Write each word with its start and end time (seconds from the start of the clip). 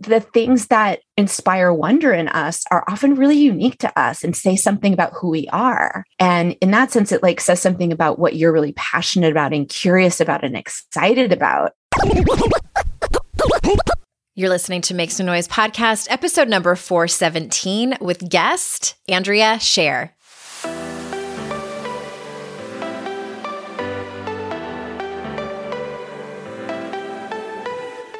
the 0.00 0.20
things 0.20 0.68
that 0.68 1.00
inspire 1.16 1.72
wonder 1.72 2.12
in 2.12 2.28
us 2.28 2.64
are 2.70 2.84
often 2.88 3.14
really 3.14 3.36
unique 3.36 3.78
to 3.78 4.00
us 4.00 4.24
and 4.24 4.34
say 4.34 4.56
something 4.56 4.92
about 4.94 5.12
who 5.12 5.28
we 5.28 5.46
are. 5.52 6.04
And 6.18 6.56
in 6.62 6.70
that 6.70 6.90
sense, 6.90 7.12
it 7.12 7.22
like 7.22 7.40
says 7.40 7.60
something 7.60 7.92
about 7.92 8.18
what 8.18 8.34
you're 8.34 8.52
really 8.52 8.72
passionate 8.72 9.30
about 9.30 9.52
and 9.52 9.68
curious 9.68 10.20
about 10.20 10.42
and 10.42 10.56
excited 10.56 11.32
about. 11.32 11.72
You're 14.34 14.48
listening 14.48 14.80
to 14.82 14.94
Make 14.94 15.10
Some 15.10 15.26
Noise 15.26 15.48
podcast, 15.48 16.06
episode 16.08 16.48
number 16.48 16.74
417 16.74 17.98
with 18.00 18.26
guest 18.26 18.94
Andrea 19.06 19.56
Scher. 19.56 20.12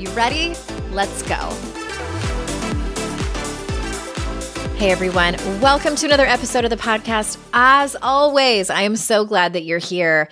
You 0.00 0.08
ready? 0.12 0.54
Let's 0.92 1.20
go. 1.20 1.36
Hey 4.78 4.90
everyone, 4.90 5.36
welcome 5.60 5.94
to 5.96 6.06
another 6.06 6.24
episode 6.24 6.64
of 6.64 6.70
the 6.70 6.78
podcast. 6.78 7.36
As 7.52 7.94
always, 8.00 8.70
I 8.70 8.80
am 8.80 8.96
so 8.96 9.26
glad 9.26 9.52
that 9.52 9.64
you're 9.64 9.78
here. 9.78 10.30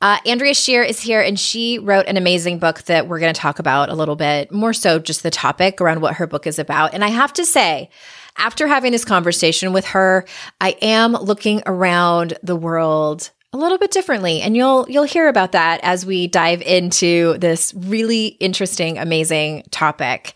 Uh, 0.00 0.18
Andrea 0.24 0.52
Scher 0.52 0.88
is 0.88 1.00
here, 1.00 1.20
and 1.20 1.40
she 1.40 1.80
wrote 1.80 2.06
an 2.06 2.18
amazing 2.18 2.60
book 2.60 2.82
that 2.82 3.08
we're 3.08 3.18
going 3.18 3.34
to 3.34 3.40
talk 3.40 3.58
about 3.58 3.88
a 3.88 3.96
little 3.96 4.14
bit 4.14 4.52
more 4.52 4.72
so 4.72 5.00
just 5.00 5.24
the 5.24 5.30
topic 5.32 5.80
around 5.80 6.02
what 6.02 6.14
her 6.14 6.28
book 6.28 6.46
is 6.46 6.60
about. 6.60 6.94
And 6.94 7.02
I 7.02 7.08
have 7.08 7.32
to 7.32 7.44
say, 7.44 7.90
after 8.36 8.68
having 8.68 8.92
this 8.92 9.04
conversation 9.04 9.72
with 9.72 9.86
her, 9.86 10.24
I 10.60 10.76
am 10.80 11.14
looking 11.14 11.64
around 11.66 12.38
the 12.44 12.54
world 12.54 13.32
a 13.52 13.56
little 13.56 13.78
bit 13.78 13.90
differently 13.90 14.40
and 14.40 14.56
you'll 14.56 14.86
you'll 14.88 15.04
hear 15.04 15.28
about 15.28 15.52
that 15.52 15.80
as 15.82 16.06
we 16.06 16.26
dive 16.28 16.62
into 16.62 17.36
this 17.38 17.74
really 17.74 18.26
interesting 18.40 18.98
amazing 18.98 19.64
topic. 19.70 20.34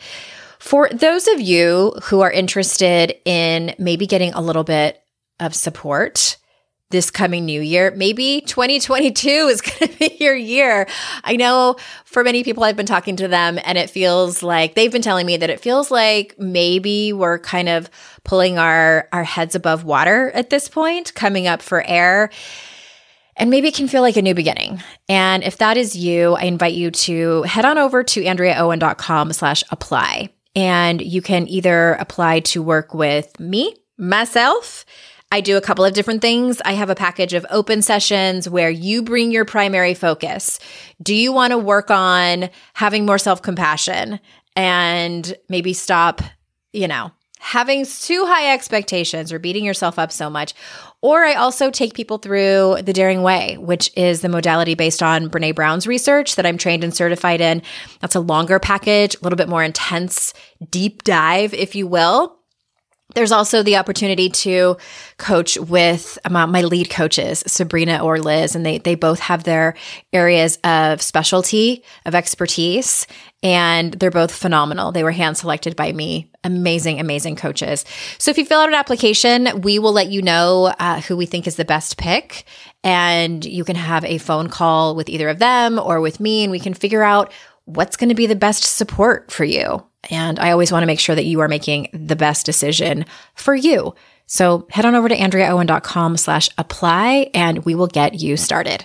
For 0.59 0.89
those 0.89 1.29
of 1.29 1.41
you 1.41 1.92
who 2.05 2.23
are 2.23 2.31
interested 2.31 3.15
in 3.25 3.75
maybe 3.79 4.07
getting 4.07 4.33
a 4.33 4.41
little 4.41 4.65
bit 4.65 5.01
of 5.39 5.55
support 5.55 6.39
this 6.91 7.11
coming 7.11 7.45
new 7.45 7.61
year, 7.61 7.92
maybe 7.95 8.41
2022 8.41 9.29
is 9.29 9.61
going 9.61 9.92
to 9.92 9.98
be 9.98 10.17
your 10.20 10.35
year. 10.35 10.87
I 11.23 11.37
know 11.37 11.77
for 12.05 12.25
many 12.25 12.45
people 12.45 12.65
I've 12.65 12.77
been 12.77 12.87
talking 12.87 13.17
to 13.17 13.29
them 13.29 13.59
and 13.65 13.77
it 13.77 13.91
feels 13.91 14.42
like 14.42 14.75
they've 14.75 14.92
been 14.92 15.03
telling 15.03 15.27
me 15.27 15.37
that 15.37 15.51
it 15.51 15.61
feels 15.61 15.91
like 15.91 16.35
maybe 16.39 17.12
we're 17.12 17.39
kind 17.39 17.69
of 17.69 17.91
pulling 18.25 18.59
our 18.59 19.09
our 19.12 19.25
heads 19.25 19.55
above 19.55 19.85
water 19.85 20.31
at 20.35 20.51
this 20.51 20.69
point, 20.69 21.15
coming 21.15 21.47
up 21.47 21.62
for 21.62 21.85
air. 21.87 22.31
And 23.37 23.51
maybe 23.51 23.69
it 23.69 23.75
can 23.75 23.89
feel 23.89 24.03
like 24.03 24.17
a 24.17 24.23
new 24.23 24.35
beginning. 24.35 24.83
And 25.09 25.43
if 25.43 25.59
that 25.59 25.77
is 25.77 25.97
you, 25.97 26.35
I 26.35 26.43
invite 26.43 26.75
you 26.75 26.91
to 26.91 27.43
head 27.43 27.65
on 27.65 27.79
over 27.79 28.05
to 28.05 28.23
andreaowen.com 28.23 29.33
slash 29.33 29.65
apply. 29.71 30.31
And 30.55 31.01
you 31.01 31.21
can 31.21 31.49
either 31.49 31.95
apply 31.95 32.41
to 32.41 32.63
work 32.63 32.95
with 32.95 33.39
me, 33.41 33.77
myself. 33.99 34.85
I 35.33 35.41
do 35.41 35.57
a 35.57 35.61
couple 35.61 35.85
of 35.85 35.95
different 35.95 36.23
things. 36.23 36.61
I 36.65 36.73
have 36.75 36.91
a 36.91 36.95
package 36.95 37.35
of 37.35 37.45
open 37.51 37.83
sessions 37.83 38.49
where 38.49 38.71
you 38.71 39.03
bring 39.03 39.33
your 39.33 39.45
primary 39.45 39.95
focus. 39.95 40.61
Do 41.03 41.14
you 41.14 41.33
want 41.33 41.51
to 41.51 41.58
work 41.58 41.91
on 41.91 42.51
having 42.75 43.05
more 43.05 43.19
self 43.19 43.42
compassion 43.42 44.20
and 44.55 45.35
maybe 45.48 45.73
stop, 45.73 46.23
you 46.73 46.87
know, 46.87 47.11
having 47.45 47.85
too 47.85 48.25
high 48.25 48.55
expectations 48.55 49.31
or 49.31 49.39
beating 49.39 49.64
yourself 49.64 49.98
up 49.98 50.11
so 50.11 50.31
much. 50.31 50.55
Or 51.05 51.23
I 51.23 51.35
also 51.35 51.70
take 51.70 51.92
people 51.92 52.17
through 52.17 52.79
the 52.83 52.95
Daring 52.95 53.20
Way, 53.20 53.59
which 53.59 53.91
is 53.95 54.23
the 54.23 54.31
modality 54.31 54.75
based 54.75 55.03
on 55.03 55.29
Brene 55.29 55.55
Brown's 55.55 55.87
research 55.87 56.37
that 56.37 56.47
I'm 56.47 56.57
trained 56.57 56.83
and 56.83 56.97
certified 56.97 57.42
in. 57.42 57.61
That's 58.01 58.15
a 58.15 58.20
longer 58.20 58.59
package, 58.59 59.14
a 59.14 59.19
little 59.20 59.37
bit 59.37 59.51
more 59.51 59.63
intense, 59.63 60.33
deep 60.70 61.03
dive, 61.03 61.53
if 61.53 61.75
you 61.75 61.87
will. 61.87 62.39
There's 63.15 63.33
also 63.33 63.63
the 63.63 63.77
opportunity 63.77 64.31
to 64.31 64.77
coach 65.19 65.59
with 65.59 66.19
um, 66.25 66.51
my 66.51 66.63
lead 66.63 66.89
coaches, 66.89 67.45
Sabrina 67.47 68.03
or 68.03 68.19
Liz, 68.19 68.57
and 68.57 68.65
they 68.65 68.79
they 68.79 68.95
both 68.95 69.20
have 69.20 69.45
their 69.45 69.75
areas 70.13 70.59
of 70.65 71.03
specialty, 71.03 71.85
of 72.07 72.14
expertise, 72.14 73.07
and 73.43 73.93
they're 73.93 74.11
both 74.11 74.33
phenomenal. 74.33 74.91
They 74.91 75.05
were 75.05 75.13
hand 75.13 75.37
selected 75.37 75.77
by 75.77 75.93
me. 75.93 76.31
Amazing, 76.45 76.98
amazing 76.98 77.37
coaches. 77.37 77.85
So 78.19 78.31
if 78.31 78.39
you 78.39 78.47
fill 78.47 78.61
out 78.61 78.69
an 78.69 78.75
application, 78.75 79.61
we 79.61 79.79
will 79.79 79.93
let 79.93 80.09
you 80.09 80.23
know 80.23 80.75
uh, 80.79 81.03
who 81.03 81.17
we 81.17 81.27
think 81.27 81.47
is 81.47 81.57
the 81.57 81.64
best 81.64 81.98
pick, 81.98 82.47
and 82.83 83.45
you 83.45 83.64
can 83.64 83.77
have 83.77 84.05
a 84.07 84.19
phone 84.19 84.48
call 84.48 84.97
with 84.97 85.11
either 85.11 85.29
of 85.29 85.39
them 85.39 85.79
or 85.79 86.01
with 86.01 86.20
me, 86.20 86.43
and 86.43 86.51
we 86.51 86.59
can 86.59 86.73
figure 86.73 87.03
out 87.03 87.33
what's 87.67 87.97
going 87.97 88.09
to 88.09 88.14
be 88.14 88.27
the 88.27 88.35
best 88.35 88.64
support 88.64 89.31
for 89.31 89.45
you. 89.45 89.85
And 90.11 90.39
I 90.39 90.51
always 90.51 90.73
want 90.73 90.83
to 90.83 90.87
make 90.87 91.01
sure 91.01 91.15
that 91.15 91.25
you 91.25 91.41
are 91.41 91.48
making 91.48 91.89
the 91.92 92.17
best 92.17 92.47
decision 92.47 93.07
for 93.35 93.55
you. 93.55 93.95
So 94.27 94.67
head 94.70 94.87
on 94.87 94.95
over 94.95 95.09
to 95.09 95.17
andreaowen.com 95.17 96.17
slash 96.17 96.48
apply 96.57 97.31
and 97.35 97.65
we 97.65 97.75
will 97.75 97.87
get 97.87 98.20
you 98.20 98.37
started. 98.37 98.85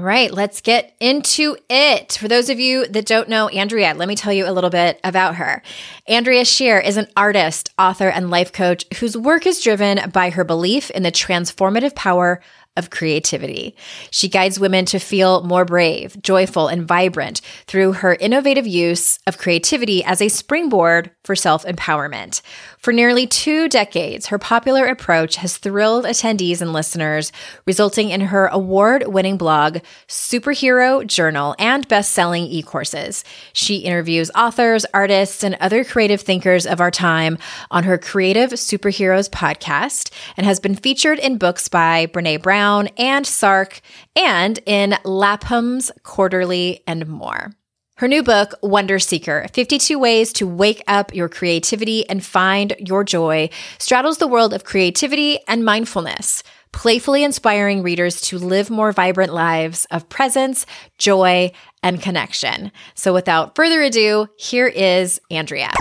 All 0.00 0.06
right, 0.06 0.32
let's 0.32 0.62
get 0.62 0.96
into 0.98 1.58
it. 1.68 2.14
For 2.14 2.26
those 2.26 2.48
of 2.48 2.58
you 2.58 2.86
that 2.86 3.04
don't 3.04 3.28
know 3.28 3.48
Andrea, 3.48 3.92
let 3.92 4.08
me 4.08 4.16
tell 4.16 4.32
you 4.32 4.48
a 4.48 4.52
little 4.52 4.70
bit 4.70 4.98
about 5.04 5.34
her. 5.34 5.62
Andrea 6.08 6.42
Scher 6.42 6.82
is 6.82 6.96
an 6.96 7.06
artist, 7.18 7.70
author, 7.78 8.08
and 8.08 8.30
life 8.30 8.50
coach 8.50 8.86
whose 8.96 9.14
work 9.14 9.46
is 9.46 9.60
driven 9.60 10.08
by 10.10 10.30
her 10.30 10.42
belief 10.42 10.90
in 10.90 11.02
the 11.02 11.12
transformative 11.12 11.94
power 11.94 12.40
of 12.80 12.90
creativity. 12.90 13.76
She 14.10 14.28
guides 14.28 14.58
women 14.58 14.86
to 14.86 14.98
feel 14.98 15.44
more 15.44 15.66
brave, 15.66 16.20
joyful, 16.22 16.66
and 16.66 16.88
vibrant 16.88 17.42
through 17.66 17.92
her 17.92 18.14
innovative 18.14 18.66
use 18.66 19.18
of 19.26 19.38
creativity 19.38 20.02
as 20.02 20.22
a 20.22 20.28
springboard 20.28 21.10
for 21.22 21.36
self 21.36 21.64
empowerment. 21.66 22.40
For 22.78 22.94
nearly 22.94 23.26
two 23.26 23.68
decades, 23.68 24.28
her 24.28 24.38
popular 24.38 24.86
approach 24.86 25.36
has 25.36 25.58
thrilled 25.58 26.06
attendees 26.06 26.62
and 26.62 26.72
listeners, 26.72 27.30
resulting 27.66 28.08
in 28.08 28.22
her 28.22 28.46
award 28.46 29.06
winning 29.06 29.36
blog, 29.36 29.80
superhero 30.08 31.06
journal, 31.06 31.54
and 31.58 31.86
best 31.88 32.12
selling 32.12 32.44
e 32.44 32.62
courses. 32.62 33.22
She 33.52 33.76
interviews 33.76 34.30
authors, 34.34 34.86
artists, 34.94 35.44
and 35.44 35.56
other 35.60 35.84
creative 35.84 36.22
thinkers 36.22 36.64
of 36.64 36.80
our 36.80 36.90
time 36.90 37.36
on 37.70 37.84
her 37.84 37.98
Creative 37.98 38.50
Superheroes 38.52 39.28
podcast 39.28 40.10
and 40.38 40.46
has 40.46 40.58
been 40.58 40.74
featured 40.74 41.18
in 41.18 41.36
books 41.36 41.68
by 41.68 42.06
Brene 42.06 42.40
Brown 42.40 42.69
and 42.96 43.26
Sark 43.26 43.80
and 44.14 44.60
in 44.64 44.96
Lapham's 45.04 45.90
Quarterly 46.02 46.82
and 46.86 47.06
more. 47.06 47.50
Her 47.96 48.08
new 48.08 48.22
book, 48.22 48.54
Wonder 48.62 48.98
Seeker 48.98 49.46
52 49.52 49.98
Ways 49.98 50.32
to 50.34 50.46
Wake 50.46 50.82
Up 50.86 51.14
Your 51.14 51.28
Creativity 51.28 52.08
and 52.08 52.24
Find 52.24 52.74
Your 52.78 53.04
Joy, 53.04 53.50
straddles 53.78 54.18
the 54.18 54.26
world 54.26 54.54
of 54.54 54.64
creativity 54.64 55.38
and 55.46 55.64
mindfulness, 55.64 56.42
playfully 56.72 57.24
inspiring 57.24 57.82
readers 57.82 58.20
to 58.22 58.38
live 58.38 58.70
more 58.70 58.92
vibrant 58.92 59.34
lives 59.34 59.86
of 59.90 60.08
presence, 60.08 60.64
joy, 60.96 61.52
and 61.82 62.00
connection. 62.00 62.72
So 62.94 63.12
without 63.12 63.54
further 63.54 63.82
ado, 63.82 64.28
here 64.38 64.68
is 64.68 65.20
Andrea. 65.30 65.72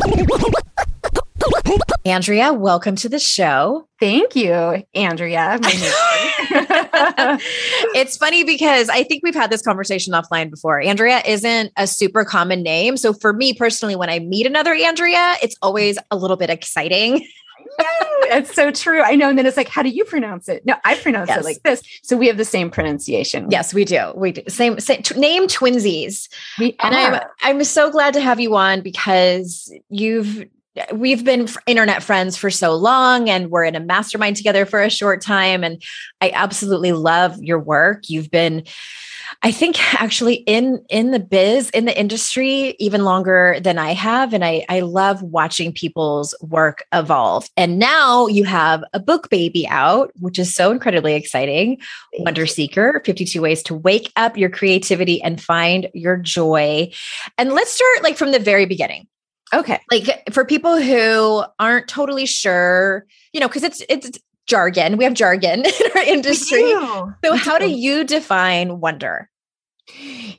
Andrea, 2.05 2.53
welcome 2.53 2.95
to 2.95 3.09
the 3.09 3.19
show. 3.19 3.87
Thank 3.99 4.35
you, 4.35 4.83
Andrea. 4.95 5.59
it's 7.93 8.17
funny 8.17 8.43
because 8.43 8.89
I 8.89 9.03
think 9.03 9.21
we've 9.23 9.35
had 9.35 9.51
this 9.51 9.61
conversation 9.61 10.13
offline 10.13 10.49
before. 10.49 10.81
Andrea 10.81 11.21
isn't 11.25 11.71
a 11.77 11.85
super 11.85 12.25
common 12.25 12.63
name. 12.63 12.97
So 12.97 13.13
for 13.13 13.33
me 13.33 13.53
personally, 13.53 13.95
when 13.95 14.09
I 14.09 14.19
meet 14.19 14.47
another 14.47 14.73
Andrea, 14.73 15.35
it's 15.43 15.55
always 15.61 15.99
a 16.09 16.15
little 16.15 16.37
bit 16.37 16.49
exciting. 16.49 17.27
it's 18.23 18.53
so 18.53 18.71
true. 18.71 19.01
I 19.01 19.15
know. 19.15 19.29
And 19.29 19.37
then 19.37 19.45
it's 19.45 19.57
like, 19.57 19.69
how 19.69 19.83
do 19.83 19.89
you 19.89 20.05
pronounce 20.05 20.49
it? 20.49 20.65
No, 20.65 20.75
I 20.85 20.95
pronounce 20.95 21.27
yes. 21.29 21.39
it 21.39 21.43
like 21.43 21.63
this. 21.63 21.83
So 22.03 22.17
we 22.17 22.27
have 22.27 22.37
the 22.37 22.45
same 22.45 22.71
pronunciation. 22.71 23.47
Yes, 23.51 23.73
we 23.73 23.85
do. 23.85 24.13
We 24.15 24.31
do. 24.31 24.41
Same, 24.47 24.79
same 24.79 25.03
t- 25.03 25.19
name 25.19 25.47
twinsies. 25.47 26.27
We 26.57 26.75
and 26.81 26.95
I'm 26.95 27.21
I'm 27.41 27.63
so 27.63 27.91
glad 27.91 28.13
to 28.15 28.21
have 28.21 28.39
you 28.39 28.55
on 28.55 28.81
because 28.81 29.71
you've 29.89 30.45
we've 30.93 31.23
been 31.23 31.47
internet 31.65 32.03
friends 32.03 32.37
for 32.37 32.49
so 32.49 32.75
long 32.75 33.29
and 33.29 33.49
we're 33.49 33.63
in 33.63 33.75
a 33.75 33.79
mastermind 33.79 34.35
together 34.35 34.65
for 34.65 34.81
a 34.81 34.89
short 34.89 35.21
time 35.21 35.63
and 35.63 35.81
i 36.21 36.31
absolutely 36.33 36.91
love 36.91 37.37
your 37.41 37.59
work 37.59 38.09
you've 38.09 38.31
been 38.31 38.63
I 39.41 39.51
think 39.51 40.01
actually 40.01 40.35
in 40.47 40.83
in 40.89 41.11
the 41.11 41.19
biz, 41.19 41.69
in 41.69 41.85
the 41.85 41.97
industry, 41.97 42.75
even 42.79 43.03
longer 43.03 43.57
than 43.61 43.77
I 43.77 43.93
have. 43.93 44.33
And 44.33 44.43
I 44.43 44.65
I 44.69 44.81
love 44.81 45.21
watching 45.21 45.71
people's 45.71 46.35
work 46.41 46.83
evolve. 46.93 47.49
And 47.55 47.79
now 47.79 48.27
you 48.27 48.43
have 48.43 48.83
a 48.93 48.99
book 48.99 49.29
baby 49.29 49.67
out, 49.67 50.11
which 50.19 50.39
is 50.39 50.53
so 50.53 50.71
incredibly 50.71 51.13
exciting. 51.13 51.77
Wonder 52.19 52.45
Seeker, 52.45 53.01
52 53.05 53.41
Ways 53.41 53.63
to 53.63 53.75
Wake 53.75 54.11
Up 54.15 54.37
Your 54.37 54.49
Creativity 54.49 55.21
and 55.21 55.41
Find 55.41 55.87
Your 55.93 56.17
Joy. 56.17 56.91
And 57.37 57.53
let's 57.53 57.71
start 57.71 58.03
like 58.03 58.17
from 58.17 58.31
the 58.31 58.39
very 58.39 58.65
beginning. 58.65 59.07
Okay. 59.53 59.79
Like 59.91 60.23
for 60.31 60.45
people 60.45 60.79
who 60.79 61.43
aren't 61.59 61.87
totally 61.87 62.25
sure, 62.25 63.05
you 63.33 63.39
know, 63.39 63.47
because 63.47 63.63
it's 63.63 63.81
it's 63.89 64.19
jargon. 64.47 64.97
We 64.97 65.05
have 65.05 65.13
jargon 65.13 65.59
in 65.65 65.91
our 65.95 66.03
industry. 66.03 66.71
So, 66.71 67.35
how 67.35 67.57
do 67.57 67.69
you 67.69 68.03
define 68.03 68.79
wonder? 68.79 69.29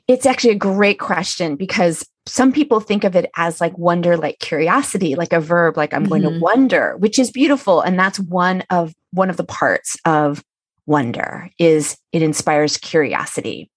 It's 0.07 0.25
actually 0.25 0.51
a 0.51 0.55
great 0.55 0.99
question 0.99 1.55
because 1.55 2.05
some 2.25 2.51
people 2.51 2.79
think 2.79 3.03
of 3.03 3.15
it 3.15 3.29
as 3.35 3.59
like 3.59 3.77
wonder, 3.77 4.15
like 4.15 4.39
curiosity, 4.39 5.15
like 5.15 5.33
a 5.33 5.39
verb, 5.39 5.75
like 5.75 5.93
I'm 5.93 6.03
mm-hmm. 6.03 6.09
going 6.09 6.21
to 6.21 6.29
mm-hmm. 6.29 6.39
wonder, 6.39 6.95
which 6.97 7.17
is 7.17 7.31
beautiful. 7.31 7.81
And 7.81 7.97
that's 7.97 8.19
one 8.19 8.63
of 8.69 8.93
one 9.11 9.29
of 9.29 9.37
the 9.37 9.43
parts 9.43 9.97
of 10.05 10.43
wonder 10.85 11.49
is 11.57 11.97
it 12.11 12.21
inspires 12.21 12.77
curiosity. 12.77 13.69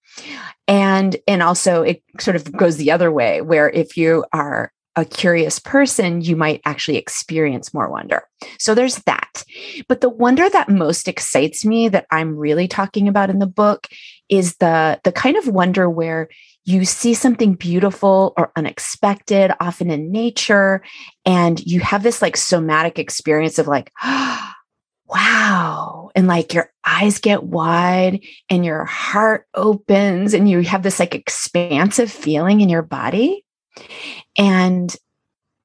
And 0.67 1.17
and 1.27 1.43
also 1.43 1.81
it 1.81 2.03
sort 2.19 2.35
of 2.35 2.51
goes 2.53 2.77
the 2.77 2.91
other 2.91 3.11
way, 3.11 3.41
where 3.41 3.69
if 3.69 3.97
you 3.97 4.25
are 4.31 4.71
a 4.95 5.05
curious 5.05 5.59
person, 5.59 6.21
you 6.21 6.35
might 6.35 6.61
actually 6.65 6.97
experience 6.97 7.73
more 7.73 7.89
wonder. 7.89 8.23
So 8.59 8.73
there's 8.73 8.97
that. 9.05 9.43
But 9.87 10.01
the 10.01 10.09
wonder 10.09 10.49
that 10.49 10.69
most 10.69 11.07
excites 11.07 11.65
me 11.65 11.89
that 11.89 12.07
I'm 12.11 12.37
really 12.37 12.67
talking 12.67 13.07
about 13.07 13.29
in 13.29 13.39
the 13.39 13.47
book 13.47 13.87
is 14.29 14.55
the 14.57 14.99
the 15.03 15.11
kind 15.11 15.37
of 15.37 15.47
wonder 15.47 15.89
where 15.89 16.29
you 16.63 16.83
see 16.83 17.13
something 17.13 17.53
beautiful 17.53 18.33
or 18.37 18.51
unexpected 18.55 19.51
often 19.59 19.91
in 19.91 20.11
nature 20.11 20.81
and 21.23 21.63
you 21.65 21.79
have 21.79 22.01
this 22.01 22.21
like 22.23 22.35
somatic 22.35 22.97
experience 22.97 23.59
of 23.59 23.67
like 23.67 23.91
wow 25.07 26.09
and 26.15 26.27
like 26.27 26.55
your 26.55 26.71
eyes 26.83 27.19
get 27.19 27.43
wide 27.43 28.19
and 28.49 28.65
your 28.65 28.83
heart 28.83 29.45
opens 29.53 30.33
and 30.33 30.49
you 30.49 30.61
have 30.61 30.81
this 30.81 30.99
like 30.99 31.13
expansive 31.13 32.11
feeling 32.11 32.61
in 32.61 32.69
your 32.69 32.81
body 32.81 33.44
and 34.37 34.95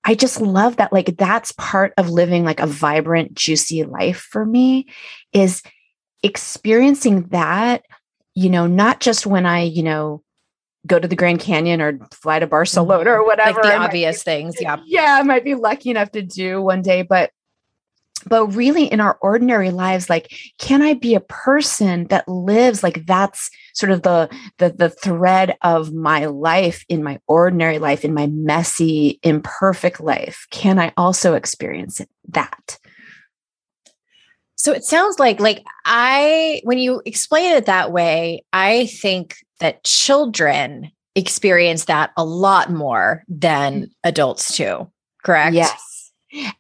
I 0.05 0.15
just 0.15 0.41
love 0.41 0.77
that. 0.77 0.93
Like, 0.93 1.17
that's 1.17 1.53
part 1.53 1.93
of 1.99 2.09
living 2.09 2.45
like 2.45 2.61
a 2.61 2.67
vibrant, 2.67 3.35
juicy 3.35 3.85
life 3.85 4.27
for 4.31 4.45
me 4.45 4.87
is 5.33 5.63
experiencing 6.23 7.25
that, 7.29 7.85
you 8.35 8.49
know, 8.49 8.67
not 8.67 9.01
just 9.01 9.27
when 9.27 9.45
I, 9.45 9.63
you 9.63 9.83
know, 9.83 10.23
go 10.87 10.99
to 10.99 11.07
the 11.07 11.17
Grand 11.17 11.41
Canyon 11.41 11.83
or 11.83 11.99
fly 12.13 12.39
to 12.39 12.47
Barcelona 12.47 13.11
or 13.11 13.19
mm-hmm. 13.19 13.27
whatever. 13.27 13.61
Like 13.61 13.73
the 13.73 13.77
obvious 13.77 14.23
things. 14.23 14.57
Yeah. 14.61 14.79
Yeah. 14.87 15.19
I 15.21 15.23
might 15.23 15.45
be 15.45 15.55
lucky 15.55 15.91
enough 15.91 16.13
to 16.13 16.23
do 16.23 16.63
one 16.63 16.81
day, 16.81 17.03
but 17.03 17.31
but 18.25 18.47
really 18.49 18.85
in 18.85 19.01
our 19.01 19.19
ordinary 19.21 19.71
lives 19.71 20.11
like 20.11 20.33
can 20.59 20.83
i 20.83 20.95
be 20.95 21.15
a 21.15 21.21
person 21.21 22.07
that 22.09 22.29
lives 22.29 22.83
like 22.83 23.07
that's 23.07 23.51
sort 23.75 23.93
of 23.93 24.03
the, 24.03 24.29
the 24.59 24.71
the 24.71 24.91
thread 24.91 25.57
of 25.63 25.93
my 25.93 26.27
life 26.27 26.85
in 26.89 27.03
my 27.03 27.19
ordinary 27.27 27.79
life 27.79 28.05
in 28.05 28.15
my 28.15 28.27
messy 28.27 29.19
imperfect 29.23 30.01
life? 30.01 30.47
Can 30.51 30.79
i 30.79 30.93
also 30.97 31.35
experience 31.35 32.01
that? 32.29 32.79
So 34.57 34.73
it 34.73 34.85
sounds 34.85 35.19
like 35.19 35.41
like 35.41 35.65
i 35.85 36.61
when 36.65 36.79
you 36.79 37.03
explain 37.07 37.57
it 37.57 37.67
that 37.67 37.93
way 37.93 38.45
i 38.53 38.87
think 38.87 39.37
that 39.61 39.85
children 39.85 40.91
experience 41.15 41.87
that 41.87 42.11
a 42.17 42.25
lot 42.25 42.71
more 42.71 43.25
than 43.29 43.83
mm. 43.83 43.91
adults 44.05 44.57
too 44.57 44.91
correct? 45.23 45.55
Yes 45.55 46.00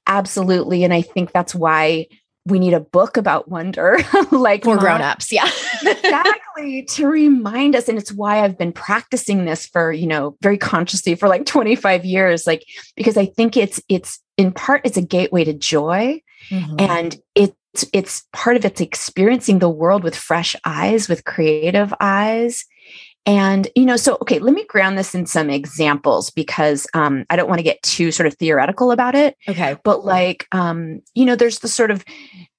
Absolutely. 0.06 0.84
And 0.84 0.92
I 0.92 1.02
think 1.02 1.32
that's 1.32 1.54
why 1.54 2.06
we 2.46 2.58
need 2.58 2.72
a 2.72 2.80
book 2.80 3.16
about 3.16 3.48
wonder, 3.48 3.98
like 4.30 4.64
for 4.64 4.76
grown-ups. 4.76 5.30
Yeah. 5.32 5.48
exactly. 5.82 6.84
To 6.84 7.06
remind 7.06 7.76
us. 7.76 7.88
And 7.88 7.98
it's 7.98 8.12
why 8.12 8.42
I've 8.42 8.58
been 8.58 8.72
practicing 8.72 9.44
this 9.44 9.66
for, 9.66 9.92
you 9.92 10.06
know, 10.06 10.36
very 10.42 10.58
consciously 10.58 11.14
for 11.14 11.28
like 11.28 11.46
25 11.46 12.04
years. 12.04 12.46
Like, 12.46 12.64
because 12.96 13.16
I 13.16 13.26
think 13.26 13.56
it's 13.56 13.80
it's 13.88 14.18
in 14.36 14.52
part 14.52 14.82
it's 14.84 14.96
a 14.96 15.02
gateway 15.02 15.44
to 15.44 15.52
joy. 15.52 16.22
Mm-hmm. 16.48 16.76
And 16.78 17.16
it's 17.34 17.54
it's 17.92 18.24
part 18.32 18.56
of 18.56 18.64
it's 18.64 18.80
experiencing 18.80 19.58
the 19.58 19.68
world 19.68 20.02
with 20.02 20.16
fresh 20.16 20.56
eyes, 20.64 21.08
with 21.08 21.24
creative 21.24 21.94
eyes. 22.00 22.64
And, 23.26 23.68
you 23.76 23.84
know, 23.84 23.96
so, 23.96 24.16
okay, 24.22 24.38
let 24.38 24.54
me 24.54 24.64
ground 24.64 24.96
this 24.96 25.14
in 25.14 25.26
some 25.26 25.50
examples 25.50 26.30
because 26.30 26.86
um, 26.94 27.26
I 27.28 27.36
don't 27.36 27.48
want 27.48 27.58
to 27.58 27.64
get 27.64 27.82
too 27.82 28.12
sort 28.12 28.26
of 28.26 28.34
theoretical 28.34 28.92
about 28.92 29.14
it. 29.14 29.36
Okay. 29.46 29.76
But 29.84 30.04
like, 30.04 30.46
um, 30.52 31.02
you 31.14 31.26
know, 31.26 31.36
there's 31.36 31.58
the 31.58 31.68
sort 31.68 31.90
of, 31.90 32.04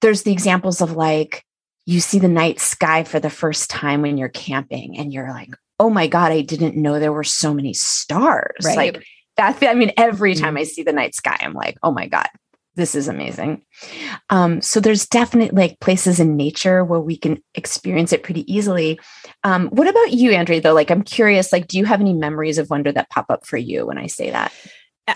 there's 0.01 0.23
the 0.23 0.31
examples 0.31 0.79
of 0.79 0.91
like, 0.91 1.43
you 1.87 1.99
see 1.99 2.19
the 2.19 2.27
night 2.27 2.59
sky 2.59 3.03
for 3.03 3.19
the 3.19 3.29
first 3.29 3.71
time 3.71 4.03
when 4.03 4.17
you're 4.17 4.29
camping 4.29 4.97
and 4.99 5.11
you're 5.11 5.29
like, 5.29 5.49
oh 5.79 5.89
my 5.89 6.05
God, 6.05 6.31
I 6.31 6.41
didn't 6.41 6.77
know 6.77 6.99
there 6.99 7.11
were 7.11 7.23
so 7.23 7.55
many 7.55 7.73
stars. 7.73 8.63
Right. 8.63 8.93
Like, 8.93 9.03
that, 9.37 9.63
I 9.63 9.73
mean, 9.73 9.91
every 9.97 10.35
time 10.35 10.49
mm-hmm. 10.49 10.61
I 10.61 10.63
see 10.65 10.83
the 10.83 10.93
night 10.93 11.15
sky, 11.15 11.37
I'm 11.41 11.53
like, 11.53 11.77
oh 11.81 11.91
my 11.91 12.05
God, 12.05 12.27
this 12.75 12.95
is 12.95 13.07
amazing. 13.07 13.63
Um, 14.29 14.61
so 14.61 14.79
there's 14.79 15.07
definitely 15.07 15.57
like 15.59 15.79
places 15.79 16.19
in 16.19 16.37
nature 16.37 16.85
where 16.85 16.99
we 16.99 17.17
can 17.17 17.41
experience 17.55 18.13
it 18.13 18.23
pretty 18.23 18.49
easily. 18.53 18.99
Um, 19.43 19.67
what 19.69 19.87
about 19.87 20.11
you, 20.11 20.31
Andrea? 20.31 20.61
Though, 20.61 20.73
like, 20.73 20.91
I'm 20.91 21.03
curious. 21.03 21.51
Like, 21.51 21.67
do 21.67 21.77
you 21.77 21.85
have 21.85 22.01
any 22.01 22.13
memories 22.13 22.57
of 22.57 22.69
wonder 22.69 22.91
that 22.91 23.09
pop 23.09 23.25
up 23.29 23.45
for 23.45 23.57
you 23.57 23.85
when 23.85 23.97
I 23.97 24.07
say 24.07 24.29
that? 24.31 24.53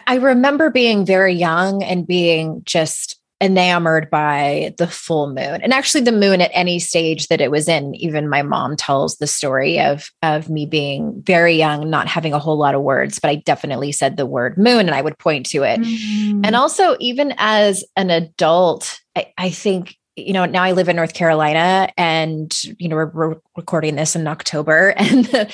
I 0.07 0.15
remember 0.15 0.69
being 0.69 1.05
very 1.05 1.33
young 1.33 1.83
and 1.83 2.07
being 2.07 2.61
just 2.65 3.19
enamored 3.41 4.09
by 4.09 4.73
the 4.77 4.87
full 4.87 5.27
moon 5.27 5.61
and 5.61 5.73
actually 5.73 5.99
the 5.99 6.11
moon 6.11 6.39
at 6.39 6.49
any 6.53 6.79
stage 6.79 7.27
that 7.27 7.41
it 7.41 7.51
was 7.51 7.67
in 7.67 7.93
even 7.95 8.29
my 8.29 8.41
mom 8.41 8.77
tells 8.77 9.17
the 9.17 9.27
story 9.27 9.77
of 9.77 10.09
of 10.23 10.49
me 10.49 10.65
being 10.65 11.21
very 11.21 11.53
young 11.53 11.89
not 11.89 12.07
having 12.07 12.31
a 12.31 12.39
whole 12.39 12.57
lot 12.57 12.73
of 12.73 12.81
words 12.81 13.19
but 13.19 13.29
i 13.29 13.35
definitely 13.35 13.91
said 13.91 14.15
the 14.15 14.25
word 14.25 14.57
moon 14.57 14.87
and 14.87 14.91
i 14.91 15.01
would 15.01 15.19
point 15.19 15.45
to 15.45 15.63
it 15.63 15.81
mm. 15.81 16.45
and 16.45 16.55
also 16.55 16.95
even 17.01 17.33
as 17.37 17.83
an 17.97 18.09
adult 18.09 19.01
I, 19.17 19.33
I 19.37 19.49
think 19.49 19.97
you 20.15 20.33
know 20.33 20.45
now 20.45 20.63
i 20.63 20.71
live 20.71 20.89
in 20.89 20.95
north 20.95 21.13
carolina 21.13 21.89
and 21.97 22.63
you 22.79 22.87
know 22.87 22.95
we're, 22.95 23.11
we're 23.11 23.35
recording 23.57 23.95
this 23.95 24.15
in 24.15 24.27
october 24.27 24.89
and 24.97 25.25
the, 25.25 25.45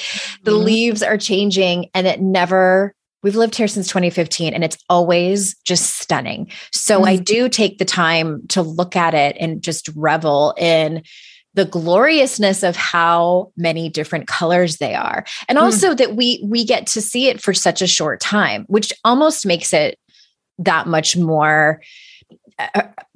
the 0.44 0.52
mm. 0.52 0.64
leaves 0.64 1.04
are 1.04 1.18
changing 1.18 1.90
and 1.94 2.08
it 2.08 2.22
never 2.22 2.94
We've 3.24 3.36
lived 3.36 3.56
here 3.56 3.68
since 3.68 3.88
2015 3.88 4.54
and 4.54 4.64
it's 4.64 4.78
always 4.90 5.56
just 5.60 5.98
stunning. 5.98 6.50
So 6.72 6.98
mm-hmm. 6.98 7.10
I 7.10 7.16
do 7.18 7.50
take 7.50 7.78
the 7.78 7.86
time 7.86 8.48
to 8.48 8.64
look 8.64 8.96
at 8.96 9.14
it 9.14 9.38
and 9.40 9.62
just 9.62 9.90
revel 9.96 10.56
in 10.58 11.04
the 11.54 11.66
gloriousness 11.66 12.64
of 12.64 12.76
how 12.76 13.52
many 13.58 13.90
different 13.90 14.28
colors 14.28 14.78
they 14.78 14.96
are. 14.96 15.26
And 15.48 15.58
mm. 15.58 15.62
also 15.62 15.94
mm. 15.94 15.98
that 15.98 16.16
we 16.16 16.44
we 16.44 16.64
get 16.66 16.88
to 16.88 17.02
see 17.02 17.28
it 17.28 17.42
for 17.42 17.54
such 17.54 17.82
a 17.82 17.88
short 17.88 18.22
time, 18.22 18.66
which 18.68 18.94
almost 19.04 19.46
makes 19.46 19.74
it 19.74 20.00
that 20.58 20.88
much 20.88 21.18
more 21.18 21.82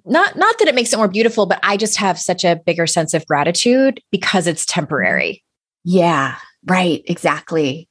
not 0.06 0.36
not 0.36 0.60
that 0.60 0.68
it 0.68 0.76
makes 0.76 0.94
it 0.94 0.98
more 0.98 1.08
beautiful, 1.08 1.46
but 1.46 1.60
I 1.64 1.78
just 1.78 1.98
have 1.98 2.20
such 2.20 2.44
a 2.44 2.60
bigger 2.66 2.88
sense 2.88 3.14
of 3.14 3.26
gratitude 3.26 4.02
because 4.12 4.48
it's 4.48 4.66
temporary. 4.66 5.44
Yeah, 5.84 6.36
right, 6.66 7.04
exactly. 7.06 7.90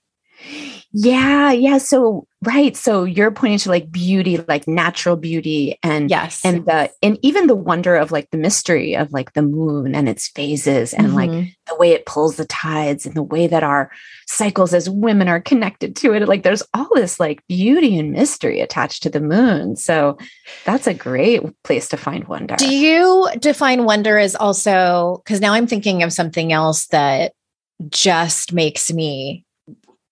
Yeah, 0.96 1.50
yeah. 1.50 1.78
So 1.78 2.28
right. 2.44 2.76
So 2.76 3.02
you're 3.02 3.32
pointing 3.32 3.58
to 3.58 3.68
like 3.68 3.90
beauty, 3.90 4.38
like 4.46 4.68
natural 4.68 5.16
beauty 5.16 5.76
and 5.82 6.08
yes. 6.08 6.40
And 6.44 6.64
the 6.66 6.88
and 7.02 7.18
even 7.20 7.48
the 7.48 7.56
wonder 7.56 7.96
of 7.96 8.12
like 8.12 8.30
the 8.30 8.38
mystery 8.38 8.94
of 8.94 9.12
like 9.12 9.32
the 9.32 9.42
moon 9.42 9.96
and 9.96 10.08
its 10.08 10.28
phases 10.28 10.94
and 10.94 11.08
mm-hmm. 11.08 11.16
like 11.16 11.30
the 11.66 11.74
way 11.74 11.90
it 11.90 12.06
pulls 12.06 12.36
the 12.36 12.44
tides 12.44 13.06
and 13.06 13.16
the 13.16 13.24
way 13.24 13.48
that 13.48 13.64
our 13.64 13.90
cycles 14.28 14.72
as 14.72 14.88
women 14.88 15.26
are 15.26 15.40
connected 15.40 15.96
to 15.96 16.12
it. 16.12 16.28
Like 16.28 16.44
there's 16.44 16.62
all 16.74 16.88
this 16.94 17.18
like 17.18 17.44
beauty 17.48 17.98
and 17.98 18.12
mystery 18.12 18.60
attached 18.60 19.02
to 19.02 19.10
the 19.10 19.20
moon. 19.20 19.74
So 19.74 20.16
that's 20.64 20.86
a 20.86 20.94
great 20.94 21.42
place 21.64 21.88
to 21.88 21.96
find 21.96 22.28
wonder. 22.28 22.54
Do 22.54 22.72
you 22.72 23.28
define 23.40 23.84
wonder 23.84 24.16
as 24.16 24.36
also 24.36 25.22
because 25.24 25.40
now 25.40 25.54
I'm 25.54 25.66
thinking 25.66 26.04
of 26.04 26.12
something 26.12 26.52
else 26.52 26.86
that 26.88 27.32
just 27.90 28.52
makes 28.52 28.92
me 28.92 29.44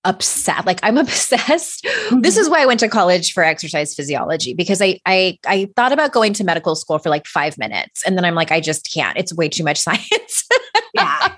upset 0.04 0.66
like 0.66 0.80
i'm 0.82 0.99
obsessed 0.99 1.85
mm-hmm. 1.85 2.21
this 2.21 2.37
is 2.37 2.49
why 2.49 2.62
i 2.62 2.66
went 2.66 2.80
to 2.80 2.88
college 2.88 3.32
for 3.32 3.44
exercise 3.44 3.94
physiology 3.94 4.54
because 4.54 4.82
I, 4.82 5.00
I 5.06 5.38
i 5.47 5.68
thought 5.76 5.92
about 5.92 6.12
going 6.12 6.32
to 6.35 6.44
medical 6.44 6.75
school 6.75 6.99
for 6.99 7.09
like 7.09 7.26
five 7.26 7.59
minutes 7.59 8.02
and 8.06 8.16
then 8.16 8.25
i'm 8.25 8.35
like 8.35 8.50
i 8.50 8.61
just 8.61 8.92
can't 8.92 9.16
it's 9.16 9.35
way 9.35 9.49
too 9.49 9.64
much 9.64 9.78
science 9.80 10.49
yeah 10.94 11.35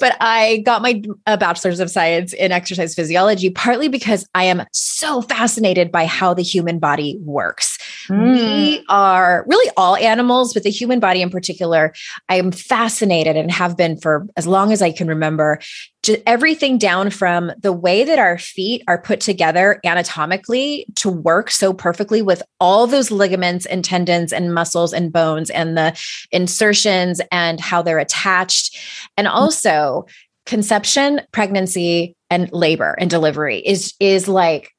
but 0.00 0.16
i 0.20 0.62
got 0.64 0.82
my 0.82 1.02
a 1.26 1.38
bachelor's 1.38 1.80
of 1.80 1.90
science 1.90 2.32
in 2.32 2.52
exercise 2.52 2.94
physiology 2.94 3.50
partly 3.50 3.88
because 3.88 4.26
i 4.34 4.44
am 4.44 4.64
so 4.72 5.22
fascinated 5.22 5.90
by 5.90 6.06
how 6.06 6.34
the 6.34 6.42
human 6.42 6.78
body 6.78 7.18
works 7.22 7.78
Mm. 8.08 8.34
We 8.34 8.84
are 8.88 9.44
really 9.46 9.70
all 9.76 9.96
animals, 9.96 10.54
but 10.54 10.62
the 10.62 10.70
human 10.70 11.00
body 11.00 11.22
in 11.22 11.30
particular, 11.30 11.92
I 12.28 12.36
am 12.36 12.52
fascinated 12.52 13.36
and 13.36 13.50
have 13.50 13.76
been 13.76 13.96
for 13.96 14.26
as 14.36 14.46
long 14.46 14.72
as 14.72 14.82
I 14.82 14.92
can 14.92 15.08
remember. 15.08 15.60
Just 16.04 16.20
everything 16.26 16.78
down 16.78 17.10
from 17.10 17.52
the 17.60 17.72
way 17.72 18.04
that 18.04 18.18
our 18.18 18.38
feet 18.38 18.82
are 18.86 19.00
put 19.00 19.20
together 19.20 19.80
anatomically 19.84 20.86
to 20.96 21.10
work 21.10 21.50
so 21.50 21.72
perfectly 21.72 22.22
with 22.22 22.42
all 22.60 22.86
those 22.86 23.10
ligaments 23.10 23.66
and 23.66 23.84
tendons 23.84 24.32
and 24.32 24.54
muscles 24.54 24.92
and 24.92 25.12
bones 25.12 25.50
and 25.50 25.76
the 25.76 25.98
insertions 26.30 27.20
and 27.32 27.60
how 27.60 27.82
they're 27.82 27.98
attached. 27.98 28.78
And 29.16 29.26
mm. 29.26 29.32
also, 29.32 30.06
conception, 30.46 31.22
pregnancy, 31.32 32.14
and 32.34 32.52
labor 32.52 32.96
and 32.98 33.08
delivery 33.08 33.58
is 33.58 33.94
is 34.00 34.26
like 34.26 34.70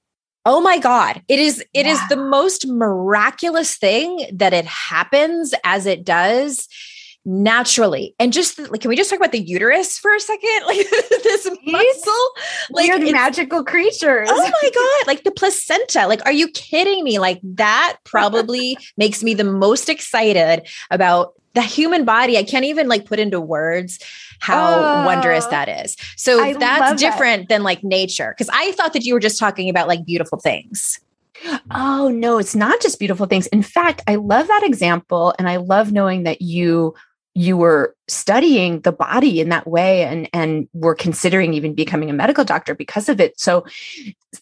oh 0.46 0.60
my 0.60 0.77
god 0.77 1.22
it 1.29 1.39
is 1.39 1.63
It 1.74 1.86
yeah. 1.86 1.94
is 1.94 2.00
the 2.10 2.17
most 2.17 2.67
miraculous 2.67 3.77
thing 3.77 4.27
that 4.34 4.53
it 4.53 4.65
happens 4.65 5.53
as 5.63 5.86
it 5.86 6.03
does 6.03 6.67
naturally. 7.25 8.15
And 8.20 8.32
just 8.32 8.60
like 8.70 8.82
can 8.82 8.89
we 8.89 8.96
just 8.96 9.10
talk 9.10 9.17
about 9.17 9.32
the 9.32 9.39
uterus 9.39 9.98
for 9.98 10.13
a 10.13 10.20
second? 10.20 10.46
Like 10.65 10.89
this 11.24 11.50
muscle 11.65 12.13
like 12.72 12.88
Weird 12.88 13.12
magical 13.12 13.63
creatures. 13.63 14.29
Oh 14.32 14.38
my 14.38 14.70
god 14.74 15.08
like 15.08 15.24
the 15.24 15.32
placenta. 15.32 16.08
Like 16.08 16.24
are 16.25 16.32
you 16.32 16.48
kidding 16.50 17.03
me? 17.03 17.20
Like 17.20 17.39
that 17.44 17.98
probably 18.03 18.77
makes 18.98 19.24
me 19.24 19.34
the 19.34 19.44
most 19.44 19.89
excited 19.89 20.67
about 20.91 21.34
the 21.53 21.62
human 21.62 22.05
body. 22.05 22.38
I 22.38 22.44
can't 22.44 22.65
even 22.65 22.88
like 22.88 23.05
put 23.05 23.20
into 23.20 23.39
words 23.41 24.00
how 24.39 24.75
oh, 24.75 25.05
wondrous 25.05 25.46
ah, 25.46 25.50
that 25.51 25.86
is. 25.86 25.96
So 26.17 26.41
I 26.41 26.53
that's 26.53 27.01
different 27.01 27.44
that. 27.44 27.55
than 27.55 27.63
like 27.63 27.84
nature. 27.84 28.36
Because 28.38 28.50
i 28.53 28.72
thought 28.74 28.94
that 28.94 29.03
you 29.03 29.13
were 29.13 29.20
just 29.20 29.39
talking 29.39 29.70
about 29.70 29.88
like 29.88 30.05
beautiful 30.05 30.39
things. 30.39 31.00
Oh 31.72 32.10
no 32.10 32.38
it's 32.38 32.55
not 32.55 32.82
just 32.82 33.00
beautiful 33.00 33.25
things. 33.25 33.48
In 33.48 33.63
fact 33.63 34.03
i 34.08 34.15
love 34.15 34.48
that 34.48 34.63
example 34.63 35.34
and 35.39 35.50
i 35.50 35.55
love 35.55 35.91
knowing 35.91 36.24
that 36.24 36.41
you 36.41 36.94
you 37.35 37.57
were 37.57 37.95
studying 38.07 38.79
the 38.81 38.93
body 38.93 39.41
in 39.41 39.49
that 39.49 39.67
way 39.67 40.03
and 40.03 40.29
and 40.33 40.67
were 40.73 40.95
considering 40.95 41.53
even 41.53 41.75
becoming 41.75 42.09
a 42.09 42.13
medical 42.13 42.45
doctor 42.45 42.73
because 42.73 43.09
of 43.09 43.19
it 43.19 43.39
so 43.39 43.65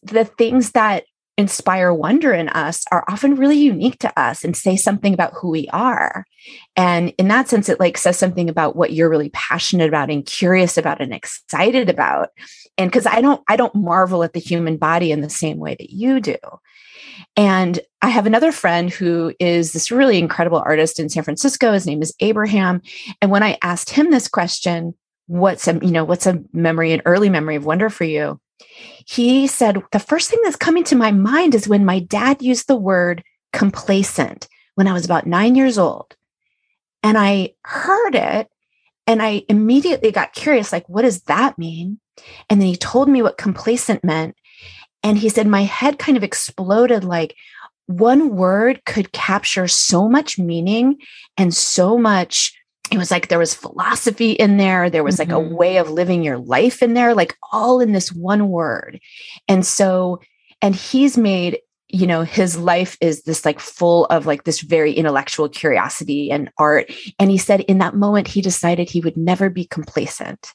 the 0.04 0.24
things 0.24 0.72
that 0.72 1.04
inspire 1.38 1.92
wonder 1.92 2.32
in 2.32 2.48
us 2.50 2.86
are 2.92 3.04
often 3.08 3.36
really 3.36 3.58
unique 3.58 3.98
to 4.00 4.20
us 4.20 4.44
and 4.44 4.56
say 4.56 4.76
something 4.76 5.14
about 5.14 5.34
who 5.34 5.50
we 5.50 5.68
are. 5.74 6.26
And 6.76 7.14
in 7.18 7.28
that 7.30 7.50
sense, 7.50 7.70
it 7.70 7.80
like 7.80 7.98
says 7.98 8.18
something 8.18 8.50
about 8.50 8.76
what 8.76 8.94
you're 8.94 9.10
really 9.10 9.30
passionate 9.30 9.88
about 9.88 10.12
and 10.12 10.26
curious 10.26 10.78
about 10.78 11.02
and 11.02 11.14
excited 11.14 11.90
about. 11.90 12.30
And 12.78 12.92
because 12.92 13.08
I 13.08 13.22
don't, 13.22 13.42
I 13.48 13.56
don't 13.56 13.74
marvel 13.74 14.24
at 14.24 14.34
the 14.34 14.40
human 14.40 14.78
body 14.78 15.12
in 15.12 15.22
the 15.22 15.30
same 15.30 15.58
way 15.58 15.76
that 15.80 15.90
you 15.90 16.20
do. 16.20 16.38
And 17.36 17.80
I 18.02 18.10
have 18.10 18.26
another 18.26 18.52
friend 18.52 18.92
who 18.92 19.34
is 19.40 19.74
this 19.74 19.92
really 19.92 20.18
incredible 20.18 20.62
artist 20.66 21.00
in 21.00 21.10
San 21.10 21.24
Francisco. 21.24 21.74
His 21.74 21.86
name 21.86 22.02
is 22.02 22.14
Abraham. 22.20 22.82
And 23.22 23.32
when 23.32 23.44
I 23.44 23.58
asked 23.62 23.90
him 23.90 24.12
this 24.12 24.28
question, 24.28 24.94
what's 25.28 25.68
a, 25.68 25.74
you 25.82 25.92
know, 25.92 26.04
what's 26.04 26.28
a 26.28 26.44
memory, 26.54 26.92
an 26.92 27.02
early 27.06 27.30
memory 27.30 27.56
of 27.56 27.66
wonder 27.66 27.90
for 27.90 28.04
you? 28.04 28.40
He 29.06 29.48
said, 29.48 29.82
The 29.92 30.00
first 30.00 30.30
thing 30.30 30.40
that's 30.44 30.56
coming 30.56 30.84
to 30.86 30.96
my 30.96 31.12
mind 31.12 31.56
is 31.56 31.68
when 31.68 31.86
my 31.86 32.00
dad 32.00 32.42
used 32.42 32.68
the 32.68 32.76
word 32.76 33.24
complacent 33.52 34.48
when 34.76 34.88
I 34.88 34.94
was 34.94 35.06
about 35.06 35.28
nine 35.28 35.56
years 35.56 35.78
old. 35.78 36.16
And 37.04 37.18
I 37.18 37.54
heard 37.64 38.16
it 38.16 38.50
and 39.08 39.22
I 39.22 39.44
immediately 39.50 40.12
got 40.12 40.34
curious 40.34 40.72
like, 40.72 40.88
what 40.88 41.02
does 41.02 41.22
that 41.24 41.58
mean? 41.58 42.00
And 42.50 42.62
then 42.62 42.68
he 42.68 42.76
told 42.76 43.10
me 43.10 43.22
what 43.22 43.38
complacent 43.38 44.04
meant. 44.04 44.36
And 45.04 45.18
he 45.18 45.30
said, 45.30 45.48
my 45.48 45.64
head 45.64 46.00
kind 46.00 46.18
of 46.18 46.24
exploded 46.24 47.04
like, 47.04 47.36
one 47.88 48.36
word 48.36 48.82
could 48.86 49.12
capture 49.12 49.68
so 49.68 50.08
much 50.08 50.40
meaning 50.40 50.98
and 51.38 51.54
so 51.54 51.98
much 51.98 52.58
it 52.92 52.98
was 52.98 53.12
like 53.12 53.28
there 53.28 53.40
was 53.40 53.56
philosophy 53.56 54.32
in 54.32 54.58
there 54.58 54.90
there 54.90 55.04
was 55.04 55.18
like 55.18 55.30
mm-hmm. 55.30 55.52
a 55.52 55.56
way 55.56 55.78
of 55.78 55.90
living 55.90 56.24
your 56.24 56.38
life 56.38 56.84
in 56.84 56.94
there 56.94 57.16
like 57.16 57.36
all 57.52 57.80
in 57.80 57.92
this 57.92 58.12
one 58.12 58.50
word. 58.50 59.00
And 59.48 59.66
so 59.66 60.22
and 60.62 60.76
he's 60.76 61.18
made 61.18 61.60
you 61.88 62.08
know 62.08 62.24
his 62.24 62.58
life 62.58 62.98
is 63.02 63.24
this 63.24 63.46
like 63.46 63.60
full 63.60 64.06
of 64.06 64.26
like 64.26 64.44
this 64.44 64.62
very 64.62 64.94
intellectual 64.94 65.50
curiosity 65.50 66.32
and 66.32 66.52
art. 66.58 66.92
And 67.20 67.32
he 67.32 67.38
said 67.38 67.62
in 67.62 67.80
that 67.80 67.96
moment 67.96 68.28
he 68.28 68.42
decided 68.42 68.90
he 68.90 69.02
would 69.02 69.18
never 69.18 69.50
be 69.50 69.66
complacent. 69.66 70.54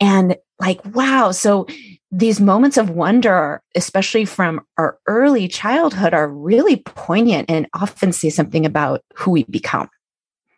And 0.00 0.36
like 0.58 0.80
wow 0.94 1.32
so 1.32 1.66
these 2.12 2.40
moments 2.40 2.76
of 2.76 2.90
wonder 2.90 3.62
especially 3.74 4.26
from 4.26 4.60
our 4.76 4.98
early 5.06 5.48
childhood 5.48 6.12
are 6.12 6.28
really 6.28 6.76
poignant 6.76 7.50
and 7.50 7.66
often 7.74 8.12
say 8.12 8.28
something 8.28 8.66
about 8.66 9.02
who 9.14 9.30
we 9.30 9.44
become 9.44 9.88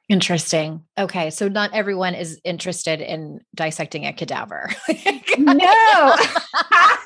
Interesting. 0.08 0.82
Okay. 0.98 1.30
So 1.30 1.48
not 1.48 1.72
everyone 1.72 2.14
is 2.14 2.38
interested 2.44 3.00
in 3.00 3.40
dissecting 3.54 4.04
a 4.04 4.12
cadaver. 4.12 4.70
no. 5.38 6.16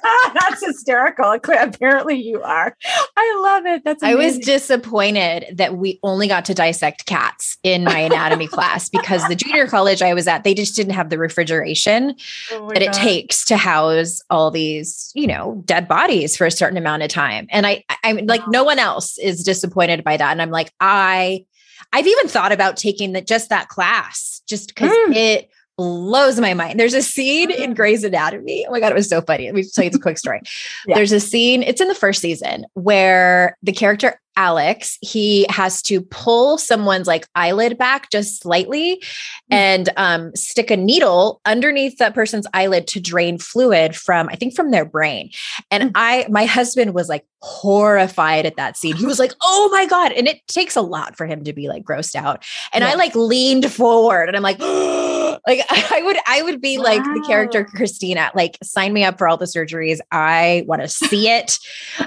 That's 0.35 0.64
hysterical. 0.64 1.33
Apparently 1.33 2.17
you 2.17 2.43
are. 2.43 2.76
I 3.17 3.40
love 3.40 3.67
it. 3.67 3.83
That's 3.85 4.02
amazing. 4.02 4.21
I 4.21 4.25
was 4.25 4.38
disappointed 4.38 5.57
that 5.57 5.76
we 5.76 5.99
only 6.02 6.28
got 6.28 6.45
to 6.47 6.55
dissect 6.55 7.07
cats 7.07 7.57
in 7.62 7.85
my 7.85 7.99
anatomy 7.99 8.49
class 8.49 8.88
because 8.88 9.26
the 9.28 9.37
junior 9.37 9.67
college 9.67 10.02
I 10.02 10.14
was 10.14 10.26
at, 10.26 10.45
they 10.45 10.55
just 10.55 10.75
didn't 10.75 10.95
have 10.95 11.11
the 11.11 11.19
refrigeration 11.19 12.14
oh 12.52 12.69
that 12.69 12.81
God. 12.81 12.83
it 12.83 12.93
takes 12.93 13.45
to 13.47 13.57
house 13.57 14.21
all 14.31 14.50
these, 14.50 15.12
you 15.14 15.26
know, 15.26 15.62
dead 15.64 15.88
bodies 15.88 16.37
for 16.37 16.47
a 16.47 16.50
certain 16.50 16.78
amount 16.78 17.02
of 17.02 17.11
time. 17.11 17.47
And 17.50 17.67
I 17.67 17.85
I'm 18.02 18.26
like 18.26 18.47
no 18.49 18.64
one 18.64 18.78
else 18.78 19.19
is 19.19 19.43
disappointed 19.43 20.05
by 20.05 20.17
that. 20.17 20.33
And 20.33 20.43
I'm 20.43 20.50
like, 20.50 20.73
I 20.81 21.45
I've 21.92 22.07
even 22.07 22.28
thought 22.28 22.52
about 22.52 22.76
taking 22.76 23.12
that 23.12 23.26
just 23.26 23.49
that 23.49 23.68
class 23.68 24.42
just 24.47 24.68
because 24.68 24.90
mm. 24.90 25.14
it 25.14 25.50
blows 25.79 26.39
my 26.41 26.53
mind. 26.53 26.79
There's 26.79 26.93
a 26.93 27.01
scene 27.01 27.51
in 27.51 27.57
mm-hmm. 27.57 27.73
Grey's 27.73 28.05
Anatomy. 28.05 28.67
Oh 28.67 28.73
my 28.73 28.81
God, 28.81 28.93
it 28.93 28.97
was 28.97 29.09
so 29.09 29.23
funny. 29.23 29.47
Let 29.47 29.55
me 29.55 29.63
tell 29.63 29.85
you 29.85 29.91
this 29.91 30.03
quick 30.03 30.19
story. 30.19 30.43
yeah. 30.87 30.97
There's 30.97 31.13
a 31.13 31.21
scene, 31.21 31.63
it's 31.63 31.81
in 31.81 31.89
the 31.89 31.95
first 31.95 32.21
season, 32.21 32.67
where 32.75 33.57
the 33.63 33.73
character 33.73 34.21
Alex, 34.39 34.99
he 35.01 35.47
has 35.51 35.83
to 35.83 36.01
pull 36.01 36.59
someone's 36.59 37.09
like 37.09 37.27
eyelid 37.35 37.77
back 37.77 38.09
just 38.09 38.41
slightly 38.41 38.97
mm. 38.97 39.03
and 39.51 39.89
um, 39.97 40.35
stick 40.37 40.71
a 40.71 40.77
needle 40.77 41.41
underneath 41.45 41.99
that 41.99 42.15
person's 42.15 42.47
eyelid 42.55 42.87
to 42.87 43.01
drain 43.01 43.39
fluid 43.39 43.97
from, 43.97 44.29
I 44.29 44.37
think, 44.37 44.55
from 44.55 44.71
their 44.71 44.85
brain. 44.85 45.31
And 45.73 45.91
mm. 45.91 45.93
I, 45.97 46.27
my 46.31 46.45
husband 46.45 46.95
was 46.95 47.09
like 47.09 47.27
horrified 47.43 48.47
at 48.47 48.57
that 48.57 48.77
scene. 48.77 48.95
He 48.95 49.07
was 49.07 49.19
like, 49.19 49.33
oh 49.43 49.69
my 49.73 49.87
God. 49.87 50.13
And 50.13 50.29
it 50.29 50.47
takes 50.47 50.77
a 50.77 50.83
lot 50.83 51.17
for 51.17 51.27
him 51.27 51.43
to 51.43 51.53
be 51.53 51.69
like 51.69 51.83
grossed 51.83 52.15
out. 52.15 52.45
And 52.73 52.83
yeah. 52.83 52.91
I 52.91 52.95
like 52.95 53.17
leaned 53.17 53.71
forward 53.73 54.29
and 54.29 54.37
I'm 54.37 54.43
like, 54.45 54.59
like 55.47 55.61
I 55.71 56.02
would, 56.02 56.16
I 56.26 56.42
would 56.42 56.61
be 56.61 56.78
wow. 56.78 56.85
like 56.85 57.02
the 57.02 57.25
character 57.26 57.64
Cristina, 57.64 58.30
like 58.35 58.59
sign 58.62 58.92
me 58.92 59.04
up 59.04 59.18
for 59.18 59.28
all 59.28 59.37
the 59.37 59.47
surgeries. 59.47 59.99
I 60.11 60.64
want 60.66 60.83
to 60.83 60.88
see 60.88 61.28
it. 61.28 61.59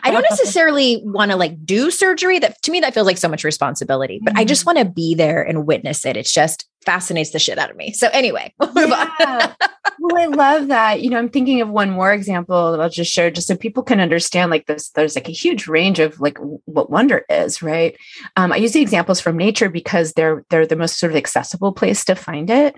I 0.03 0.11
don't 0.11 0.21
necessarily 0.29 1.01
want 1.05 1.31
to 1.31 1.37
like 1.37 1.65
do 1.65 1.91
surgery 1.91 2.39
that 2.39 2.61
to 2.61 2.71
me 2.71 2.79
that 2.79 2.93
feels 2.93 3.07
like 3.07 3.17
so 3.17 3.29
much 3.29 3.43
responsibility 3.43 4.19
but 4.23 4.33
mm-hmm. 4.33 4.39
i 4.39 4.45
just 4.45 4.65
mm-hmm. 4.65 4.77
want 4.77 4.87
to 4.87 4.93
be 4.93 5.15
there 5.15 5.41
and 5.41 5.65
witness 5.67 6.05
it 6.05 6.17
it's 6.17 6.33
just 6.33 6.67
fascinates 6.85 7.29
the 7.29 7.39
shit 7.39 7.59
out 7.59 7.69
of 7.69 7.77
me 7.77 7.93
so 7.93 8.09
anyway 8.11 8.51
we'll 8.59 8.89
yeah. 8.89 9.53
well 9.99 10.17
i 10.17 10.25
love 10.25 10.67
that 10.67 11.01
you 11.01 11.09
know 11.09 11.17
i'm 11.17 11.29
thinking 11.29 11.61
of 11.61 11.69
one 11.69 11.91
more 11.91 12.11
example 12.11 12.71
that 12.71 12.81
i'll 12.81 12.89
just 12.89 13.11
share 13.11 13.29
just 13.29 13.47
so 13.47 13.55
people 13.55 13.83
can 13.83 13.99
understand 13.99 14.49
like 14.49 14.65
this 14.65 14.89
there's 14.89 15.15
like 15.15 15.29
a 15.29 15.33
huge 15.33 15.67
range 15.67 15.99
of 15.99 16.19
like 16.19 16.37
what 16.65 16.89
wonder 16.89 17.23
is 17.29 17.61
right 17.61 17.95
um, 18.35 18.51
i 18.51 18.55
use 18.55 18.71
the 18.71 18.81
examples 18.81 19.21
from 19.21 19.37
nature 19.37 19.69
because 19.69 20.13
they're 20.13 20.43
they're 20.49 20.65
the 20.65 20.75
most 20.75 20.97
sort 20.97 21.11
of 21.11 21.15
accessible 21.15 21.71
place 21.71 22.03
to 22.03 22.15
find 22.15 22.49
it 22.49 22.75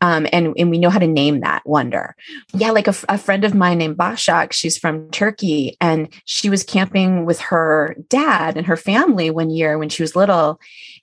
um, 0.00 0.26
and, 0.32 0.54
and 0.58 0.70
we 0.70 0.78
know 0.78 0.90
how 0.90 0.98
to 0.98 1.06
name 1.06 1.40
that 1.40 1.62
wonder. 1.66 2.14
Yeah, 2.52 2.70
like 2.70 2.88
a, 2.88 2.94
a 3.08 3.18
friend 3.18 3.44
of 3.44 3.54
mine 3.54 3.78
named 3.78 3.96
Bashak, 3.96 4.52
she's 4.52 4.76
from 4.76 5.10
Turkey, 5.10 5.76
and 5.80 6.08
she 6.24 6.50
was 6.50 6.64
camping 6.64 7.24
with 7.24 7.40
her 7.40 7.96
dad 8.08 8.56
and 8.56 8.66
her 8.66 8.76
family 8.76 9.30
one 9.30 9.50
year 9.50 9.78
when 9.78 9.88
she 9.88 10.02
was 10.02 10.16
little. 10.16 10.60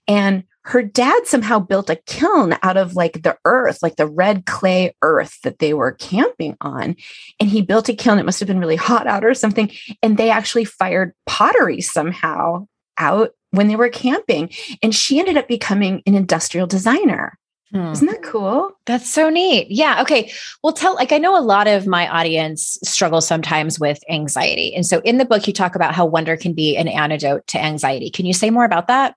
And 0.07 0.43
her 0.65 0.81
dad 0.81 1.27
somehow 1.27 1.59
built 1.59 1.89
a 1.89 1.95
kiln 1.95 2.55
out 2.61 2.77
of 2.77 2.95
like 2.95 3.23
the 3.23 3.37
earth, 3.45 3.79
like 3.81 3.97
the 3.97 4.07
red 4.07 4.45
clay 4.45 4.95
earth 5.01 5.39
that 5.43 5.59
they 5.59 5.73
were 5.73 5.91
camping 5.91 6.55
on. 6.61 6.95
And 7.39 7.49
he 7.49 7.61
built 7.61 7.89
a 7.89 7.93
kiln. 7.93 8.17
It 8.17 8.25
must 8.25 8.39
have 8.39 8.47
been 8.47 8.59
really 8.59 8.77
hot 8.77 9.05
out 9.05 9.25
or 9.25 9.33
something. 9.33 9.71
And 10.01 10.17
they 10.17 10.29
actually 10.29 10.65
fired 10.65 11.13
pottery 11.25 11.81
somehow 11.81 12.67
out 12.97 13.31
when 13.51 13.67
they 13.67 13.75
were 13.75 13.89
camping. 13.89 14.51
And 14.81 14.95
she 14.95 15.19
ended 15.19 15.35
up 15.35 15.47
becoming 15.47 16.01
an 16.05 16.15
industrial 16.15 16.67
designer. 16.67 17.37
Hmm. 17.73 17.91
Isn't 17.91 18.07
that 18.07 18.21
cool? 18.21 18.71
That's 18.85 19.09
so 19.09 19.29
neat. 19.29 19.71
Yeah. 19.71 20.01
Okay. 20.03 20.31
Well, 20.63 20.73
tell, 20.73 20.93
like, 20.93 21.11
I 21.11 21.17
know 21.17 21.35
a 21.35 21.41
lot 21.41 21.67
of 21.67 21.87
my 21.87 22.07
audience 22.07 22.77
struggles 22.83 23.27
sometimes 23.27 23.79
with 23.79 23.99
anxiety. 24.09 24.75
And 24.75 24.85
so 24.85 24.99
in 24.99 25.17
the 25.17 25.25
book, 25.25 25.47
you 25.47 25.53
talk 25.53 25.75
about 25.75 25.95
how 25.95 26.05
wonder 26.05 26.37
can 26.37 26.53
be 26.53 26.77
an 26.77 26.87
antidote 26.87 27.47
to 27.47 27.63
anxiety. 27.63 28.11
Can 28.11 28.27
you 28.27 28.33
say 28.33 28.51
more 28.51 28.65
about 28.65 28.87
that? 28.89 29.15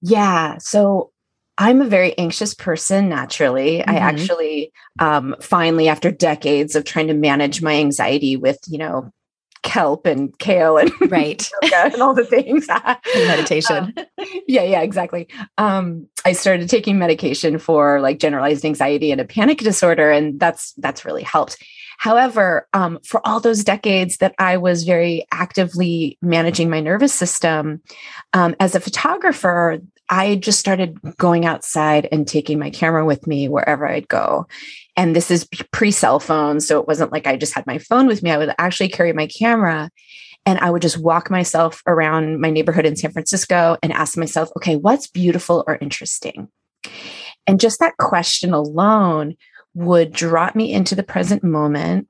Yeah. 0.00 0.58
So 0.58 1.10
I'm 1.58 1.80
a 1.80 1.86
very 1.86 2.16
anxious 2.18 2.54
person 2.54 3.08
naturally. 3.08 3.78
Mm-hmm. 3.78 3.90
I 3.90 3.96
actually 3.96 4.72
um, 5.00 5.34
finally, 5.40 5.88
after 5.88 6.12
decades 6.12 6.76
of 6.76 6.84
trying 6.84 7.08
to 7.08 7.14
manage 7.14 7.62
my 7.62 7.74
anxiety 7.74 8.36
with, 8.36 8.60
you 8.68 8.78
know, 8.78 9.10
kelp 9.62 10.06
and 10.06 10.36
kale 10.38 10.76
and 10.76 10.92
right. 11.10 11.48
and 11.72 12.00
all 12.00 12.14
the 12.14 12.24
things. 12.24 12.66
Meditation. 13.14 13.92
Um, 13.96 14.06
yeah 14.46 14.62
yeah 14.62 14.80
exactly. 14.80 15.28
Um, 15.58 16.06
i 16.24 16.32
started 16.32 16.68
taking 16.68 16.98
medication 16.98 17.58
for 17.58 18.00
like 18.00 18.18
generalized 18.18 18.64
anxiety 18.64 19.10
and 19.10 19.20
a 19.20 19.24
panic 19.24 19.58
disorder 19.58 20.10
and 20.10 20.38
that's 20.40 20.72
that's 20.74 21.04
really 21.04 21.22
helped. 21.22 21.62
However 21.98 22.68
um, 22.72 22.98
for 23.04 23.26
all 23.26 23.40
those 23.40 23.64
decades 23.64 24.18
that 24.18 24.34
i 24.38 24.56
was 24.56 24.84
very 24.84 25.26
actively 25.32 26.18
managing 26.20 26.70
my 26.70 26.80
nervous 26.80 27.12
system 27.12 27.80
um, 28.32 28.54
as 28.60 28.74
a 28.74 28.80
photographer 28.80 29.78
I 30.08 30.36
just 30.36 30.60
started 30.60 30.98
going 31.16 31.46
outside 31.46 32.08
and 32.12 32.26
taking 32.26 32.58
my 32.58 32.70
camera 32.70 33.04
with 33.04 33.26
me 33.26 33.48
wherever 33.48 33.86
I'd 33.88 34.08
go. 34.08 34.46
And 34.96 35.14
this 35.14 35.30
is 35.30 35.48
pre 35.72 35.90
cell 35.90 36.20
phone. 36.20 36.60
So 36.60 36.80
it 36.80 36.86
wasn't 36.86 37.12
like 37.12 37.26
I 37.26 37.36
just 37.36 37.54
had 37.54 37.66
my 37.66 37.78
phone 37.78 38.06
with 38.06 38.22
me. 38.22 38.30
I 38.30 38.38
would 38.38 38.54
actually 38.58 38.88
carry 38.88 39.12
my 39.12 39.26
camera 39.26 39.90
and 40.46 40.60
I 40.60 40.70
would 40.70 40.82
just 40.82 40.98
walk 40.98 41.28
myself 41.28 41.82
around 41.86 42.40
my 42.40 42.50
neighborhood 42.50 42.86
in 42.86 42.96
San 42.96 43.10
Francisco 43.10 43.76
and 43.82 43.92
ask 43.92 44.16
myself, 44.16 44.48
okay, 44.56 44.76
what's 44.76 45.08
beautiful 45.08 45.64
or 45.66 45.76
interesting? 45.80 46.48
And 47.48 47.60
just 47.60 47.80
that 47.80 47.96
question 47.96 48.54
alone 48.54 49.36
would 49.74 50.12
drop 50.12 50.54
me 50.54 50.72
into 50.72 50.94
the 50.94 51.02
present 51.02 51.42
moment. 51.42 52.08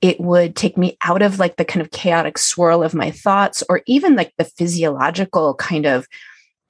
It 0.00 0.20
would 0.20 0.54
take 0.54 0.76
me 0.76 0.96
out 1.02 1.22
of 1.22 1.38
like 1.38 1.56
the 1.56 1.64
kind 1.64 1.80
of 1.80 1.90
chaotic 1.90 2.38
swirl 2.38 2.82
of 2.82 2.94
my 2.94 3.10
thoughts 3.10 3.64
or 3.68 3.82
even 3.86 4.14
like 4.14 4.32
the 4.36 4.44
physiological 4.44 5.54
kind 5.54 5.86
of 5.86 6.06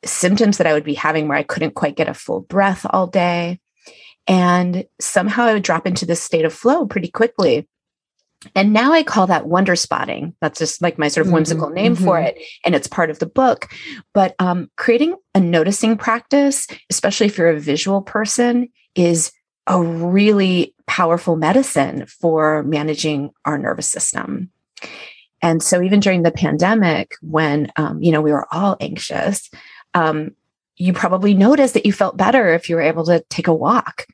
symptoms 0.05 0.59
that 0.59 0.67
I 0.67 0.73
would 0.73 0.85
be 0.85 0.95
having 0.95 1.29
where 1.29 1.39
I 1.39 1.43
couldn't 1.43 1.75
quite 1.75 1.97
get 1.97 2.09
a 2.09 2.15
full 2.15 2.41
breath 2.41 2.87
all 2.91 3.07
day. 3.07 3.61
And 4.27 4.85
somehow 5.01 5.45
I 5.45 5.55
would 5.55 5.63
drop 5.63 5.87
into 5.87 6.07
this 6.07 6.23
state 6.23 6.45
of 6.45 6.53
flow 6.53 6.87
pretty 6.87 7.09
quickly. 7.09 7.67
And 8.55 8.73
now 8.73 8.93
I 8.93 9.03
call 9.03 9.27
that 9.27 9.47
wonder 9.47 9.75
spotting. 9.75 10.35
That's 10.41 10.59
just 10.59 10.81
like 10.81 10.99
my 10.99 11.09
sort 11.09 11.27
of 11.27 11.33
whimsical 11.33 11.67
mm-hmm, 11.67 11.75
name 11.75 11.95
mm-hmm. 11.97 12.05
for 12.05 12.21
it. 12.21 12.39
And 12.65 12.75
it's 12.75 12.87
part 12.87 13.11
of 13.11 13.19
the 13.19 13.27
book. 13.27 13.69
But 14.15 14.35
um, 14.39 14.71
creating 14.77 15.17
a 15.35 15.41
noticing 15.41 15.97
practice, 15.97 16.67
especially 16.91 17.27
if 17.27 17.37
you're 17.37 17.49
a 17.49 17.59
visual 17.59 18.03
person, 18.03 18.69
is 18.95 19.33
a 19.67 19.83
really 19.83 20.75
powerful 20.87 21.37
medicine 21.37 22.07
for 22.07 22.63
managing 22.63 23.31
our 23.45 23.59
nervous 23.59 23.91
system. 23.91 24.51
And 25.43 25.63
so 25.63 25.83
even 25.83 26.01
during 26.01 26.23
the 26.23 26.33
pandemic, 26.33 27.15
when 27.23 27.71
um, 27.77 28.03
you 28.03 28.11
know 28.11 28.21
we 28.21 28.33
were 28.33 28.53
all 28.53 28.77
anxious, 28.81 29.51
um, 29.99 30.35
you 30.77 30.93
probably 30.93 31.35
noticed 31.35 31.75
that 31.75 31.85
you 31.85 31.93
felt 31.93 32.17
better 32.17 32.55
if 32.55 32.69
you 32.69 32.77
were 32.77 32.83
able 32.83 33.05
to 33.05 33.25
take 33.29 33.49
a 33.49 33.55
walk 33.55 34.07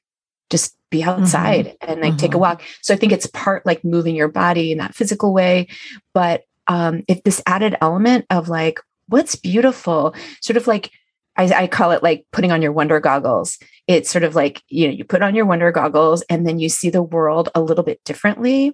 just 0.51 0.77
be 0.91 1.03
outside 1.03 1.67
mm-hmm. 1.67 1.91
and 1.91 2.01
like 2.01 2.11
mm-hmm. 2.11 2.19
take 2.19 2.31
a 2.31 2.35
mm-hmm. 2.35 2.41
walk 2.41 2.63
so 2.81 2.95
i 2.95 2.97
think 2.97 3.13
it's 3.13 3.27
part 3.27 3.65
like 3.67 3.85
moving 3.85 4.15
your 4.15 4.29
body 4.29 4.73
in 4.73 4.79
that 4.79 4.95
physical 4.95 5.33
way 5.33 5.67
but 6.13 6.45
um 6.69 7.03
if 7.09 7.23
this 7.25 7.43
added 7.47 7.77
element 7.81 8.25
of 8.31 8.49
like 8.49 8.79
what's 9.09 9.37
beautiful 9.37 10.15
sort 10.41 10.57
of 10.57 10.67
like 10.67 10.91
I, 11.37 11.65
I 11.65 11.67
call 11.67 11.91
it 11.91 12.03
like 12.03 12.27
putting 12.31 12.53
on 12.53 12.63
your 12.63 12.73
wonder 12.73 13.01
goggles 13.01 13.59
it's 13.87 14.11
sort 14.11 14.23
of 14.23 14.35
like 14.35 14.63
you 14.69 14.87
know 14.87 14.95
you 14.95 15.05
put 15.05 15.23
on 15.23 15.35
your 15.35 15.47
wonder 15.47 15.73
goggles 15.73 16.23
and 16.31 16.47
then 16.47 16.59
you 16.59 16.69
see 16.69 16.91
the 16.91 17.03
world 17.03 17.49
a 17.55 17.61
little 17.61 17.85
bit 17.85 18.03
differently 18.05 18.73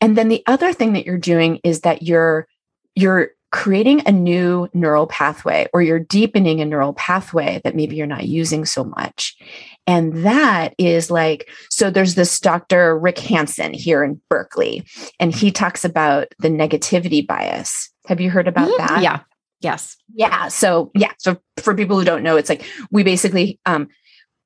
and 0.00 0.16
then 0.16 0.28
the 0.28 0.42
other 0.46 0.72
thing 0.72 0.94
that 0.94 1.04
you're 1.04 1.18
doing 1.18 1.60
is 1.62 1.82
that 1.82 2.02
you're 2.02 2.48
you're 2.94 3.32
creating 3.52 4.02
a 4.06 4.12
new 4.12 4.66
neural 4.72 5.06
pathway 5.06 5.68
or 5.72 5.82
you're 5.82 5.98
deepening 5.98 6.60
a 6.60 6.64
neural 6.64 6.94
pathway 6.94 7.60
that 7.62 7.76
maybe 7.76 7.94
you're 7.94 8.06
not 8.06 8.26
using 8.26 8.64
so 8.64 8.82
much. 8.82 9.36
And 9.86 10.24
that 10.24 10.74
is 10.78 11.10
like, 11.10 11.48
so 11.68 11.90
there's 11.90 12.14
this 12.14 12.40
Dr. 12.40 12.98
Rick 12.98 13.18
Hanson 13.18 13.74
here 13.74 14.02
in 14.02 14.20
Berkeley, 14.30 14.84
and 15.20 15.34
he 15.34 15.50
talks 15.50 15.84
about 15.84 16.28
the 16.38 16.48
negativity 16.48 17.26
bias. 17.26 17.90
Have 18.06 18.20
you 18.20 18.30
heard 18.30 18.48
about 18.48 18.68
mm-hmm. 18.68 18.86
that? 18.86 19.02
Yeah. 19.02 19.20
Yes. 19.60 19.96
Yeah. 20.14 20.48
So, 20.48 20.90
yeah. 20.94 21.12
So, 21.18 21.36
for 21.58 21.74
people 21.74 21.98
who 21.98 22.04
don't 22.04 22.24
know, 22.24 22.36
it's 22.36 22.48
like 22.48 22.64
we 22.90 23.02
basically 23.04 23.60
um, 23.66 23.88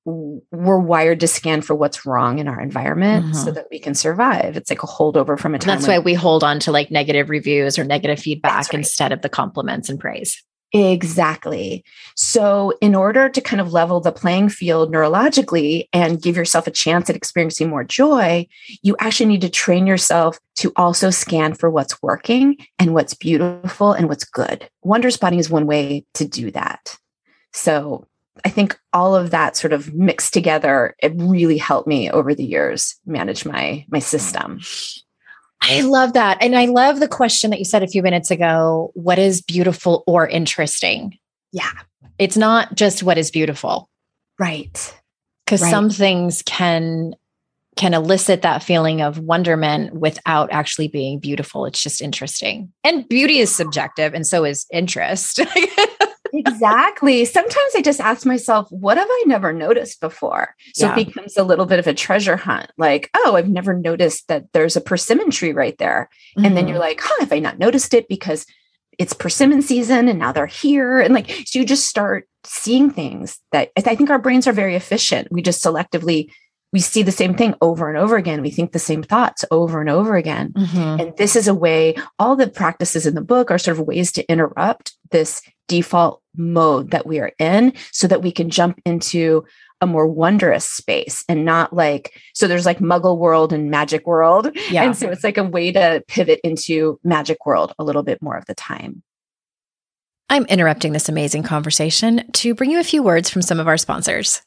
we're 0.06 0.78
wired 0.78 1.20
to 1.20 1.28
scan 1.28 1.60
for 1.60 1.74
what's 1.74 2.06
wrong 2.06 2.38
in 2.38 2.46
our 2.46 2.60
environment 2.60 3.26
mm-hmm. 3.26 3.34
so 3.34 3.50
that 3.50 3.66
we 3.70 3.78
can 3.80 3.94
survive. 3.94 4.56
It's 4.56 4.70
like 4.70 4.82
a 4.82 4.86
holdover 4.86 5.38
from 5.38 5.54
a 5.54 5.58
time. 5.58 5.74
That's 5.74 5.88
when- 5.88 5.98
why 6.00 6.04
we 6.04 6.14
hold 6.14 6.44
on 6.44 6.60
to 6.60 6.72
like 6.72 6.90
negative 6.90 7.28
reviews 7.28 7.78
or 7.78 7.84
negative 7.84 8.20
feedback 8.20 8.66
right. 8.66 8.74
instead 8.74 9.12
of 9.12 9.22
the 9.22 9.28
compliments 9.28 9.88
and 9.88 9.98
praise. 9.98 10.42
Exactly. 10.72 11.84
So, 12.16 12.72
in 12.80 12.94
order 12.94 13.28
to 13.28 13.40
kind 13.40 13.60
of 13.60 13.72
level 13.72 14.00
the 14.00 14.12
playing 14.12 14.48
field 14.48 14.92
neurologically 14.92 15.86
and 15.92 16.20
give 16.20 16.36
yourself 16.36 16.66
a 16.66 16.72
chance 16.72 17.08
at 17.08 17.16
experiencing 17.16 17.70
more 17.70 17.84
joy, 17.84 18.46
you 18.82 18.96
actually 18.98 19.26
need 19.26 19.40
to 19.42 19.48
train 19.48 19.86
yourself 19.86 20.38
to 20.56 20.72
also 20.76 21.10
scan 21.10 21.54
for 21.54 21.70
what's 21.70 22.02
working 22.02 22.56
and 22.78 22.94
what's 22.94 23.14
beautiful 23.14 23.92
and 23.92 24.08
what's 24.08 24.24
good. 24.24 24.68
Wonder 24.82 25.10
spotting 25.10 25.38
is 25.38 25.48
one 25.48 25.66
way 25.66 26.04
to 26.14 26.26
do 26.26 26.50
that. 26.50 26.96
So, 27.52 28.06
I 28.44 28.48
think 28.48 28.78
all 28.92 29.14
of 29.14 29.30
that 29.30 29.56
sort 29.56 29.72
of 29.72 29.94
mixed 29.94 30.32
together, 30.32 30.94
it 31.02 31.12
really 31.16 31.58
helped 31.58 31.88
me 31.88 32.10
over 32.10 32.34
the 32.34 32.44
years 32.44 32.94
manage 33.06 33.44
my 33.44 33.84
my 33.88 33.98
system. 33.98 34.60
I 35.62 35.80
love 35.80 36.12
that. 36.12 36.38
And 36.40 36.54
I 36.56 36.66
love 36.66 37.00
the 37.00 37.08
question 37.08 37.50
that 37.50 37.58
you 37.58 37.64
said 37.64 37.82
a 37.82 37.88
few 37.88 38.02
minutes 38.02 38.30
ago, 38.30 38.90
what 38.94 39.18
is 39.18 39.42
beautiful 39.42 40.04
or 40.06 40.28
interesting? 40.28 41.18
Yeah. 41.52 41.72
It's 42.18 42.36
not 42.36 42.74
just 42.74 43.02
what 43.02 43.18
is 43.18 43.30
beautiful. 43.30 43.88
Right. 44.38 44.94
Cuz 45.46 45.62
right. 45.62 45.70
some 45.70 45.90
things 45.90 46.42
can 46.42 47.14
can 47.76 47.92
elicit 47.92 48.42
that 48.42 48.62
feeling 48.62 49.02
of 49.02 49.18
wonderment 49.18 49.94
without 49.94 50.50
actually 50.50 50.88
being 50.88 51.18
beautiful. 51.18 51.66
It's 51.66 51.82
just 51.82 52.00
interesting. 52.00 52.72
And 52.82 53.06
beauty 53.06 53.38
is 53.38 53.54
subjective 53.54 54.14
and 54.14 54.26
so 54.26 54.44
is 54.44 54.66
interest. 54.72 55.40
exactly. 56.32 57.24
Sometimes 57.24 57.72
I 57.76 57.82
just 57.82 58.00
ask 58.00 58.26
myself, 58.26 58.68
what 58.70 58.98
have 58.98 59.08
I 59.08 59.24
never 59.26 59.52
noticed 59.52 60.00
before? 60.00 60.54
So 60.74 60.86
yeah. 60.86 60.92
it 60.96 61.06
becomes 61.06 61.36
a 61.36 61.44
little 61.44 61.66
bit 61.66 61.78
of 61.78 61.86
a 61.86 61.94
treasure 61.94 62.36
hunt. 62.36 62.70
Like, 62.76 63.10
oh, 63.14 63.36
I've 63.36 63.48
never 63.48 63.74
noticed 63.74 64.28
that 64.28 64.44
there's 64.52 64.76
a 64.76 64.80
persimmon 64.80 65.30
tree 65.30 65.52
right 65.52 65.76
there. 65.78 66.08
Mm-hmm. 66.36 66.46
And 66.46 66.56
then 66.56 66.68
you're 66.68 66.76
mm-hmm. 66.76 66.82
like, 66.82 67.00
huh, 67.02 67.16
have 67.20 67.32
I 67.32 67.38
not 67.38 67.58
noticed 67.58 67.94
it 67.94 68.08
because 68.08 68.46
it's 68.98 69.12
persimmon 69.12 69.62
season 69.62 70.08
and 70.08 70.18
now 70.18 70.32
they're 70.32 70.46
here? 70.46 71.00
And 71.00 71.14
like, 71.14 71.30
so 71.46 71.58
you 71.58 71.64
just 71.64 71.86
start 71.86 72.28
seeing 72.44 72.90
things 72.90 73.38
that 73.52 73.70
I 73.76 73.94
think 73.94 74.10
our 74.10 74.18
brains 74.18 74.46
are 74.46 74.52
very 74.52 74.76
efficient. 74.76 75.28
We 75.30 75.42
just 75.42 75.62
selectively 75.62 76.30
we 76.76 76.80
see 76.80 77.02
the 77.02 77.10
same 77.10 77.32
thing 77.32 77.54
over 77.62 77.88
and 77.88 77.96
over 77.96 78.18
again. 78.18 78.42
We 78.42 78.50
think 78.50 78.72
the 78.72 78.78
same 78.78 79.02
thoughts 79.02 79.46
over 79.50 79.80
and 79.80 79.88
over 79.88 80.14
again. 80.14 80.52
Mm-hmm. 80.52 81.00
And 81.00 81.16
this 81.16 81.34
is 81.34 81.48
a 81.48 81.54
way, 81.54 81.94
all 82.18 82.36
the 82.36 82.48
practices 82.48 83.06
in 83.06 83.14
the 83.14 83.22
book 83.22 83.50
are 83.50 83.56
sort 83.56 83.78
of 83.78 83.86
ways 83.86 84.12
to 84.12 84.30
interrupt 84.30 84.92
this 85.10 85.40
default 85.68 86.20
mode 86.36 86.90
that 86.90 87.06
we 87.06 87.18
are 87.18 87.32
in 87.38 87.72
so 87.92 88.06
that 88.08 88.20
we 88.20 88.30
can 88.30 88.50
jump 88.50 88.78
into 88.84 89.42
a 89.80 89.86
more 89.86 90.06
wondrous 90.06 90.68
space 90.68 91.24
and 91.30 91.46
not 91.46 91.72
like 91.72 92.20
so 92.34 92.46
there's 92.46 92.66
like 92.66 92.78
muggle 92.78 93.16
world 93.16 93.54
and 93.54 93.70
magic 93.70 94.06
world 94.06 94.50
yeah. 94.70 94.84
and 94.84 94.94
so 94.94 95.08
it's 95.08 95.24
like 95.24 95.38
a 95.38 95.44
way 95.44 95.72
to 95.72 96.04
pivot 96.08 96.40
into 96.44 97.00
magic 97.04 97.46
world 97.46 97.72
a 97.78 97.84
little 97.84 98.02
bit 98.02 98.20
more 98.20 98.36
of 98.36 98.44
the 98.46 98.54
time 98.54 99.02
i'm 100.28 100.44
interrupting 100.46 100.92
this 100.92 101.08
amazing 101.08 101.42
conversation 101.42 102.22
to 102.32 102.54
bring 102.54 102.70
you 102.70 102.80
a 102.80 102.84
few 102.84 103.02
words 103.02 103.28
from 103.28 103.42
some 103.42 103.60
of 103.60 103.66
our 103.66 103.76
sponsors 103.76 104.42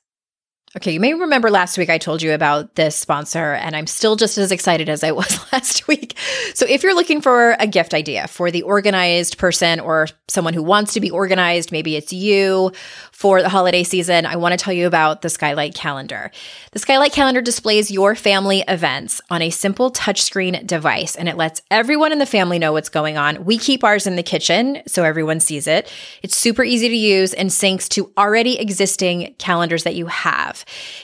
Okay, 0.78 0.92
you 0.92 1.00
may 1.00 1.16
remember 1.16 1.50
last 1.50 1.80
week 1.80 1.90
I 1.90 1.98
told 1.98 2.22
you 2.22 2.32
about 2.32 2.76
this 2.76 2.96
sponsor, 2.96 3.54
and 3.54 3.76
I'm 3.76 3.88
still 3.88 4.16
just 4.16 4.38
as 4.38 4.52
excited 4.52 4.88
as 4.88 5.04
I 5.04 5.10
was 5.10 5.40
last 5.52 5.88
week. 5.88 6.16
So, 6.54 6.68
if 6.70 6.84
you're 6.84 6.94
looking 6.94 7.22
for 7.22 7.56
a 7.60 7.66
gift 7.66 7.96
idea 7.96 8.28
for 8.28 8.52
the 8.52 8.62
organized 8.62 9.40
person 9.40 9.80
or 9.80 10.06
someone 10.28 10.54
who 10.54 10.62
wants 10.62 10.94
to 10.94 11.00
be 11.00 11.10
organized, 11.10 11.72
maybe 11.72 11.96
it's 11.96 12.14
you 12.14 12.72
for 13.12 13.42
the 13.42 13.50
holiday 13.50 13.84
season, 13.84 14.28
I 14.28 14.36
want 14.36 14.54
to 14.54 14.64
tell 14.64 14.72
you 14.72 14.86
about 14.86 15.24
the 15.24 15.30
Skylight 15.30 15.74
Calendar. 15.74 16.30
The 16.72 16.80
Skylight 16.80 17.14
Calendar 17.14 17.42
displays 17.42 17.90
your 17.90 18.14
family 18.14 18.64
events 18.68 19.22
on 19.32 19.42
a 19.42 19.50
simple 19.50 19.92
touchscreen 19.92 20.68
device, 20.68 21.16
and 21.16 21.28
it 21.28 21.36
lets 21.36 21.64
everyone 21.72 22.12
in 22.12 22.20
the 22.20 22.28
family 22.28 22.60
know 22.60 22.74
what's 22.74 22.90
going 22.90 23.18
on. 23.18 23.44
We 23.44 23.58
keep 23.58 23.84
ours 23.84 24.06
in 24.06 24.18
the 24.18 24.24
kitchen 24.24 24.84
so 24.86 25.04
everyone 25.04 25.40
sees 25.40 25.66
it. 25.66 25.92
It's 26.22 26.38
super 26.38 26.64
easy 26.64 26.90
to 26.90 26.96
use 26.96 27.34
and 27.34 27.50
syncs 27.50 27.90
to 27.90 28.14
already 28.16 28.60
existing 28.60 29.34
calendars 29.40 29.84
that 29.84 29.96
you 29.96 30.06
have. 30.06 30.59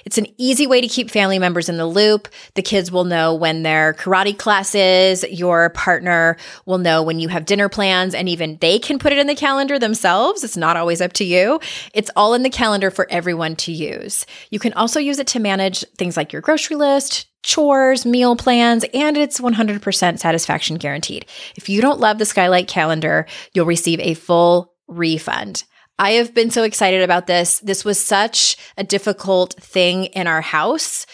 It's 0.06 0.18
an 0.18 0.28
easy 0.38 0.68
way 0.68 0.82
to 0.82 0.88
keep 0.88 1.10
family 1.10 1.40
members 1.40 1.70
in 1.70 1.78
the 1.78 1.86
loop. 1.86 2.28
The 2.56 2.62
kids 2.62 2.92
will 2.92 3.04
know 3.04 3.34
when 3.34 3.64
their 3.64 3.94
karate 3.94 4.38
classes, 4.38 5.24
your 5.30 5.70
partner 5.72 6.38
will 6.66 6.78
know 6.78 7.04
when 7.04 7.20
you 7.20 7.28
have 7.30 7.46
dinner 7.46 7.70
plans, 7.70 8.16
and 8.16 8.30
even 8.30 8.58
they 8.62 8.80
can 8.80 9.00
put 9.00 9.12
it 9.12 9.20
in 9.20 9.28
the 9.28 9.36
calendar 9.36 9.80
themselves. 9.80 10.44
It's 10.44 10.58
not 10.58 10.78
always 10.78 11.02
up 11.02 11.14
to 11.14 11.24
you. 11.24 11.60
It's 11.94 12.12
all 12.16 12.34
in 12.34 12.44
the 12.44 12.50
calendar 12.50 12.92
for 12.92 13.08
everyone 13.10 13.56
to 13.58 13.72
use. 13.72 14.26
You 14.50 14.60
can 14.60 14.74
also 14.74 15.00
use 15.00 15.20
it 15.20 15.28
to 15.28 15.40
manage 15.40 15.86
things 15.98 16.18
like 16.18 16.34
your 16.34 16.42
grocery 16.42 16.76
list, 16.76 17.28
chores, 17.44 18.06
meal 18.06 18.36
plans, 18.36 18.84
and 18.94 19.18
it's 19.18 19.40
100% 19.40 20.20
satisfaction 20.20 20.78
guaranteed. 20.78 21.26
If 21.56 21.70
you 21.70 21.82
don't 21.82 22.00
love 22.00 22.18
the 22.18 22.26
Skylight 22.26 22.68
calendar, 22.68 23.28
you'll 23.54 23.66
receive 23.66 24.00
a 24.00 24.16
full 24.16 24.74
refund. 24.88 25.64
I 25.98 26.12
have 26.12 26.34
been 26.34 26.52
so 26.52 26.64
excited 26.64 27.02
about 27.02 27.28
this. 27.28 27.60
This 27.60 27.86
was 27.86 28.04
such 28.04 28.58
a 28.78 28.84
difficult 28.84 29.54
thing 29.54 30.06
in 30.06 30.28
our 30.28 30.42
house 30.42 31.06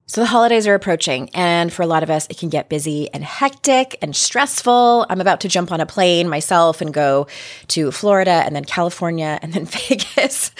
So 0.07 0.21
the 0.21 0.27
holidays 0.27 0.67
are 0.67 0.75
approaching, 0.75 1.31
and 1.33 1.73
for 1.73 1.83
a 1.83 1.87
lot 1.87 2.03
of 2.03 2.11
us, 2.11 2.27
it 2.29 2.37
can 2.37 2.51
get 2.51 2.69
busy 2.69 3.09
and 3.15 3.25
hectic 3.25 3.97
and 4.03 4.15
stressful. 4.15 5.07
I'm 5.09 5.23
about 5.23 5.41
to 5.41 5.49
jump 5.49 5.73
on 5.73 5.81
a 5.81 5.87
plane 5.87 6.29
myself 6.29 6.83
and 6.83 6.93
go 6.93 7.27
to 7.69 7.91
Florida 7.91 8.43
and 8.45 8.55
then 8.55 8.67
California 8.67 9.39
and 9.41 9.55
then 9.55 9.65
Vegas 9.89 10.51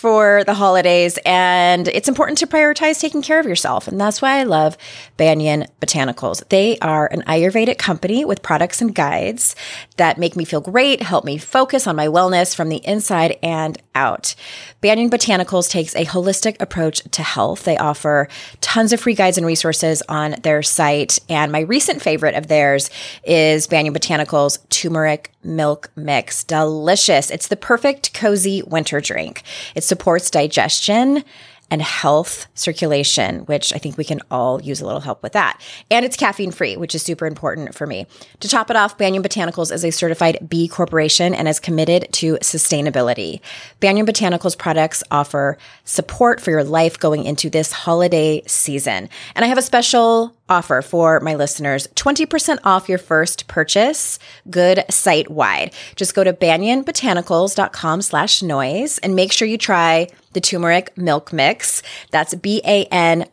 for 0.00 0.44
the 0.44 0.54
holidays. 0.54 1.18
And 1.26 1.86
it's 1.88 2.08
important 2.08 2.38
to 2.38 2.46
prioritize 2.46 2.98
taking 2.98 3.20
care 3.20 3.38
of 3.38 3.44
yourself. 3.44 3.86
And 3.86 4.00
that's 4.00 4.22
why 4.22 4.38
I 4.38 4.44
love 4.44 4.78
Banyan 5.18 5.66
Botanicals. 5.78 6.42
They 6.48 6.78
are 6.78 7.06
an 7.08 7.20
Ayurvedic 7.26 7.76
company 7.76 8.24
with 8.24 8.40
products 8.40 8.80
and 8.80 8.94
guides 8.94 9.54
that 9.98 10.16
make 10.16 10.36
me 10.36 10.46
feel 10.46 10.62
great, 10.62 11.02
help 11.02 11.26
me 11.26 11.36
focus 11.36 11.86
on 11.86 11.96
my 11.96 12.06
wellness 12.06 12.56
from 12.56 12.70
the 12.70 12.80
inside 12.86 13.36
and 13.42 13.76
out. 13.94 14.34
Banyan 14.80 15.10
Botanicals 15.10 15.68
takes 15.68 15.94
a 15.94 16.06
holistic 16.06 16.56
approach 16.60 17.02
to 17.10 17.22
health. 17.22 17.64
They 17.64 17.76
offer 17.76 18.26
tons 18.62 18.94
of 18.94 19.00
free 19.00 19.14
guides 19.14 19.36
and 19.36 19.46
resources 19.46 20.02
on 20.08 20.36
their 20.42 20.62
site. 20.62 21.18
And 21.28 21.52
my 21.52 21.60
recent 21.60 22.00
favorite 22.00 22.36
of 22.36 22.46
theirs 22.46 22.88
is 23.22 23.66
Banyan 23.66 23.92
Botanicals 23.92 24.66
turmeric 24.70 25.30
milk 25.42 25.90
mix. 25.96 26.44
Delicious. 26.44 27.30
It's 27.30 27.48
the 27.48 27.56
perfect 27.56 28.14
cozy 28.14 28.62
winter 28.62 29.00
drink. 29.00 29.42
It 29.74 29.84
supports 29.90 30.30
digestion 30.30 31.22
and 31.70 31.80
health 31.82 32.46
circulation, 32.54 33.40
which 33.40 33.72
I 33.72 33.78
think 33.78 33.96
we 33.96 34.04
can 34.04 34.20
all 34.30 34.60
use 34.60 34.80
a 34.80 34.86
little 34.86 35.00
help 35.00 35.22
with 35.22 35.32
that. 35.32 35.60
And 35.90 36.04
it's 36.04 36.16
caffeine 36.16 36.50
free, 36.50 36.76
which 36.76 36.94
is 36.94 37.02
super 37.02 37.26
important 37.26 37.74
for 37.74 37.86
me. 37.86 38.06
To 38.40 38.48
top 38.48 38.70
it 38.70 38.76
off, 38.76 38.98
Banyan 38.98 39.22
Botanicals 39.22 39.72
is 39.72 39.84
a 39.84 39.90
certified 39.90 40.48
B 40.48 40.68
Corporation 40.68 41.34
and 41.34 41.46
is 41.46 41.60
committed 41.60 42.08
to 42.12 42.34
sustainability. 42.36 43.40
Banyan 43.78 44.06
Botanicals 44.06 44.58
products 44.58 45.02
offer 45.10 45.58
support 45.84 46.40
for 46.40 46.50
your 46.50 46.64
life 46.64 46.98
going 46.98 47.24
into 47.24 47.48
this 47.48 47.72
holiday 47.72 48.42
season. 48.46 49.08
And 49.34 49.44
I 49.44 49.48
have 49.48 49.58
a 49.58 49.62
special 49.62 50.34
offer 50.48 50.82
for 50.82 51.20
my 51.20 51.36
listeners 51.36 51.86
20% 51.94 52.58
off 52.64 52.88
your 52.88 52.98
first 52.98 53.46
purchase 53.46 54.18
good 54.50 54.84
site 54.90 55.30
wide 55.30 55.72
just 55.94 56.14
go 56.14 56.24
to 56.24 56.32
banyanbotanicals.com 56.32 58.02
slash 58.02 58.42
noise 58.42 58.98
and 58.98 59.14
make 59.14 59.32
sure 59.32 59.46
you 59.46 59.56
try 59.56 60.08
the 60.32 60.40
turmeric 60.40 60.96
milk 60.96 61.32
mix. 61.32 61.82
That's 62.10 62.34
b-a-n-y-a-n 62.34 63.28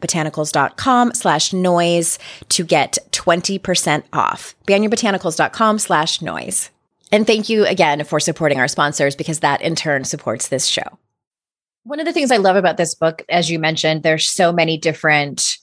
botanicals.com 0.00 1.14
slash 1.14 1.52
noise 1.52 2.18
to 2.50 2.64
get 2.64 2.98
20% 3.12 4.04
off. 4.12 4.54
Banyanbotanicals.com 4.66 5.78
slash 5.78 6.22
noise. 6.22 6.70
And 7.10 7.26
thank 7.26 7.48
you 7.48 7.66
again 7.66 8.04
for 8.04 8.18
supporting 8.18 8.58
our 8.58 8.68
sponsors 8.68 9.14
because 9.14 9.40
that 9.40 9.60
in 9.60 9.76
turn 9.76 10.04
supports 10.04 10.48
this 10.48 10.66
show. 10.66 10.98
One 11.84 12.00
of 12.00 12.06
the 12.06 12.12
things 12.12 12.30
I 12.30 12.36
love 12.38 12.56
about 12.56 12.76
this 12.76 12.94
book, 12.94 13.22
as 13.28 13.50
you 13.50 13.58
mentioned, 13.58 14.02
there's 14.02 14.28
so 14.28 14.52
many 14.52 14.78
different 14.78 15.58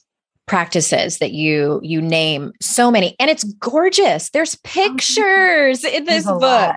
practices 0.46 1.20
that 1.20 1.32
you 1.32 1.80
you 1.84 2.02
name 2.02 2.52
so 2.60 2.90
many 2.90 3.16
and 3.20 3.30
it's 3.30 3.44
gorgeous. 3.44 4.32
There's 4.32 4.56
oh, 4.56 4.60
pictures 4.64 5.84
in 5.84 6.06
this 6.06 6.26
book. 6.26 6.76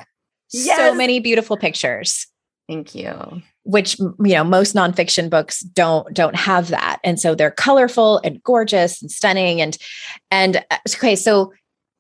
yes. 0.53 0.77
so 0.77 0.95
many 0.95 1.21
beautiful 1.21 1.57
pictures 1.57 2.27
thank 2.73 2.95
you 2.95 3.43
which 3.65 3.99
you 3.99 4.15
know 4.19 4.45
most 4.45 4.75
nonfiction 4.75 5.31
books 5.31 5.61
don't 5.61 6.13
don't 6.15 6.37
have 6.37 6.69
that 6.69 6.99
and 7.05 7.21
so 7.21 7.35
they're 7.35 7.51
colorful 7.51 8.21
and 8.25 8.43
gorgeous 8.43 9.01
and 9.01 9.11
stunning 9.11 9.61
and 9.61 9.79
and 10.31 10.57
uh, 10.71 10.79
okay 10.89 11.17
so 11.17 11.53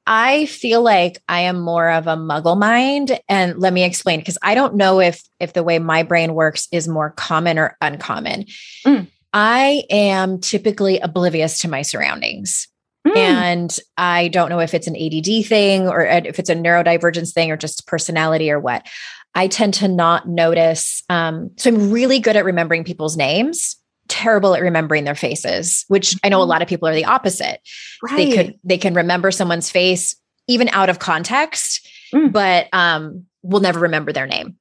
I 0.06 0.46
feel 0.46 0.82
like 0.82 1.22
I 1.28 1.42
am 1.42 1.60
more 1.60 1.88
of 1.88 2.06
a 2.08 2.16
muggle 2.16 2.58
mind 2.58 3.20
and 3.28 3.58
let 3.60 3.72
me 3.72 3.84
explain 3.84 4.18
because 4.18 4.38
I 4.42 4.54
don't 4.54 4.74
know 4.74 5.00
if 5.00 5.22
if 5.38 5.52
the 5.52 5.62
way 5.62 5.78
my 5.78 6.02
brain 6.02 6.34
works 6.34 6.66
is 6.72 6.88
more 6.88 7.10
common 7.10 7.58
or 7.58 7.76
uncommon. 7.80 8.46
Mm. 8.84 9.06
I 9.32 9.84
am 9.90 10.40
typically 10.40 10.98
oblivious 10.98 11.58
to 11.60 11.68
my 11.68 11.82
surroundings. 11.82 12.68
Mm. 13.06 13.16
And 13.16 13.78
I 13.96 14.28
don't 14.28 14.48
know 14.48 14.60
if 14.60 14.74
it's 14.74 14.86
an 14.86 14.96
ADD 14.96 15.46
thing 15.46 15.88
or 15.88 16.04
if 16.04 16.38
it's 16.38 16.50
a 16.50 16.54
neurodivergence 16.54 17.32
thing 17.32 17.50
or 17.50 17.56
just 17.56 17.86
personality 17.86 18.50
or 18.50 18.60
what. 18.60 18.86
I 19.34 19.48
tend 19.48 19.74
to 19.74 19.88
not 19.88 20.28
notice. 20.28 21.02
Um, 21.08 21.50
so 21.56 21.70
I'm 21.70 21.90
really 21.90 22.18
good 22.18 22.36
at 22.36 22.44
remembering 22.44 22.84
people's 22.84 23.16
names, 23.16 23.76
terrible 24.08 24.54
at 24.54 24.62
remembering 24.62 25.04
their 25.04 25.14
faces, 25.14 25.84
which 25.88 26.16
I 26.22 26.28
know 26.28 26.38
a 26.38 26.42
mm-hmm. 26.42 26.50
lot 26.50 26.62
of 26.62 26.68
people 26.68 26.88
are 26.88 26.94
the 26.94 27.06
opposite. 27.06 27.60
Right. 28.02 28.16
They 28.16 28.36
could 28.36 28.58
they 28.64 28.78
can 28.78 28.94
remember 28.94 29.30
someone's 29.30 29.70
face 29.70 30.14
even 30.48 30.68
out 30.70 30.90
of 30.90 30.98
context, 30.98 31.88
mm. 32.12 32.32
but 32.32 32.68
um, 32.72 33.26
will 33.42 33.60
never 33.60 33.80
remember 33.80 34.12
their 34.12 34.26
name. 34.26 34.56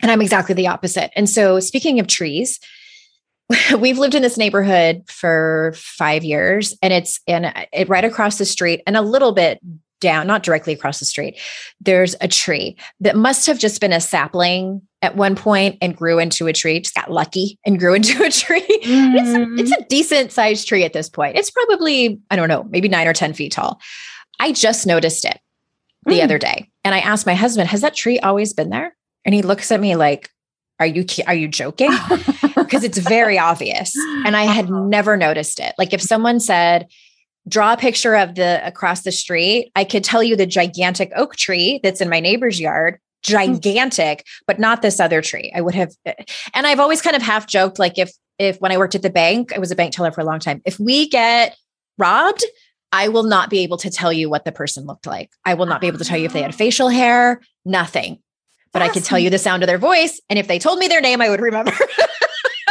And 0.00 0.10
I'm 0.10 0.22
exactly 0.22 0.54
the 0.54 0.68
opposite. 0.68 1.10
And 1.16 1.28
so 1.28 1.60
speaking 1.60 1.98
of 1.98 2.06
trees, 2.06 2.60
we've 3.78 3.98
lived 3.98 4.14
in 4.14 4.22
this 4.22 4.38
neighborhood 4.38 5.02
for 5.08 5.72
five 5.76 6.24
years 6.24 6.76
and 6.82 6.92
it's 6.92 7.20
in 7.26 7.52
it 7.72 7.88
right 7.88 8.04
across 8.04 8.38
the 8.38 8.44
street 8.44 8.82
and 8.86 8.96
a 8.96 9.02
little 9.02 9.32
bit 9.32 9.58
down 10.00 10.26
not 10.26 10.42
directly 10.42 10.72
across 10.72 10.98
the 10.98 11.04
street 11.04 11.38
there's 11.80 12.14
a 12.20 12.28
tree 12.28 12.76
that 13.00 13.16
must 13.16 13.46
have 13.46 13.58
just 13.58 13.80
been 13.80 13.92
a 13.92 14.00
sapling 14.00 14.80
at 15.02 15.16
one 15.16 15.34
point 15.34 15.76
and 15.80 15.96
grew 15.96 16.18
into 16.18 16.46
a 16.46 16.52
tree 16.52 16.80
just 16.80 16.94
got 16.94 17.10
lucky 17.10 17.58
and 17.64 17.78
grew 17.78 17.94
into 17.94 18.22
a 18.22 18.30
tree 18.30 18.60
mm. 18.60 19.14
it's, 19.16 19.30
a, 19.30 19.62
it's 19.62 19.82
a 19.82 19.84
decent 19.88 20.32
sized 20.32 20.68
tree 20.68 20.84
at 20.84 20.92
this 20.92 21.08
point 21.08 21.36
it's 21.36 21.50
probably 21.50 22.20
i 22.30 22.36
don't 22.36 22.48
know 22.48 22.64
maybe 22.70 22.88
nine 22.88 23.06
or 23.06 23.12
ten 23.12 23.32
feet 23.32 23.52
tall 23.52 23.80
i 24.40 24.52
just 24.52 24.86
noticed 24.86 25.24
it 25.24 25.38
the 26.06 26.20
mm. 26.20 26.24
other 26.24 26.38
day 26.38 26.70
and 26.84 26.94
i 26.94 26.98
asked 27.00 27.26
my 27.26 27.34
husband 27.34 27.68
has 27.68 27.80
that 27.80 27.94
tree 27.94 28.18
always 28.20 28.52
been 28.52 28.70
there 28.70 28.96
and 29.24 29.34
he 29.34 29.42
looks 29.42 29.70
at 29.72 29.80
me 29.80 29.96
like 29.96 30.30
are 30.80 30.86
you 30.86 31.04
are 31.26 31.34
you 31.34 31.48
joking 31.48 31.90
because 32.56 32.84
it's 32.84 32.98
very 32.98 33.38
obvious 33.38 33.94
and 34.24 34.36
i 34.36 34.44
had 34.44 34.66
uh-huh. 34.66 34.84
never 34.84 35.16
noticed 35.16 35.60
it 35.60 35.74
like 35.78 35.92
if 35.92 36.00
someone 36.00 36.40
said 36.40 36.86
draw 37.48 37.72
a 37.72 37.76
picture 37.76 38.14
of 38.14 38.34
the 38.34 38.60
across 38.66 39.02
the 39.02 39.12
street 39.12 39.70
i 39.74 39.84
could 39.84 40.04
tell 40.04 40.22
you 40.22 40.36
the 40.36 40.46
gigantic 40.46 41.10
oak 41.16 41.36
tree 41.36 41.80
that's 41.82 42.00
in 42.00 42.08
my 42.08 42.20
neighbor's 42.20 42.60
yard 42.60 42.98
hmm. 43.24 43.32
gigantic 43.32 44.24
but 44.46 44.58
not 44.58 44.82
this 44.82 45.00
other 45.00 45.22
tree 45.22 45.52
i 45.54 45.60
would 45.60 45.74
have 45.74 45.92
and 46.54 46.66
i've 46.66 46.80
always 46.80 47.02
kind 47.02 47.16
of 47.16 47.22
half 47.22 47.46
joked 47.46 47.78
like 47.78 47.98
if 47.98 48.12
if 48.38 48.58
when 48.60 48.72
i 48.72 48.78
worked 48.78 48.94
at 48.94 49.02
the 49.02 49.10
bank 49.10 49.52
i 49.54 49.58
was 49.58 49.70
a 49.70 49.76
bank 49.76 49.92
teller 49.92 50.12
for 50.12 50.20
a 50.20 50.24
long 50.24 50.38
time 50.38 50.60
if 50.64 50.78
we 50.78 51.08
get 51.08 51.56
robbed 51.96 52.44
I 52.90 53.08
will 53.08 53.24
not 53.24 53.50
be 53.50 53.58
able 53.58 53.76
to 53.76 53.90
tell 53.90 54.10
you 54.14 54.30
what 54.30 54.46
the 54.46 54.50
person 54.50 54.86
looked 54.86 55.06
like. 55.06 55.30
I 55.44 55.52
will 55.52 55.66
not 55.66 55.82
be 55.82 55.88
able 55.88 55.98
to 55.98 56.06
tell 56.06 56.16
you 56.16 56.24
if 56.24 56.32
they 56.32 56.40
had 56.40 56.54
facial 56.54 56.88
hair, 56.88 57.42
nothing 57.66 58.18
but 58.72 58.82
I 58.82 58.88
could 58.88 59.04
tell 59.04 59.18
you 59.18 59.30
the 59.30 59.38
sound 59.38 59.62
of 59.62 59.66
their 59.66 59.78
voice. 59.78 60.20
And 60.28 60.38
if 60.38 60.46
they 60.46 60.58
told 60.58 60.78
me 60.78 60.88
their 60.88 61.00
name, 61.00 61.20
I 61.20 61.30
would 61.30 61.40
remember. 61.40 61.72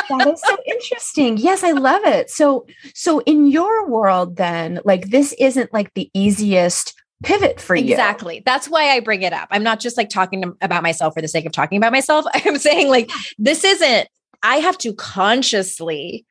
that 0.10 0.28
is 0.28 0.41
so 0.41 0.58
interesting. 0.65 1.38
Yes, 1.38 1.63
I 1.63 1.72
love 1.72 2.02
it. 2.06 2.30
So, 2.30 2.65
so 2.93 3.20
in 3.22 3.48
your 3.48 3.88
world, 3.88 4.38
then, 4.38 4.80
like 4.86 5.10
this 5.10 5.34
isn't 5.39 5.74
like 5.74 5.93
the 5.93 6.10
easiest 6.13 6.93
pivot 7.24 7.60
for 7.60 7.76
you. 7.76 7.91
Exactly. 7.91 8.43
That's 8.46 8.70
why 8.70 8.91
I 8.91 9.00
bring 9.00 9.24
it 9.24 9.34
up. 9.34 9.48
I'm 9.52 9.63
not 9.63 9.80
just 9.80 9.98
like 9.98 10.10
talking 10.10 10.41
to, 10.41 10.56
about 10.62 10.84
myself 10.84 11.13
for 11.13 11.22
the 11.22 11.28
sake 11.28 11.46
of 11.46 11.52
talking 11.52 11.78
about 11.78 11.91
myself. 11.91 12.26
I'm 12.34 12.58
saying 12.58 12.89
like 12.89 13.10
this 13.38 13.63
isn't. 13.63 14.08
I 14.43 14.58
have 14.58 14.78
to 14.80 14.93
consciously 14.93 16.26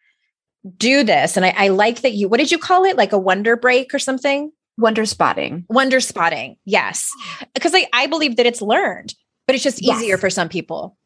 do 0.76 1.02
this, 1.02 1.36
and 1.36 1.44
I, 1.44 1.54
I 1.56 1.68
like 1.68 2.02
that 2.02 2.12
you. 2.12 2.28
What 2.28 2.38
did 2.38 2.52
you 2.52 2.58
call 2.58 2.84
it? 2.84 2.96
Like 2.96 3.12
a 3.12 3.18
wonder 3.18 3.56
break 3.56 3.92
or 3.94 3.98
something? 3.98 4.52
Wonder 4.78 5.06
spotting. 5.06 5.64
Wonder 5.68 6.00
spotting. 6.00 6.56
Yes, 6.64 7.10
because 7.54 7.74
I, 7.74 7.86
I 7.92 8.06
believe 8.06 8.36
that 8.36 8.46
it's 8.46 8.60
learned 8.60 9.14
but 9.46 9.54
it's 9.54 9.64
just 9.64 9.82
easier 9.82 10.14
yes. 10.14 10.20
for 10.20 10.30
some 10.30 10.48
people. 10.48 10.96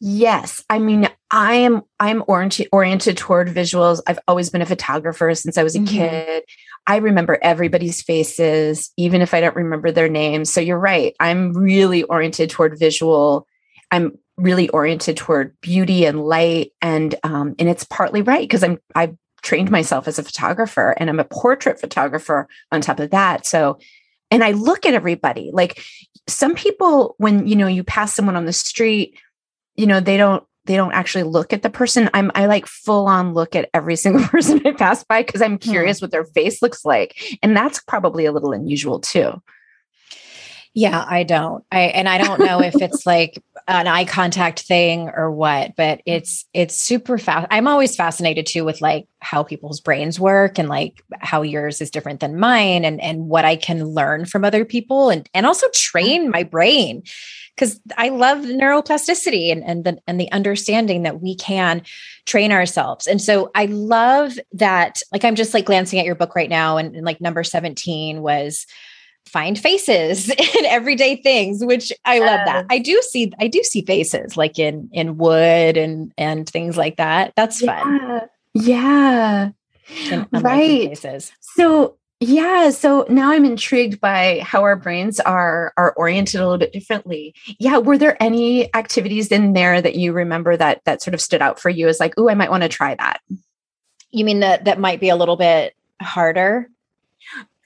Yes. 0.00 0.62
I 0.70 0.78
mean, 0.78 1.08
I 1.30 1.54
am 1.54 1.82
I'm 1.98 2.22
oriented 2.26 2.68
oriented 2.72 3.16
toward 3.16 3.48
visuals. 3.48 4.00
I've 4.06 4.18
always 4.28 4.50
been 4.50 4.62
a 4.62 4.66
photographer 4.66 5.34
since 5.34 5.58
I 5.58 5.62
was 5.62 5.74
a 5.74 5.80
mm-hmm. 5.80 5.94
kid. 5.94 6.44
I 6.86 6.96
remember 6.96 7.38
everybody's 7.42 8.02
faces, 8.02 8.90
even 8.96 9.22
if 9.22 9.34
I 9.34 9.40
don't 9.40 9.56
remember 9.56 9.90
their 9.90 10.08
names. 10.08 10.52
So 10.52 10.60
you're 10.60 10.78
right. 10.78 11.14
I'm 11.20 11.52
really 11.52 12.04
oriented 12.04 12.50
toward 12.50 12.78
visual. 12.78 13.46
I'm 13.90 14.18
really 14.36 14.68
oriented 14.70 15.16
toward 15.16 15.60
beauty 15.60 16.04
and 16.04 16.24
light. 16.24 16.72
And 16.80 17.14
um, 17.22 17.54
and 17.58 17.68
it's 17.68 17.84
partly 17.84 18.22
right 18.22 18.42
because 18.42 18.62
I'm 18.62 18.78
I've 18.94 19.16
trained 19.42 19.70
myself 19.70 20.06
as 20.06 20.18
a 20.18 20.22
photographer 20.22 20.94
and 20.98 21.10
I'm 21.10 21.20
a 21.20 21.24
portrait 21.24 21.80
photographer 21.80 22.46
on 22.70 22.80
top 22.80 23.00
of 23.00 23.10
that. 23.10 23.46
So 23.46 23.78
and 24.30 24.44
I 24.44 24.52
look 24.52 24.86
at 24.86 24.94
everybody. 24.94 25.50
Like 25.52 25.82
some 26.28 26.54
people, 26.54 27.14
when 27.18 27.46
you 27.46 27.56
know 27.56 27.66
you 27.66 27.82
pass 27.82 28.14
someone 28.14 28.36
on 28.36 28.44
the 28.44 28.52
street, 28.52 29.18
you 29.80 29.86
know 29.86 30.00
they 30.00 30.18
don't 30.18 30.44
they 30.66 30.76
don't 30.76 30.92
actually 30.92 31.22
look 31.24 31.52
at 31.52 31.62
the 31.62 31.70
person. 31.70 32.10
I'm 32.12 32.30
I 32.34 32.46
like 32.46 32.66
full 32.66 33.06
on 33.06 33.32
look 33.32 33.56
at 33.56 33.70
every 33.72 33.96
single 34.04 34.26
person 34.26 34.60
I 34.66 34.72
pass 34.72 35.02
by 35.04 35.22
because 35.22 35.42
I'm 35.42 35.58
hmm. 35.58 35.70
curious 35.70 36.02
what 36.02 36.10
their 36.10 36.24
face 36.24 36.60
looks 36.60 36.84
like, 36.84 37.38
and 37.42 37.56
that's 37.56 37.80
probably 37.80 38.26
a 38.26 38.32
little 38.32 38.52
unusual 38.52 39.00
too. 39.00 39.42
Yeah, 40.72 41.04
I 41.08 41.24
don't. 41.24 41.64
I 41.72 41.80
and 41.80 42.08
I 42.08 42.18
don't 42.18 42.38
know 42.38 42.60
if 42.60 42.76
it's 42.76 43.04
like 43.04 43.42
an 43.66 43.88
eye 43.88 44.04
contact 44.04 44.60
thing 44.60 45.10
or 45.16 45.30
what, 45.30 45.74
but 45.76 46.00
it's 46.06 46.44
it's 46.54 46.76
super 46.76 47.18
fast. 47.18 47.48
I'm 47.50 47.66
always 47.66 47.96
fascinated 47.96 48.46
too 48.46 48.64
with 48.64 48.80
like 48.80 49.08
how 49.18 49.42
people's 49.42 49.80
brains 49.80 50.20
work 50.20 50.58
and 50.58 50.68
like 50.68 51.02
how 51.18 51.42
yours 51.42 51.80
is 51.80 51.90
different 51.90 52.20
than 52.20 52.38
mine 52.38 52.84
and 52.84 53.00
and 53.00 53.26
what 53.28 53.44
I 53.44 53.56
can 53.56 53.84
learn 53.84 54.26
from 54.26 54.44
other 54.44 54.64
people 54.64 55.10
and 55.10 55.28
and 55.34 55.44
also 55.46 55.66
train 55.74 56.30
my 56.30 56.44
brain 56.44 57.02
because 57.54 57.80
I 57.96 58.08
love 58.08 58.38
neuroplasticity 58.38 59.52
and 59.52 59.62
and 59.64 59.84
the 59.84 59.98
and 60.06 60.20
the 60.20 60.30
understanding 60.32 61.02
that 61.02 61.20
we 61.20 61.34
can 61.36 61.82
train 62.26 62.52
ourselves. 62.52 63.06
And 63.06 63.20
so 63.20 63.50
I 63.54 63.66
love 63.66 64.38
that 64.52 65.00
like 65.12 65.24
I'm 65.24 65.34
just 65.34 65.54
like 65.54 65.66
glancing 65.66 65.98
at 65.98 66.06
your 66.06 66.14
book 66.14 66.34
right 66.34 66.50
now 66.50 66.76
and, 66.76 66.94
and 66.96 67.04
like 67.04 67.20
number 67.20 67.44
17 67.44 68.22
was 68.22 68.66
find 69.26 69.58
faces 69.58 70.28
in 70.58 70.64
everyday 70.66 71.14
things 71.14 71.64
which 71.64 71.92
i 72.04 72.18
love 72.18 72.40
that 72.46 72.64
i 72.70 72.78
do 72.78 73.00
see 73.02 73.30
i 73.38 73.46
do 73.46 73.62
see 73.62 73.84
faces 73.84 74.36
like 74.36 74.58
in 74.58 74.88
in 74.92 75.18
wood 75.18 75.76
and 75.76 76.12
and 76.16 76.48
things 76.48 76.76
like 76.76 76.96
that 76.96 77.32
that's 77.36 77.62
yeah. 77.62 77.82
fun 77.82 78.20
yeah 78.54 79.50
right 80.32 80.88
faces. 80.88 81.32
so 81.40 81.96
yeah 82.20 82.70
so 82.70 83.06
now 83.08 83.30
i'm 83.30 83.44
intrigued 83.44 84.00
by 84.00 84.40
how 84.42 84.62
our 84.62 84.76
brains 84.76 85.18
are 85.20 85.72
are 85.76 85.92
oriented 85.94 86.40
a 86.40 86.44
little 86.44 86.58
bit 86.58 86.72
differently 86.72 87.34
yeah 87.58 87.78
were 87.78 87.98
there 87.98 88.22
any 88.22 88.72
activities 88.74 89.28
in 89.28 89.52
there 89.54 89.80
that 89.80 89.96
you 89.96 90.12
remember 90.12 90.56
that 90.56 90.82
that 90.84 91.02
sort 91.02 91.14
of 91.14 91.20
stood 91.20 91.42
out 91.42 91.58
for 91.58 91.70
you 91.70 91.88
as 91.88 91.98
like 91.98 92.14
oh 92.18 92.28
i 92.28 92.34
might 92.34 92.50
want 92.50 92.62
to 92.62 92.68
try 92.68 92.94
that 92.94 93.20
you 94.10 94.24
mean 94.24 94.40
that 94.40 94.64
that 94.64 94.78
might 94.78 95.00
be 95.00 95.08
a 95.08 95.16
little 95.16 95.36
bit 95.36 95.74
harder 96.02 96.68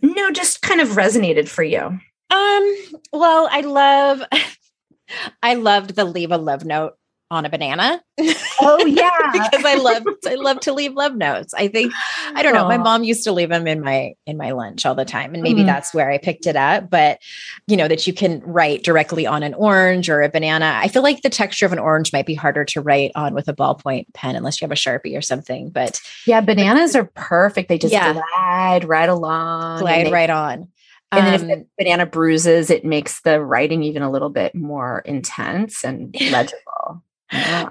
no, 0.04 0.30
just 0.30 0.60
kind 0.60 0.80
of 0.82 0.88
resonated 0.90 1.48
for 1.48 1.62
you. 1.62 1.80
Um, 1.80 2.76
well, 3.12 3.48
I 3.50 3.62
love 3.62 4.22
I 5.42 5.54
loved 5.54 5.94
the 5.94 6.04
leave 6.04 6.30
a 6.30 6.36
love 6.36 6.64
note 6.64 6.94
on 7.30 7.46
a 7.46 7.48
banana. 7.48 8.02
Oh 8.60 8.84
yeah. 8.86 9.30
because 9.32 9.64
I 9.64 9.74
love 9.74 10.06
I 10.26 10.34
love 10.34 10.60
to 10.60 10.72
leave 10.72 10.94
love 10.94 11.14
notes. 11.14 11.54
I 11.54 11.68
think 11.68 11.92
I 12.34 12.42
don't 12.42 12.54
know, 12.54 12.66
my 12.66 12.78
mom 12.78 13.04
used 13.04 13.24
to 13.24 13.32
leave 13.32 13.48
them 13.48 13.66
in 13.66 13.80
my 13.80 14.14
in 14.26 14.36
my 14.36 14.52
lunch 14.52 14.86
all 14.86 14.94
the 14.94 15.04
time 15.04 15.34
and 15.34 15.42
maybe 15.42 15.62
mm. 15.62 15.66
that's 15.66 15.94
where 15.94 16.10
I 16.10 16.18
picked 16.18 16.46
it 16.46 16.56
up, 16.56 16.90
but 16.90 17.18
you 17.66 17.76
know 17.76 17.88
that 17.88 18.06
you 18.06 18.12
can 18.12 18.40
write 18.40 18.82
directly 18.82 19.26
on 19.26 19.42
an 19.42 19.54
orange 19.54 20.08
or 20.08 20.22
a 20.22 20.28
banana. 20.28 20.78
I 20.82 20.88
feel 20.88 21.02
like 21.02 21.22
the 21.22 21.30
texture 21.30 21.66
of 21.66 21.72
an 21.72 21.78
orange 21.78 22.12
might 22.12 22.26
be 22.26 22.34
harder 22.34 22.64
to 22.66 22.80
write 22.80 23.12
on 23.14 23.34
with 23.34 23.48
a 23.48 23.54
ballpoint 23.54 24.12
pen 24.14 24.36
unless 24.36 24.60
you 24.60 24.64
have 24.64 24.72
a 24.72 24.74
Sharpie 24.74 25.16
or 25.16 25.22
something, 25.22 25.70
but 25.70 26.00
Yeah, 26.26 26.40
bananas 26.40 26.96
are 26.96 27.10
perfect. 27.14 27.68
They 27.68 27.78
just 27.78 27.92
yeah. 27.92 28.12
glide 28.12 28.84
right 28.84 29.08
along. 29.08 29.80
Glide 29.80 30.06
they, 30.06 30.12
right 30.12 30.30
on. 30.30 30.68
And 31.16 31.26
then 31.26 31.34
if 31.34 31.40
the 31.42 31.52
um, 31.54 31.66
banana 31.78 32.06
bruises, 32.06 32.70
it 32.70 32.84
makes 32.84 33.20
the 33.22 33.40
writing 33.40 33.82
even 33.82 34.02
a 34.02 34.10
little 34.10 34.30
bit 34.30 34.54
more 34.54 35.00
intense 35.00 35.84
and 35.84 36.14
legible. 36.30 37.02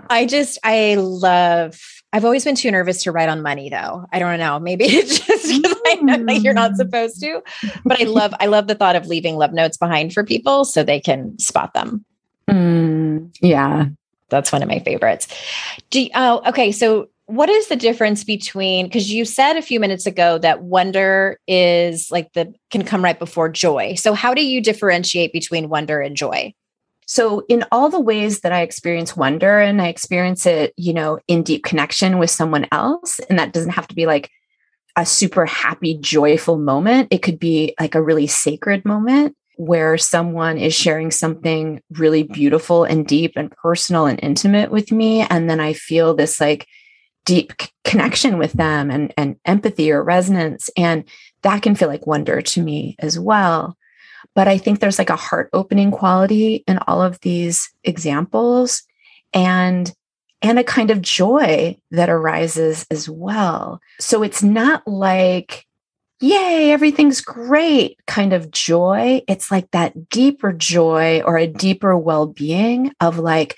I 0.10 0.26
just, 0.28 0.60
I 0.63 0.95
love, 0.95 1.80
I've 2.12 2.26
always 2.26 2.43
been 2.43 2.56
too 2.56 2.71
nervous 2.71 3.04
to 3.04 3.12
write 3.12 3.30
on 3.30 3.41
money 3.41 3.69
though. 3.69 4.06
I 4.12 4.19
don't 4.19 4.39
know. 4.39 4.60
Maybe 4.60 4.86
it's 4.86 5.19
just 5.19 5.47
because 5.47 5.78
I 5.88 5.95
know 5.95 6.23
that 6.26 6.41
you're 6.41 6.54
not 6.54 6.71
mm. 6.71 6.76
supposed 6.76 7.19
to, 7.21 7.41
but 7.86 7.99
I 7.99 8.06
love, 8.06 8.34
I 8.39 8.45
love 8.45 8.67
the 8.67 8.76
thought 8.76 8.95
of 8.95 9.08
leaving 9.08 9.38
love 9.38 9.54
notes 9.54 9.78
behind 9.78 10.13
for 10.13 10.23
people 10.23 10.65
so 10.65 10.84
they 10.84 10.99
can 10.99 11.38
spot 11.39 11.73
them. 11.73 12.06
Mm, 12.49 13.36
yeah. 13.41 13.88
That's 14.30 14.52
one 14.52 14.63
of 14.63 14.69
my 14.69 14.80
favorites. 14.80 15.28
Do 15.89 16.02
you, 16.02 16.10
oh, 16.15 16.41
okay. 16.47 16.71
So 16.71 17.10
what 17.26 17.49
is 17.49 17.67
the 17.67 17.76
difference 17.76 18.23
between 18.23 18.86
because 18.86 19.12
you 19.12 19.26
said 19.26 19.56
a 19.56 19.62
few 19.62 19.80
minutes 19.80 20.06
ago 20.06 20.38
that 20.39 20.63
wonder 20.63 21.39
is 21.47 22.12
like 22.12 22.34
the 22.34 22.54
can 22.69 22.84
come 22.84 23.04
right 23.04 23.17
before 23.17 23.47
joy 23.49 23.93
so 23.95 24.13
how 24.13 24.34
do 24.34 24.45
you 24.45 24.62
differentiate 24.62 25.32
between 25.32 25.69
wonder 25.69 26.02
and 26.02 26.17
joy 26.17 26.54
so 27.08 27.44
in 27.50 27.63
all 27.72 27.89
the 27.89 28.00
ways 28.00 28.42
that 28.42 28.52
i 28.52 28.62
experience 28.62 29.16
wonder 29.16 29.60
and 29.60 29.82
i 29.82 29.88
experience 29.88 30.46
it 30.46 30.74
you 30.78 30.94
know 30.94 31.20
in 31.28 31.44
deep 31.44 31.63
connection 31.63 32.18
with 32.18 32.30
someone 32.30 32.68
else 32.72 33.20
and 33.30 33.39
that 33.39 33.54
doesn't 33.54 33.72
have 33.72 33.88
to 33.88 33.96
be 33.96 34.06
like 34.06 34.30
a 34.96 35.06
super 35.06 35.46
happy 35.46 35.98
joyful 35.98 36.58
moment 36.58 37.08
it 37.12 37.22
could 37.22 37.39
be 37.39 37.74
like 37.80 37.96
a 37.96 38.02
really 38.02 38.28
sacred 38.28 38.86
moment 38.86 39.36
where 39.58 39.98
someone 39.98 40.58
is 40.58 40.74
sharing 40.74 41.12
something 41.12 41.80
really 41.92 42.24
beautiful 42.24 42.84
and 42.84 43.06
deep 43.06 43.34
and 43.36 43.52
personal 43.52 44.08
and 44.08 44.20
intimate 44.24 44.72
with 44.72 44.92
me 44.92 45.22
and 45.22 45.50
then 45.50 45.60
i 45.60 45.74
feel 45.74 46.13
this 46.13 46.39
like 46.39 46.68
deep 47.26 47.54
connection 47.84 48.38
with 48.38 48.54
them 48.54 48.92
and, 48.92 49.13
and 49.18 49.38
empathy 49.46 49.92
or 49.92 50.04
resonance. 50.04 50.70
And 50.78 51.06
that 51.44 51.62
can 51.62 51.76
feel 51.76 51.88
like 51.88 52.08
wonder 52.08 52.42
to 52.42 52.62
me 52.62 52.96
as 53.00 53.20
well. 53.20 53.78
But 54.36 54.48
I 54.48 54.58
think 54.58 54.80
there's 54.80 54.98
like 54.98 55.10
a 55.10 55.15
heart 55.15 55.50
opening 55.54 55.91
quality 55.91 56.63
in 56.67 56.80
all 56.88 57.02
of 57.02 57.19
these 57.22 57.72
examples 57.84 58.84
and 59.34 59.93
and 60.41 60.60
a 60.60 60.63
kind 60.63 60.91
of 60.91 61.02
joy 61.02 61.78
that 61.91 62.10
arises 62.10 62.86
as 62.91 63.08
well. 63.08 63.80
So 64.00 64.24
it's 64.24 64.43
not 64.43 64.86
like, 64.86 65.65
yay, 66.19 66.72
everything's 66.72 67.22
great 67.22 67.98
kind 68.08 68.34
of 68.34 68.52
joy. 68.52 69.22
It's 69.28 69.50
like 69.50 69.72
that 69.72 70.10
deeper 70.10 70.52
joy 70.52 71.22
or 71.22 71.38
a 71.38 71.48
deeper 71.48 71.98
well 71.98 72.28
being 72.28 72.91
of 73.00 73.19
like, 73.19 73.56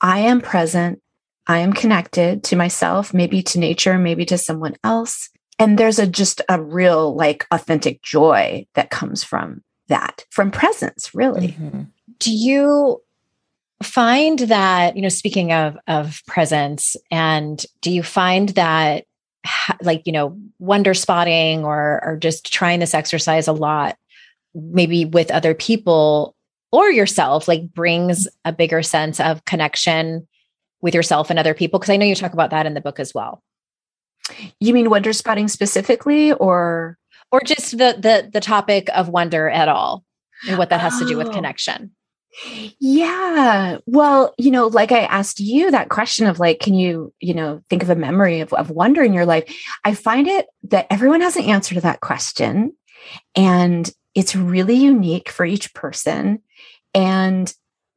I 0.00 0.18
am 0.20 0.40
present. 0.40 1.00
I 1.46 1.58
am 1.58 1.72
connected 1.72 2.42
to 2.44 2.56
myself, 2.56 3.14
maybe 3.14 3.42
to 3.44 3.60
nature, 3.60 3.96
maybe 3.96 4.24
to 4.26 4.38
someone 4.38 4.74
else. 4.82 5.30
And 5.58 5.78
there's 5.78 6.00
a 6.00 6.06
just 6.06 6.40
a 6.48 6.60
real 6.60 7.14
like 7.14 7.46
authentic 7.52 8.02
joy 8.02 8.66
that 8.74 8.90
comes 8.90 9.22
from 9.22 9.62
that, 9.88 10.24
from 10.30 10.50
presence, 10.50 11.14
really. 11.14 11.48
Mm-hmm. 11.48 11.82
Do 12.18 12.32
you 12.32 13.02
find 13.82 14.38
that, 14.38 14.96
you 14.96 15.02
know, 15.02 15.08
speaking 15.08 15.52
of 15.52 15.76
of 15.86 16.22
presence, 16.26 16.96
and 17.10 17.64
do 17.80 17.90
you 17.90 18.02
find 18.02 18.50
that 18.50 19.04
like, 19.82 20.02
you 20.06 20.12
know, 20.12 20.38
wonder 20.58 20.94
spotting 20.94 21.64
or 21.64 22.00
or 22.04 22.16
just 22.16 22.50
trying 22.52 22.80
this 22.80 22.94
exercise 22.94 23.46
a 23.46 23.52
lot, 23.52 23.96
maybe 24.54 25.04
with 25.04 25.30
other 25.30 25.54
people 25.54 26.34
or 26.72 26.90
yourself, 26.90 27.46
like 27.46 27.72
brings 27.74 28.26
a 28.44 28.52
bigger 28.52 28.82
sense 28.82 29.20
of 29.20 29.44
connection 29.44 30.26
with 30.80 30.94
yourself 30.94 31.28
and 31.30 31.38
other 31.38 31.54
people? 31.54 31.78
Because 31.78 31.90
I 31.90 31.96
know 31.96 32.06
you 32.06 32.14
talk 32.14 32.32
about 32.32 32.50
that 32.50 32.66
in 32.66 32.74
the 32.74 32.80
book 32.80 32.98
as 32.98 33.12
well. 33.14 33.42
You 34.60 34.72
mean 34.72 34.88
wonder 34.88 35.12
spotting 35.12 35.48
specifically 35.48 36.32
or 36.32 36.96
or 37.34 37.40
just 37.40 37.72
the 37.72 37.96
the 37.98 38.30
the 38.32 38.40
topic 38.40 38.88
of 38.94 39.08
wonder 39.08 39.50
at 39.50 39.68
all 39.68 40.04
and 40.46 40.56
what 40.56 40.70
that 40.70 40.80
has 40.80 40.94
oh. 40.94 41.00
to 41.00 41.06
do 41.06 41.16
with 41.16 41.26
oh. 41.28 41.32
connection? 41.32 41.90
Yeah. 42.78 43.78
Well, 43.86 44.34
you 44.38 44.52
know, 44.52 44.68
like 44.68 44.92
I 44.92 45.00
asked 45.00 45.40
you 45.40 45.70
that 45.70 45.88
question 45.88 46.26
of 46.26 46.38
like, 46.38 46.60
can 46.60 46.74
you, 46.74 47.12
you 47.20 47.34
know, 47.34 47.60
think 47.70 47.82
of 47.82 47.90
a 47.90 47.96
memory 47.96 48.40
of, 48.40 48.52
of 48.52 48.70
wonder 48.70 49.02
in 49.02 49.12
your 49.12 49.26
life? 49.26 49.44
I 49.84 49.94
find 49.94 50.26
it 50.26 50.46
that 50.64 50.88
everyone 50.90 51.20
has 51.20 51.36
an 51.36 51.44
answer 51.44 51.74
to 51.74 51.80
that 51.82 52.00
question. 52.00 52.72
And 53.36 53.88
it's 54.14 54.34
really 54.34 54.74
unique 54.74 55.28
for 55.28 55.44
each 55.44 55.74
person. 55.74 56.42
And 56.92 57.52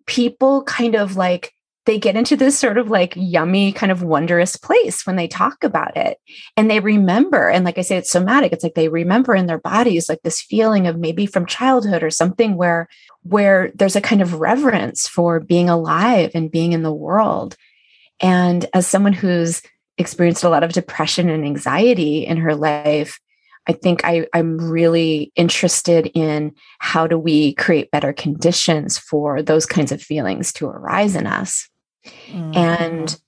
people 0.06 0.64
kind 0.64 0.96
of 0.96 1.16
like 1.16 1.54
they 1.88 1.98
get 1.98 2.18
into 2.18 2.36
this 2.36 2.60
sort 2.60 2.78
of 2.78 2.90
like 2.90 3.14
yummy 3.16 3.72
kind 3.72 3.94
of 3.94 4.04
wondrous 4.04 4.58
place 4.58 5.08
when 5.08 5.16
they 5.16 5.28
talk 5.28 5.64
about 5.64 5.96
it. 5.96 6.20
And 6.58 6.70
they 6.70 6.82
remember 6.82 7.50
and 7.50 7.64
like 7.64 7.78
i 7.78 7.82
say 7.82 7.96
it's 7.96 8.12
somatic. 8.12 8.52
It's 8.52 8.64
like 8.64 8.76
they 8.76 8.90
remember 8.90 9.34
in 9.34 9.48
their 9.48 9.58
bodies 9.58 10.10
like 10.10 10.22
this 10.22 10.42
feeling 10.42 10.86
of 10.86 11.00
maybe 11.00 11.26
from 11.26 11.46
childhood 11.46 12.04
or 12.04 12.12
something 12.12 12.58
where 12.58 12.90
where 13.24 13.72
there's 13.74 13.96
a 13.96 14.02
kind 14.02 14.22
of 14.22 14.36
reverence 14.36 15.08
for 15.08 15.40
being 15.40 15.70
alive 15.70 16.32
and 16.36 16.52
being 16.52 16.74
in 16.74 16.84
the 16.84 16.94
world. 16.94 17.56
And 18.20 18.66
as 18.74 18.86
someone 18.86 19.14
who's 19.14 19.62
experienced 19.98 20.44
a 20.44 20.50
lot 20.50 20.64
of 20.64 20.74
depression 20.74 21.30
and 21.30 21.46
anxiety 21.46 22.26
in 22.26 22.38
her 22.38 22.54
life 22.54 23.18
I 23.70 23.74
think 23.74 24.06
I, 24.06 24.26
I'm 24.34 24.58
really 24.58 25.34
interested 25.36 26.10
in 26.14 26.54
how 26.80 27.06
do 27.06 27.20
we 27.20 27.54
create 27.56 27.92
better 27.92 28.14
conditions 28.14 28.98
for 28.98 29.42
those 29.42 29.66
kinds 29.66 29.92
of 29.92 30.02
feelings 30.02 30.54
to 30.54 30.68
arise 30.68 31.18
in 31.18 31.28
us. 31.28 31.68
Mm-hmm. 32.28 32.52
And 32.56 33.22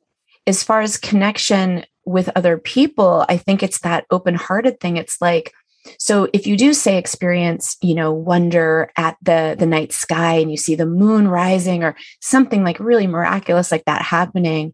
as 0.47 0.63
far 0.63 0.81
as 0.81 0.97
connection 0.97 1.85
with 2.05 2.29
other 2.35 2.57
people, 2.57 3.25
I 3.29 3.37
think 3.37 3.61
it's 3.61 3.79
that 3.81 4.05
open 4.09 4.35
hearted 4.35 4.79
thing. 4.79 4.97
It's 4.97 5.21
like, 5.21 5.53
so 5.97 6.27
if 6.33 6.45
you 6.45 6.57
do 6.57 6.73
say 6.73 6.97
experience, 6.97 7.77
you 7.81 7.95
know, 7.95 8.11
wonder 8.11 8.91
at 8.97 9.17
the 9.21 9.55
the 9.57 9.65
night 9.65 9.93
sky 9.93 10.35
and 10.35 10.51
you 10.51 10.57
see 10.57 10.75
the 10.75 10.85
moon 10.85 11.27
rising 11.27 11.83
or 11.83 11.95
something 12.19 12.63
like 12.63 12.79
really 12.79 13.07
miraculous 13.07 13.71
like 13.71 13.85
that 13.85 14.01
happening, 14.01 14.73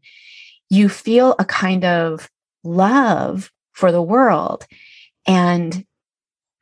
you 0.69 0.89
feel 0.89 1.35
a 1.37 1.45
kind 1.45 1.85
of 1.85 2.29
love 2.63 3.51
for 3.73 3.91
the 3.91 4.01
world. 4.01 4.65
And 5.27 5.85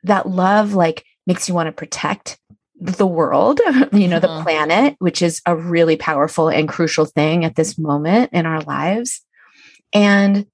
that 0.02 0.28
love 0.28 0.74
like 0.74 1.04
makes 1.26 1.48
you 1.48 1.54
want 1.54 1.68
to 1.68 1.72
protect 1.72 2.38
the 2.80 3.06
world, 3.06 3.60
you 3.92 4.08
know, 4.08 4.18
the 4.20 4.28
Mhm. 4.28 4.42
planet, 4.42 4.96
which 4.98 5.22
is 5.22 5.40
a 5.46 5.56
really 5.56 5.96
powerful 5.96 6.48
and 6.48 6.68
crucial 6.68 7.04
thing 7.04 7.44
at 7.44 7.54
this 7.54 7.78
moment 7.78 8.30
in 8.32 8.46
our 8.46 8.60
lives. 8.62 9.22
And 9.92 10.46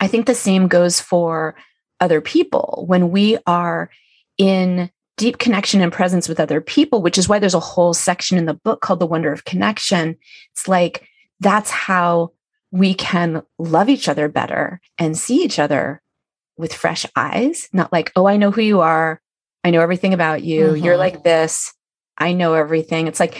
I 0.00 0.06
think 0.06 0.26
the 0.26 0.34
same 0.34 0.68
goes 0.68 1.00
for 1.00 1.56
other 2.00 2.20
people. 2.20 2.84
When 2.86 3.10
we 3.10 3.38
are 3.46 3.90
in 4.38 4.90
deep 5.16 5.38
connection 5.38 5.80
and 5.80 5.92
presence 5.92 6.28
with 6.28 6.38
other 6.38 6.60
people, 6.60 7.00
which 7.02 7.16
is 7.16 7.28
why 7.28 7.38
there's 7.38 7.54
a 7.54 7.60
whole 7.60 7.94
section 7.94 8.36
in 8.36 8.44
the 8.44 8.54
book 8.54 8.82
called 8.82 9.00
The 9.00 9.06
Wonder 9.06 9.32
of 9.32 9.44
Connection, 9.46 10.16
it's 10.52 10.68
like 10.68 11.08
that's 11.40 11.70
how 11.70 12.32
we 12.70 12.92
can 12.94 13.42
love 13.58 13.88
each 13.88 14.08
other 14.08 14.28
better 14.28 14.80
and 14.98 15.16
see 15.16 15.42
each 15.42 15.58
other 15.58 16.02
with 16.58 16.72
fresh 16.74 17.06
eyes, 17.16 17.68
not 17.72 17.92
like, 17.92 18.12
oh, 18.16 18.26
I 18.26 18.36
know 18.36 18.50
who 18.50 18.60
you 18.60 18.80
are. 18.80 19.20
I 19.66 19.70
know 19.70 19.80
everything 19.80 20.14
about 20.14 20.44
you. 20.44 20.74
You're 20.74 20.94
Mhm. 20.94 20.98
like 20.98 21.24
this. 21.24 21.74
I 22.16 22.32
know 22.32 22.54
everything. 22.54 23.08
It's 23.08 23.18
like 23.18 23.36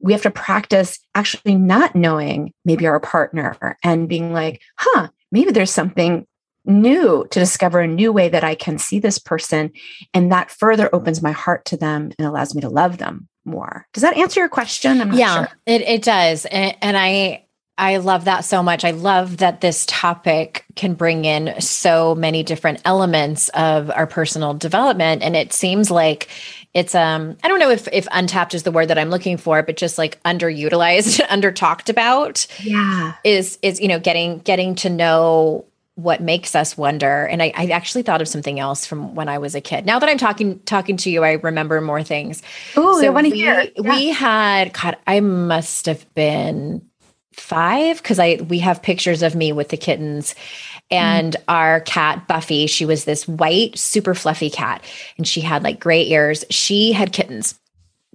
we 0.00 0.12
have 0.12 0.22
to 0.22 0.30
practice 0.30 1.00
actually 1.14 1.56
not 1.56 1.96
knowing 1.96 2.52
maybe 2.64 2.86
our 2.86 3.00
partner 3.00 3.76
and 3.82 4.08
being 4.08 4.32
like, 4.32 4.60
huh, 4.78 5.08
maybe 5.32 5.50
there's 5.50 5.72
something 5.72 6.26
new 6.64 7.26
to 7.30 7.40
discover 7.40 7.80
a 7.80 7.86
new 7.88 8.12
way 8.12 8.28
that 8.28 8.44
I 8.44 8.54
can 8.54 8.78
see 8.78 8.98
this 9.00 9.18
person. 9.18 9.72
And 10.14 10.30
that 10.30 10.50
further 10.50 10.94
opens 10.94 11.22
my 11.22 11.32
heart 11.32 11.64
to 11.66 11.76
them 11.76 12.12
and 12.18 12.26
allows 12.28 12.54
me 12.54 12.60
to 12.60 12.68
love 12.68 12.98
them 12.98 13.28
more. 13.44 13.86
Does 13.92 14.02
that 14.02 14.16
answer 14.16 14.40
your 14.40 14.48
question? 14.48 15.00
I'm 15.00 15.08
not 15.08 15.18
yeah 15.18 15.34
sure. 15.34 15.48
it, 15.66 15.82
it 15.82 16.02
does 16.02 16.46
and, 16.46 16.76
and 16.80 16.96
i 16.96 17.44
i 17.78 17.96
love 17.96 18.24
that 18.26 18.44
so 18.44 18.62
much 18.62 18.84
i 18.84 18.90
love 18.90 19.38
that 19.38 19.60
this 19.60 19.84
topic 19.86 20.64
can 20.76 20.94
bring 20.94 21.24
in 21.24 21.60
so 21.60 22.14
many 22.14 22.42
different 22.42 22.80
elements 22.84 23.48
of 23.50 23.90
our 23.90 24.06
personal 24.06 24.54
development 24.54 25.22
and 25.22 25.34
it 25.36 25.52
seems 25.52 25.90
like 25.90 26.28
it's 26.72 26.94
um 26.94 27.36
i 27.42 27.48
don't 27.48 27.58
know 27.58 27.70
if 27.70 27.88
if 27.92 28.06
untapped 28.12 28.54
is 28.54 28.62
the 28.62 28.70
word 28.72 28.86
that 28.86 28.98
i'm 28.98 29.10
looking 29.10 29.36
for 29.36 29.62
but 29.62 29.76
just 29.76 29.98
like 29.98 30.22
underutilized 30.24 31.20
under 31.28 31.50
talked 31.52 31.88
about 31.88 32.46
Yeah. 32.60 33.14
is 33.24 33.58
is 33.62 33.80
you 33.80 33.88
know 33.88 33.98
getting 33.98 34.38
getting 34.40 34.74
to 34.76 34.90
know 34.90 35.64
what 35.96 36.20
makes 36.20 36.56
us 36.56 36.76
wonder 36.76 37.24
and 37.26 37.40
I, 37.40 37.52
I 37.56 37.66
actually 37.68 38.02
thought 38.02 38.20
of 38.20 38.26
something 38.26 38.58
else 38.58 38.84
from 38.84 39.14
when 39.14 39.28
i 39.28 39.38
was 39.38 39.54
a 39.54 39.60
kid 39.60 39.86
now 39.86 40.00
that 40.00 40.08
i'm 40.08 40.18
talking 40.18 40.58
talking 40.60 40.96
to 40.96 41.10
you 41.10 41.22
i 41.22 41.34
remember 41.34 41.80
more 41.80 42.02
things 42.02 42.42
Oh, 42.76 43.00
I 43.04 43.10
want 43.10 43.26
to 43.26 43.30
we, 43.32 43.38
hear. 43.38 43.68
Yeah. 43.76 43.90
we 43.96 44.08
had 44.08 44.72
God, 44.72 44.96
I 45.06 45.20
must 45.20 45.86
have 45.86 46.12
been 46.16 46.82
five 47.36 47.98
because 47.98 48.18
I 48.18 48.38
we 48.48 48.58
have 48.60 48.82
pictures 48.82 49.22
of 49.22 49.34
me 49.34 49.52
with 49.52 49.68
the 49.68 49.76
kittens 49.76 50.34
and 50.90 51.36
our 51.48 51.80
cat 51.80 52.26
Buffy. 52.28 52.66
She 52.66 52.84
was 52.84 53.04
this 53.04 53.26
white, 53.26 53.78
super 53.78 54.14
fluffy 54.14 54.50
cat, 54.50 54.82
and 55.16 55.26
she 55.26 55.40
had 55.40 55.62
like 55.62 55.80
gray 55.80 56.08
ears. 56.08 56.44
She 56.50 56.92
had 56.92 57.12
kittens 57.12 57.58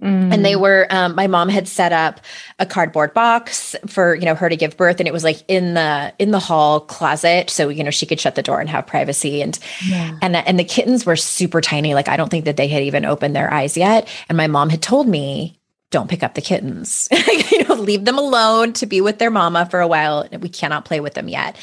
and 0.02 0.44
they 0.44 0.54
Mm. 0.54 0.60
were 0.60 0.86
um, 0.88 1.14
my 1.14 1.26
mom 1.26 1.50
had 1.50 1.68
set 1.68 1.92
up 1.92 2.22
a 2.58 2.64
cardboard 2.64 3.12
box 3.12 3.76
for 3.86 4.14
you 4.14 4.24
know 4.24 4.34
her 4.34 4.48
to 4.48 4.56
give 4.56 4.76
birth 4.78 4.98
and 4.98 5.06
it 5.06 5.12
was 5.12 5.24
like 5.24 5.42
in 5.46 5.74
the 5.74 6.14
in 6.18 6.30
the 6.30 6.38
hall 6.38 6.80
closet 6.80 7.50
so 7.50 7.68
you 7.68 7.84
know 7.84 7.90
she 7.90 8.06
could 8.06 8.18
shut 8.18 8.34
the 8.34 8.42
door 8.42 8.60
and 8.60 8.70
have 8.70 8.86
privacy 8.86 9.42
and 9.42 9.58
Yeah. 9.86 10.16
and 10.22 10.36
and 10.36 10.58
the 10.58 10.64
kittens 10.64 11.04
were 11.04 11.16
super 11.16 11.60
tiny 11.60 11.92
like 11.92 12.08
i 12.08 12.16
don't 12.16 12.30
think 12.30 12.46
that 12.46 12.56
they 12.56 12.68
had 12.68 12.82
even 12.82 13.04
opened 13.04 13.36
their 13.36 13.52
eyes 13.52 13.76
yet 13.76 14.08
and 14.30 14.38
my 14.38 14.46
mom 14.46 14.70
had 14.70 14.80
told 14.80 15.06
me 15.06 15.59
don't 15.90 16.08
pick 16.08 16.22
up 16.22 16.34
the 16.34 16.40
kittens 16.40 17.08
you 17.50 17.64
know 17.64 17.74
leave 17.74 18.04
them 18.04 18.18
alone 18.18 18.72
to 18.72 18.86
be 18.86 19.00
with 19.00 19.18
their 19.18 19.30
mama 19.30 19.66
for 19.66 19.80
a 19.80 19.88
while 19.88 20.26
we 20.40 20.48
cannot 20.48 20.84
play 20.84 21.00
with 21.00 21.14
them 21.14 21.28
yet 21.28 21.56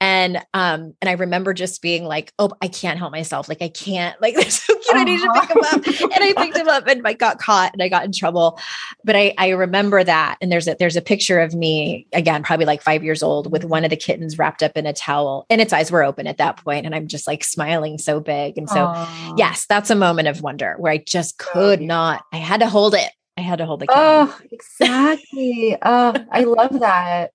and 0.00 0.38
um 0.54 0.94
and 1.00 1.08
i 1.08 1.12
remember 1.12 1.52
just 1.52 1.82
being 1.82 2.04
like 2.04 2.32
oh 2.38 2.50
i 2.62 2.68
can't 2.68 2.98
help 2.98 3.12
myself 3.12 3.48
like 3.48 3.62
i 3.62 3.68
can't 3.68 4.18
like 4.22 4.34
they're 4.34 4.50
so 4.50 4.74
cute 4.74 4.96
i 4.96 5.04
need 5.04 5.20
to 5.20 5.32
pick 5.32 5.48
them 5.48 5.58
up 5.64 5.86
and 6.02 6.24
I 6.24 6.32
picked 6.32 6.56
him 6.56 6.68
up 6.68 6.86
and 6.86 7.06
I 7.06 7.12
got 7.12 7.38
caught 7.38 7.72
and 7.72 7.82
I 7.82 7.88
got 7.88 8.04
in 8.04 8.12
trouble. 8.12 8.58
But 9.04 9.16
I, 9.16 9.34
I 9.38 9.50
remember 9.50 10.02
that. 10.04 10.36
And 10.40 10.50
there's 10.50 10.68
a 10.68 10.76
there's 10.78 10.96
a 10.96 11.02
picture 11.02 11.40
of 11.40 11.54
me 11.54 12.06
again, 12.12 12.42
probably 12.42 12.66
like 12.66 12.82
five 12.82 13.04
years 13.04 13.22
old, 13.22 13.50
with 13.50 13.64
one 13.64 13.84
of 13.84 13.90
the 13.90 13.96
kittens 13.96 14.38
wrapped 14.38 14.62
up 14.62 14.76
in 14.76 14.86
a 14.86 14.92
towel, 14.92 15.46
and 15.50 15.60
its 15.60 15.72
eyes 15.72 15.90
were 15.90 16.04
open 16.04 16.26
at 16.26 16.38
that 16.38 16.56
point, 16.58 16.86
and 16.86 16.94
I'm 16.94 17.08
just 17.08 17.26
like 17.26 17.44
smiling 17.44 17.98
so 17.98 18.20
big. 18.20 18.58
And 18.58 18.68
so, 18.68 18.92
yes, 19.36 19.66
that's 19.66 19.90
a 19.90 19.94
moment 19.94 20.28
of 20.28 20.42
wonder 20.42 20.74
where 20.78 20.92
I 20.92 20.98
just 20.98 21.38
could 21.38 21.80
not. 21.80 22.24
I 22.32 22.36
had 22.38 22.60
to 22.60 22.68
hold 22.68 22.94
it. 22.94 23.10
I 23.38 23.40
had 23.42 23.58
to 23.58 23.66
hold 23.66 23.78
the 23.78 23.86
kitten. 23.86 24.02
Oh, 24.04 24.38
exactly. 24.50 25.76
oh, 25.80 26.14
I 26.32 26.42
love 26.42 26.80
that. 26.80 27.30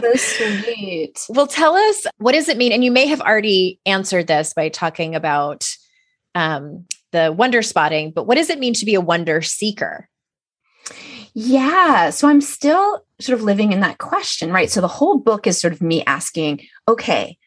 So 0.00 0.14
sweet. 0.14 1.18
Well, 1.28 1.48
tell 1.48 1.74
us 1.74 2.06
what 2.18 2.32
does 2.32 2.48
it 2.48 2.56
mean? 2.56 2.70
And 2.70 2.84
you 2.84 2.92
may 2.92 3.08
have 3.08 3.20
already 3.20 3.80
answered 3.84 4.28
this 4.28 4.54
by 4.54 4.68
talking 4.68 5.16
about 5.16 5.68
um, 6.36 6.84
the 7.10 7.32
wonder 7.36 7.62
spotting, 7.62 8.12
but 8.12 8.28
what 8.28 8.36
does 8.36 8.48
it 8.48 8.60
mean 8.60 8.74
to 8.74 8.84
be 8.84 8.94
a 8.94 9.00
wonder 9.00 9.42
seeker? 9.42 10.08
Yeah. 11.34 12.10
So 12.10 12.28
I'm 12.28 12.40
still 12.40 13.04
sort 13.20 13.36
of 13.36 13.44
living 13.44 13.72
in 13.72 13.80
that 13.80 13.98
question, 13.98 14.52
right? 14.52 14.70
So 14.70 14.80
the 14.80 14.86
whole 14.86 15.18
book 15.18 15.48
is 15.48 15.60
sort 15.60 15.72
of 15.72 15.82
me 15.82 16.04
asking, 16.04 16.60
okay, 16.86 17.38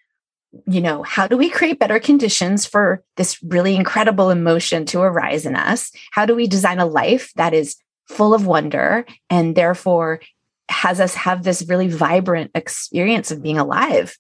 you 0.68 0.82
know, 0.82 1.04
how 1.04 1.28
do 1.28 1.38
we 1.38 1.50
create 1.50 1.80
better 1.80 2.00
conditions 2.00 2.66
for 2.66 3.04
this 3.16 3.42
really 3.44 3.76
incredible 3.76 4.30
emotion 4.30 4.86
to 4.88 5.02
arise 5.02 5.46
in 5.46 5.56
us? 5.56 5.92
How 6.12 6.26
do 6.26 6.36
we 6.36 6.48
design 6.48 6.80
a 6.80 6.86
life 6.86 7.32
that 7.36 7.54
is 7.54 7.78
full 8.08 8.34
of 8.34 8.46
wonder 8.46 9.06
and 9.30 9.56
therefore 9.56 10.22
has 10.70 11.00
us 11.00 11.14
have 11.14 11.44
this 11.44 11.64
really 11.68 11.88
vibrant 11.88 12.52
experience 12.54 13.32
of 13.32 13.42
being 13.42 13.58
alive? 13.58 14.18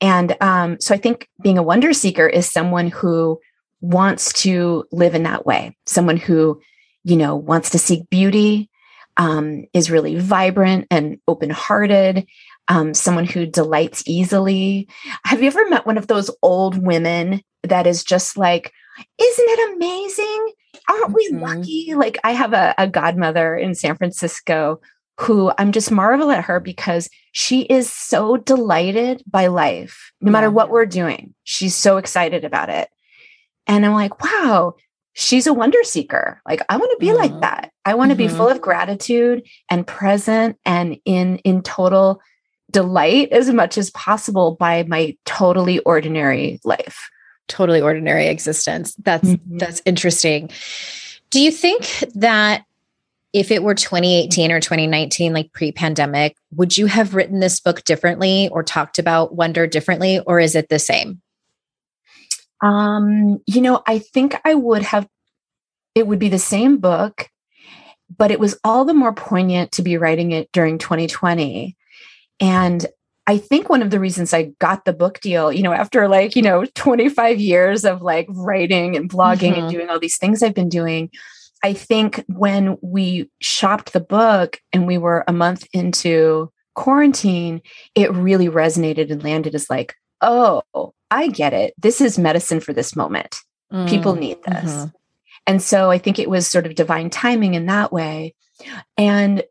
And 0.00 0.36
um, 0.40 0.80
so 0.80 0.94
I 0.94 0.98
think 0.98 1.28
being 1.42 1.58
a 1.58 1.62
wonder 1.62 1.92
seeker 1.92 2.26
is 2.26 2.50
someone 2.50 2.88
who 2.88 3.40
wants 3.80 4.32
to 4.42 4.84
live 4.90 5.14
in 5.14 5.24
that 5.24 5.46
way, 5.46 5.76
someone 5.86 6.16
who, 6.16 6.60
you 7.04 7.16
know, 7.16 7.36
wants 7.36 7.70
to 7.70 7.78
seek 7.78 8.08
beauty, 8.10 8.68
um, 9.16 9.66
is 9.72 9.90
really 9.90 10.18
vibrant 10.18 10.86
and 10.90 11.18
open 11.28 11.50
hearted, 11.50 12.26
um, 12.68 12.94
someone 12.94 13.24
who 13.26 13.46
delights 13.46 14.02
easily. 14.06 14.88
Have 15.24 15.40
you 15.42 15.48
ever 15.48 15.68
met 15.68 15.86
one 15.86 15.98
of 15.98 16.06
those 16.06 16.30
old 16.42 16.76
women 16.84 17.42
that 17.62 17.86
is 17.86 18.04
just 18.04 18.36
like, 18.36 18.72
isn't 19.18 19.48
it 19.48 19.74
amazing? 19.76 20.52
Aren't 20.88 21.12
we 21.14 21.30
Mhm. 21.32 21.40
lucky? 21.42 21.94
Like, 21.94 22.18
I 22.24 22.32
have 22.32 22.52
a, 22.52 22.74
a 22.78 22.86
godmother 22.88 23.56
in 23.56 23.74
San 23.74 23.96
Francisco 23.96 24.80
who 25.20 25.52
I'm 25.58 25.72
just 25.72 25.90
marvel 25.90 26.30
at 26.30 26.44
her 26.44 26.58
because 26.60 27.08
she 27.32 27.62
is 27.62 27.90
so 27.90 28.36
delighted 28.38 29.22
by 29.26 29.46
life, 29.48 30.12
no 30.20 30.32
matter 30.32 30.50
what 30.50 30.70
we're 30.70 30.86
doing. 30.86 31.34
She's 31.44 31.74
so 31.76 31.98
excited 31.98 32.44
about 32.44 32.70
it. 32.70 32.88
And 33.66 33.84
I'm 33.86 33.92
like, 33.92 34.22
wow, 34.22 34.74
she's 35.12 35.46
a 35.46 35.52
wonder 35.54 35.78
seeker. 35.84 36.40
Like 36.46 36.62
I 36.68 36.76
want 36.78 36.90
to 36.92 36.96
be 37.06 37.12
like 37.12 37.32
Mhm. 37.32 37.40
that. 37.42 37.70
I 37.84 37.94
want 37.94 38.10
to 38.10 38.16
be 38.16 38.26
Mhm. 38.26 38.36
full 38.36 38.48
of 38.48 38.60
gratitude 38.62 39.46
and 39.70 39.86
present 39.86 40.56
and 40.64 40.96
in 41.04 41.38
in 41.38 41.62
total 41.62 42.20
delight 42.72 43.28
as 43.30 43.50
much 43.50 43.78
as 43.78 43.90
possible 43.90 44.56
by 44.58 44.82
my 44.84 45.16
totally 45.24 45.78
ordinary 45.80 46.60
life. 46.64 47.08
totally 47.48 47.82
ordinary 47.82 48.28
existence. 48.28 48.94
That's 49.02 49.28
Mhm. 49.28 49.58
that's 49.58 49.82
interesting. 49.84 50.48
Do 51.30 51.40
you 51.40 51.50
think 51.50 51.86
that 52.14 52.64
if 53.32 53.50
it 53.50 53.62
were 53.62 53.74
2018 53.74 54.52
or 54.52 54.60
2019 54.60 55.34
like 55.34 55.52
pre-pandemic, 55.52 56.36
would 56.54 56.78
you 56.78 56.86
have 56.86 57.14
written 57.14 57.40
this 57.40 57.60
book 57.60 57.82
differently 57.84 58.48
or 58.52 58.62
talked 58.62 58.98
about 58.98 59.34
wonder 59.34 59.66
differently 59.66 60.20
or 60.20 60.38
is 60.38 60.54
it 60.54 60.68
the 60.68 60.78
same? 60.78 61.20
Um, 62.62 63.40
you 63.46 63.60
know, 63.60 63.82
I 63.86 63.98
think 63.98 64.36
I 64.44 64.54
would 64.54 64.82
have 64.82 65.06
it 65.94 66.06
would 66.06 66.20
be 66.20 66.28
the 66.30 66.38
same 66.38 66.78
book, 66.78 67.28
but 68.16 68.30
it 68.30 68.40
was 68.40 68.58
all 68.64 68.84
the 68.86 68.94
more 68.94 69.12
poignant 69.12 69.72
to 69.72 69.82
be 69.82 69.98
writing 69.98 70.32
it 70.32 70.48
during 70.52 70.78
2020. 70.78 71.76
And 72.42 72.84
I 73.28 73.38
think 73.38 73.68
one 73.70 73.82
of 73.82 73.90
the 73.90 74.00
reasons 74.00 74.34
I 74.34 74.52
got 74.58 74.84
the 74.84 74.92
book 74.92 75.20
deal, 75.20 75.52
you 75.52 75.62
know, 75.62 75.72
after 75.72 76.08
like, 76.08 76.34
you 76.34 76.42
know, 76.42 76.64
25 76.74 77.38
years 77.40 77.84
of 77.84 78.02
like 78.02 78.26
writing 78.28 78.96
and 78.96 79.08
blogging 79.08 79.54
Mhm. 79.54 79.58
and 79.58 79.70
doing 79.70 79.88
all 79.88 80.00
these 80.00 80.18
things 80.18 80.42
I've 80.42 80.52
been 80.54 80.68
doing, 80.68 81.08
I 81.62 81.72
think 81.72 82.24
when 82.26 82.76
we 82.82 83.30
shopped 83.40 83.92
the 83.92 84.00
book 84.00 84.58
and 84.72 84.86
we 84.88 84.98
were 84.98 85.22
a 85.28 85.32
month 85.32 85.68
into 85.72 86.50
quarantine, 86.74 87.62
it 87.94 88.12
really 88.12 88.48
resonated 88.48 89.12
and 89.12 89.22
landed 89.22 89.54
as 89.54 89.70
like, 89.70 89.94
oh, 90.20 90.62
I 91.10 91.28
get 91.28 91.52
it. 91.52 91.74
This 91.78 92.00
is 92.00 92.18
medicine 92.18 92.58
for 92.58 92.72
this 92.72 92.96
moment. 92.96 93.36
People 93.86 94.14
Mm, 94.14 94.18
need 94.18 94.38
this. 94.44 94.70
mhm. 94.72 94.92
And 95.46 95.62
so 95.62 95.90
I 95.90 95.98
think 95.98 96.18
it 96.18 96.28
was 96.28 96.46
sort 96.48 96.66
of 96.66 96.74
divine 96.74 97.08
timing 97.10 97.54
in 97.54 97.66
that 97.66 97.92
way. 97.92 98.34
And 98.98 99.44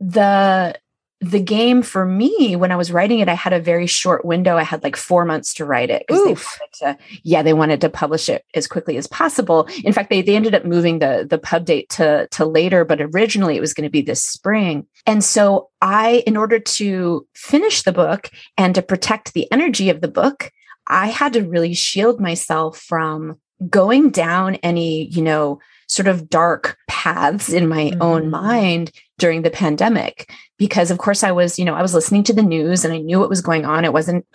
the 0.00 0.74
the 1.20 1.40
game 1.40 1.82
for 1.82 2.04
me 2.04 2.54
when 2.54 2.70
I 2.70 2.76
was 2.76 2.92
writing 2.92 3.18
it, 3.18 3.28
I 3.28 3.34
had 3.34 3.52
a 3.52 3.60
very 3.60 3.88
short 3.88 4.24
window. 4.24 4.56
I 4.56 4.62
had 4.62 4.84
like 4.84 4.94
four 4.94 5.24
months 5.24 5.52
to 5.54 5.64
write 5.64 5.90
it 5.90 6.04
because 6.06 6.24
they 6.24 6.30
wanted 6.30 6.72
to, 6.74 6.98
yeah, 7.24 7.42
they 7.42 7.52
wanted 7.52 7.80
to 7.80 7.88
publish 7.88 8.28
it 8.28 8.44
as 8.54 8.68
quickly 8.68 8.96
as 8.96 9.08
possible. 9.08 9.68
In 9.82 9.92
fact, 9.92 10.10
they 10.10 10.22
they 10.22 10.36
ended 10.36 10.54
up 10.54 10.64
moving 10.64 11.00
the 11.00 11.26
the 11.28 11.38
pub 11.38 11.64
date 11.64 11.88
to 11.90 12.28
to 12.30 12.44
later, 12.44 12.84
but 12.84 13.00
originally 13.00 13.56
it 13.56 13.60
was 13.60 13.74
going 13.74 13.86
to 13.86 13.90
be 13.90 14.02
this 14.02 14.22
spring. 14.22 14.86
And 15.06 15.24
so 15.24 15.70
I, 15.82 16.22
in 16.26 16.36
order 16.36 16.60
to 16.60 17.26
finish 17.34 17.82
the 17.82 17.92
book 17.92 18.30
and 18.56 18.74
to 18.76 18.82
protect 18.82 19.34
the 19.34 19.50
energy 19.50 19.90
of 19.90 20.00
the 20.00 20.08
book, 20.08 20.52
I 20.86 21.08
had 21.08 21.32
to 21.32 21.42
really 21.42 21.74
shield 21.74 22.20
myself 22.20 22.78
from 22.78 23.40
going 23.68 24.10
down 24.10 24.54
any, 24.56 25.06
you 25.06 25.22
know, 25.22 25.58
sort 25.88 26.06
of 26.06 26.28
dark 26.28 26.78
paths 26.86 27.48
in 27.48 27.66
my 27.66 27.90
mm-hmm. 27.90 28.02
own 28.02 28.30
mind 28.30 28.92
during 29.18 29.42
the 29.42 29.50
pandemic 29.50 30.32
because 30.58 30.90
of 30.90 30.98
course 30.98 31.24
I 31.24 31.32
was, 31.32 31.58
you 31.58 31.64
know, 31.64 31.74
I 31.74 31.82
was 31.82 31.94
listening 31.94 32.22
to 32.24 32.32
the 32.32 32.42
news 32.42 32.84
and 32.84 32.92
I 32.92 32.98
knew 32.98 33.18
what 33.18 33.30
was 33.30 33.40
going 33.40 33.64
on. 33.64 33.84
It 33.84 33.92
wasn't 33.92 34.26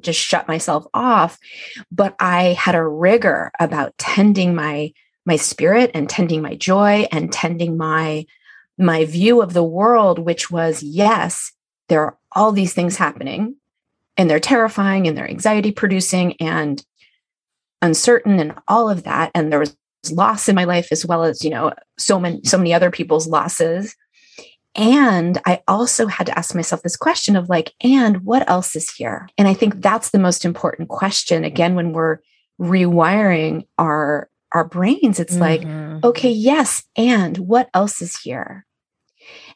just 0.00 0.20
shut 0.20 0.48
myself 0.48 0.86
off, 0.94 1.38
but 1.90 2.14
I 2.20 2.52
had 2.52 2.74
a 2.74 2.86
rigor 2.86 3.52
about 3.60 3.96
tending 3.98 4.54
my 4.54 4.92
my 5.26 5.36
spirit 5.36 5.90
and 5.94 6.08
tending 6.08 6.42
my 6.42 6.54
joy 6.54 7.06
and 7.10 7.32
tending 7.32 7.76
my 7.76 8.26
my 8.76 9.04
view 9.04 9.40
of 9.40 9.52
the 9.52 9.64
world 9.64 10.18
which 10.18 10.50
was 10.50 10.82
yes, 10.82 11.52
there 11.88 12.02
are 12.02 12.18
all 12.32 12.52
these 12.52 12.72
things 12.72 12.96
happening 12.96 13.56
and 14.16 14.30
they're 14.30 14.40
terrifying 14.40 15.06
and 15.06 15.16
they're 15.18 15.28
anxiety 15.28 15.72
producing 15.72 16.34
and 16.40 16.84
uncertain 17.82 18.38
and 18.38 18.54
all 18.68 18.88
of 18.88 19.02
that 19.02 19.30
and 19.34 19.52
there 19.52 19.58
was 19.58 19.76
loss 20.10 20.48
in 20.48 20.54
my 20.54 20.64
life 20.64 20.88
as 20.90 21.04
well 21.04 21.24
as 21.24 21.44
you 21.44 21.50
know 21.50 21.72
so 21.98 22.18
many 22.18 22.40
so 22.44 22.58
many 22.58 22.72
other 22.72 22.90
people's 22.90 23.26
losses. 23.26 23.96
And 24.76 25.40
i 25.46 25.62
also 25.68 26.06
had 26.06 26.26
to 26.26 26.36
ask 26.36 26.54
myself 26.54 26.82
this 26.82 26.96
question 26.96 27.36
of 27.36 27.48
like 27.48 27.72
and 27.80 28.24
what 28.24 28.48
else 28.48 28.74
is 28.74 28.90
here? 28.90 29.28
And 29.38 29.48
i 29.48 29.54
think 29.54 29.80
that's 29.80 30.10
the 30.10 30.18
most 30.18 30.44
important 30.44 30.88
question 30.88 31.44
again 31.44 31.74
when 31.74 31.92
we're 31.92 32.18
rewiring 32.60 33.66
our 33.78 34.28
our 34.52 34.64
brains. 34.64 35.18
It's 35.18 35.36
mm-hmm. 35.36 35.94
like 35.94 36.04
okay 36.04 36.30
yes 36.30 36.84
and 36.96 37.38
what 37.38 37.68
else 37.74 38.00
is 38.00 38.16
here? 38.16 38.66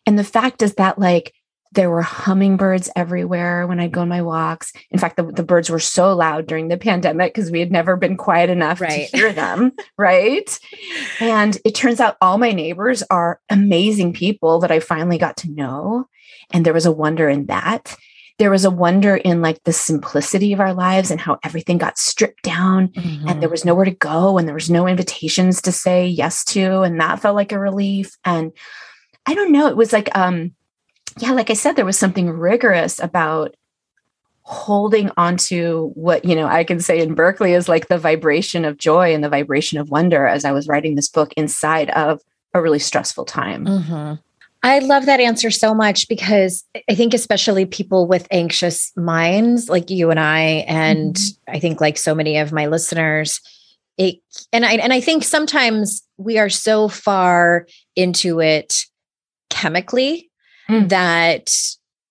And 0.06 0.18
the 0.18 0.24
fact 0.24 0.62
is 0.62 0.74
that 0.74 0.98
like 0.98 1.34
there 1.72 1.90
were 1.90 2.02
hummingbirds 2.02 2.90
everywhere 2.96 3.66
when 3.66 3.80
I'd 3.80 3.92
go 3.92 4.00
on 4.00 4.08
my 4.08 4.22
walks. 4.22 4.72
In 4.90 4.98
fact, 4.98 5.16
the, 5.16 5.24
the 5.24 5.42
birds 5.42 5.68
were 5.68 5.78
so 5.78 6.14
loud 6.14 6.46
during 6.46 6.68
the 6.68 6.78
pandemic 6.78 7.34
because 7.34 7.50
we 7.50 7.60
had 7.60 7.70
never 7.70 7.96
been 7.96 8.16
quiet 8.16 8.50
enough 8.50 8.80
right. 8.80 9.08
to 9.08 9.16
hear 9.16 9.32
them. 9.32 9.72
right. 9.98 10.58
And 11.20 11.58
it 11.64 11.74
turns 11.74 12.00
out 12.00 12.16
all 12.20 12.38
my 12.38 12.52
neighbors 12.52 13.02
are 13.10 13.40
amazing 13.50 14.14
people 14.14 14.60
that 14.60 14.72
I 14.72 14.80
finally 14.80 15.18
got 15.18 15.36
to 15.38 15.50
know. 15.50 16.08
And 16.52 16.64
there 16.64 16.72
was 16.72 16.86
a 16.86 16.92
wonder 16.92 17.28
in 17.28 17.46
that. 17.46 17.94
There 18.38 18.50
was 18.50 18.64
a 18.64 18.70
wonder 18.70 19.16
in 19.16 19.42
like 19.42 19.64
the 19.64 19.72
simplicity 19.72 20.52
of 20.52 20.60
our 20.60 20.72
lives 20.72 21.10
and 21.10 21.20
how 21.20 21.38
everything 21.42 21.76
got 21.76 21.98
stripped 21.98 22.44
down 22.44 22.88
mm-hmm. 22.88 23.28
and 23.28 23.42
there 23.42 23.48
was 23.48 23.64
nowhere 23.64 23.84
to 23.84 23.90
go 23.90 24.38
and 24.38 24.46
there 24.46 24.54
was 24.54 24.70
no 24.70 24.86
invitations 24.86 25.60
to 25.62 25.72
say 25.72 26.06
yes 26.06 26.44
to. 26.46 26.82
And 26.82 27.00
that 27.00 27.20
felt 27.20 27.34
like 27.34 27.50
a 27.50 27.58
relief. 27.58 28.16
And 28.24 28.52
I 29.26 29.34
don't 29.34 29.52
know, 29.52 29.66
it 29.66 29.76
was 29.76 29.92
like, 29.92 30.16
um, 30.16 30.52
yeah, 31.20 31.32
like 31.32 31.50
I 31.50 31.54
said, 31.54 31.76
there 31.76 31.84
was 31.84 31.98
something 31.98 32.30
rigorous 32.30 32.98
about 33.00 33.54
holding 34.48 35.10
onto 35.18 35.90
what 35.90 36.24
you 36.24 36.34
know 36.34 36.46
i 36.46 36.64
can 36.64 36.80
say 36.80 36.98
in 37.00 37.12
berkeley 37.12 37.52
is 37.52 37.68
like 37.68 37.88
the 37.88 37.98
vibration 37.98 38.64
of 38.64 38.78
joy 38.78 39.12
and 39.12 39.22
the 39.22 39.28
vibration 39.28 39.78
of 39.78 39.90
wonder 39.90 40.26
as 40.26 40.42
i 40.42 40.50
was 40.50 40.66
writing 40.66 40.94
this 40.94 41.08
book 41.08 41.34
inside 41.36 41.90
of 41.90 42.22
a 42.54 42.62
really 42.62 42.78
stressful 42.78 43.26
time 43.26 43.66
mm-hmm. 43.66 44.14
i 44.62 44.78
love 44.78 45.04
that 45.04 45.20
answer 45.20 45.50
so 45.50 45.74
much 45.74 46.08
because 46.08 46.64
i 46.88 46.94
think 46.94 47.12
especially 47.12 47.66
people 47.66 48.06
with 48.06 48.26
anxious 48.30 48.90
minds 48.96 49.68
like 49.68 49.90
you 49.90 50.10
and 50.10 50.18
i 50.18 50.40
and 50.66 51.16
mm-hmm. 51.16 51.54
i 51.54 51.58
think 51.58 51.78
like 51.78 51.98
so 51.98 52.14
many 52.14 52.38
of 52.38 52.50
my 52.50 52.68
listeners 52.68 53.42
it 53.98 54.18
and 54.50 54.64
i 54.64 54.76
and 54.76 54.94
i 54.94 55.00
think 55.00 55.24
sometimes 55.24 56.02
we 56.16 56.38
are 56.38 56.48
so 56.48 56.88
far 56.88 57.66
into 57.96 58.40
it 58.40 58.86
chemically 59.50 60.27
mm. 60.70 60.88
that 60.88 61.50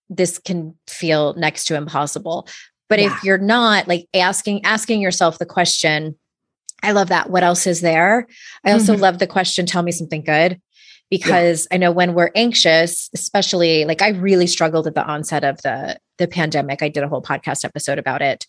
this 0.09 0.37
can 0.37 0.75
feel 0.87 1.33
next 1.35 1.65
to 1.65 1.75
impossible. 1.75 2.47
But 2.89 2.99
yeah. 2.99 3.13
if 3.13 3.23
you're 3.23 3.37
not 3.37 3.87
like 3.87 4.07
asking 4.13 4.63
asking 4.65 5.01
yourself 5.01 5.37
the 5.37 5.45
question, 5.45 6.15
I 6.83 6.91
love 6.91 7.09
that. 7.09 7.29
What 7.29 7.43
else 7.43 7.67
is 7.67 7.81
there? 7.81 8.27
I 8.63 8.71
also 8.71 8.93
mm-hmm. 8.93 9.01
love 9.01 9.19
the 9.19 9.27
question, 9.27 9.65
tell 9.65 9.83
me 9.83 9.91
something 9.91 10.23
good. 10.23 10.61
Because 11.09 11.67
yeah. 11.69 11.75
I 11.75 11.77
know 11.77 11.91
when 11.91 12.13
we're 12.13 12.31
anxious, 12.35 13.09
especially 13.13 13.85
like 13.85 14.01
I 14.01 14.09
really 14.09 14.47
struggled 14.47 14.87
at 14.87 14.95
the 14.95 15.05
onset 15.05 15.43
of 15.45 15.61
the 15.61 15.97
the 16.17 16.27
pandemic. 16.27 16.81
I 16.81 16.89
did 16.89 17.03
a 17.03 17.07
whole 17.07 17.21
podcast 17.21 17.63
episode 17.63 17.97
about 17.97 18.21
it. 18.21 18.45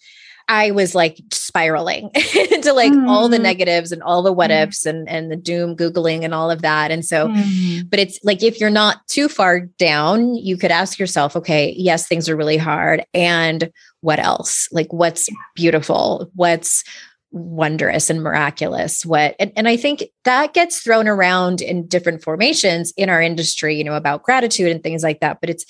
I 0.48 0.70
was 0.70 0.94
like 0.94 1.18
spiraling 1.30 2.10
into 2.50 2.72
like 2.72 2.92
mm. 2.92 3.08
all 3.08 3.28
the 3.28 3.36
mm-hmm. 3.36 3.44
negatives 3.44 3.92
and 3.92 4.02
all 4.02 4.22
the 4.22 4.32
what 4.32 4.50
mm. 4.50 4.62
ifs 4.62 4.86
and 4.86 5.08
and 5.08 5.30
the 5.30 5.36
doom 5.36 5.76
googling 5.76 6.24
and 6.24 6.34
all 6.34 6.50
of 6.50 6.62
that. 6.62 6.90
And 6.90 7.04
so 7.04 7.28
mm. 7.28 7.88
but 7.88 7.98
it's 7.98 8.18
like 8.24 8.42
if 8.42 8.60
you're 8.60 8.70
not 8.70 9.06
too 9.08 9.28
far 9.28 9.60
down, 9.60 10.34
you 10.34 10.56
could 10.56 10.70
ask 10.70 10.98
yourself, 10.98 11.36
okay, 11.36 11.74
yes, 11.76 12.08
things 12.08 12.28
are 12.28 12.36
really 12.36 12.56
hard 12.56 13.04
and 13.12 13.70
what 14.00 14.18
else? 14.18 14.68
Like 14.72 14.92
what's 14.92 15.28
beautiful? 15.54 16.30
What's 16.34 16.82
wondrous 17.30 18.08
and 18.08 18.22
miraculous 18.22 19.04
what 19.04 19.36
and, 19.38 19.52
and 19.54 19.68
i 19.68 19.76
think 19.76 20.02
that 20.24 20.54
gets 20.54 20.80
thrown 20.80 21.06
around 21.06 21.60
in 21.60 21.86
different 21.86 22.22
formations 22.22 22.90
in 22.96 23.10
our 23.10 23.20
industry 23.20 23.76
you 23.76 23.84
know 23.84 23.92
about 23.92 24.22
gratitude 24.22 24.72
and 24.72 24.82
things 24.82 25.02
like 25.02 25.20
that 25.20 25.38
but 25.42 25.50
it's 25.50 25.66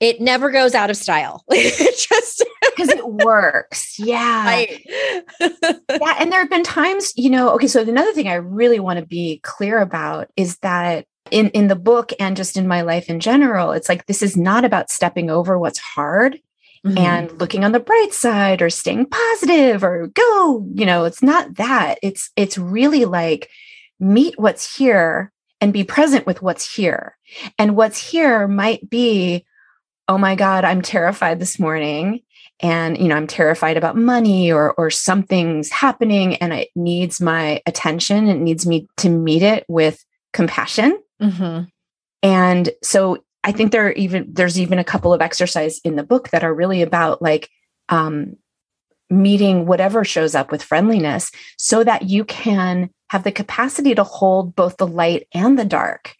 it 0.00 0.18
never 0.18 0.50
goes 0.50 0.74
out 0.74 0.88
of 0.90 0.96
style. 0.96 1.44
just 1.52 2.19
because 2.80 2.98
it 2.98 3.06
works. 3.06 3.98
Yeah. 3.98 4.44
Right. 4.44 4.84
yeah. 5.40 6.16
And 6.18 6.32
there 6.32 6.40
have 6.40 6.50
been 6.50 6.62
times, 6.62 7.12
you 7.16 7.30
know, 7.30 7.50
okay, 7.50 7.66
so 7.66 7.82
another 7.82 8.12
thing 8.12 8.28
I 8.28 8.34
really 8.34 8.80
want 8.80 8.98
to 8.98 9.06
be 9.06 9.40
clear 9.42 9.78
about 9.78 10.28
is 10.36 10.58
that 10.58 11.06
in 11.30 11.48
in 11.50 11.68
the 11.68 11.76
book 11.76 12.12
and 12.18 12.36
just 12.36 12.56
in 12.56 12.66
my 12.66 12.80
life 12.82 13.08
in 13.08 13.20
general, 13.20 13.72
it's 13.72 13.88
like 13.88 14.06
this 14.06 14.22
is 14.22 14.36
not 14.36 14.64
about 14.64 14.90
stepping 14.90 15.30
over 15.30 15.58
what's 15.58 15.78
hard. 15.78 16.40
Mm-hmm. 16.82 16.96
and 16.96 17.38
looking 17.38 17.62
on 17.62 17.72
the 17.72 17.78
bright 17.78 18.14
side 18.14 18.62
or 18.62 18.70
staying 18.70 19.04
positive 19.04 19.84
or 19.84 20.06
go 20.06 20.66
you 20.72 20.86
know 20.86 21.04
it's 21.04 21.22
not 21.22 21.56
that 21.56 21.98
it's 22.02 22.30
it's 22.36 22.56
really 22.56 23.04
like 23.04 23.50
meet 23.98 24.32
what's 24.38 24.78
here 24.78 25.30
and 25.60 25.74
be 25.74 25.84
present 25.84 26.24
with 26.24 26.40
what's 26.40 26.74
here 26.74 27.18
and 27.58 27.76
what's 27.76 27.98
here 27.98 28.48
might 28.48 28.88
be 28.88 29.44
oh 30.08 30.16
my 30.16 30.34
god 30.34 30.64
i'm 30.64 30.80
terrified 30.80 31.38
this 31.38 31.58
morning 31.58 32.22
and 32.60 32.98
you 32.98 33.08
know 33.08 33.16
i'm 33.16 33.26
terrified 33.26 33.76
about 33.76 33.96
money 33.96 34.52
or 34.52 34.72
or 34.72 34.90
something's 34.90 35.70
happening 35.70 36.36
and 36.36 36.52
it 36.52 36.68
needs 36.74 37.20
my 37.20 37.60
attention 37.66 38.28
it 38.28 38.38
needs 38.38 38.66
me 38.66 38.86
to 38.96 39.08
meet 39.08 39.42
it 39.42 39.64
with 39.68 40.04
compassion 40.32 40.98
mm-hmm. 41.20 41.64
and 42.22 42.70
so 42.82 43.22
i 43.44 43.52
think 43.52 43.72
there 43.72 43.86
are 43.86 43.92
even 43.92 44.26
there's 44.32 44.60
even 44.60 44.78
a 44.78 44.84
couple 44.84 45.12
of 45.12 45.20
exercises 45.20 45.80
in 45.84 45.96
the 45.96 46.04
book 46.04 46.30
that 46.30 46.44
are 46.44 46.54
really 46.54 46.82
about 46.82 47.20
like 47.20 47.48
um, 47.88 48.36
meeting 49.08 49.66
whatever 49.66 50.04
shows 50.04 50.36
up 50.36 50.52
with 50.52 50.62
friendliness 50.62 51.32
so 51.58 51.82
that 51.82 52.02
you 52.08 52.24
can 52.24 52.88
have 53.08 53.24
the 53.24 53.32
capacity 53.32 53.92
to 53.92 54.04
hold 54.04 54.54
both 54.54 54.76
the 54.76 54.86
light 54.86 55.26
and 55.34 55.58
the 55.58 55.64
dark 55.64 56.14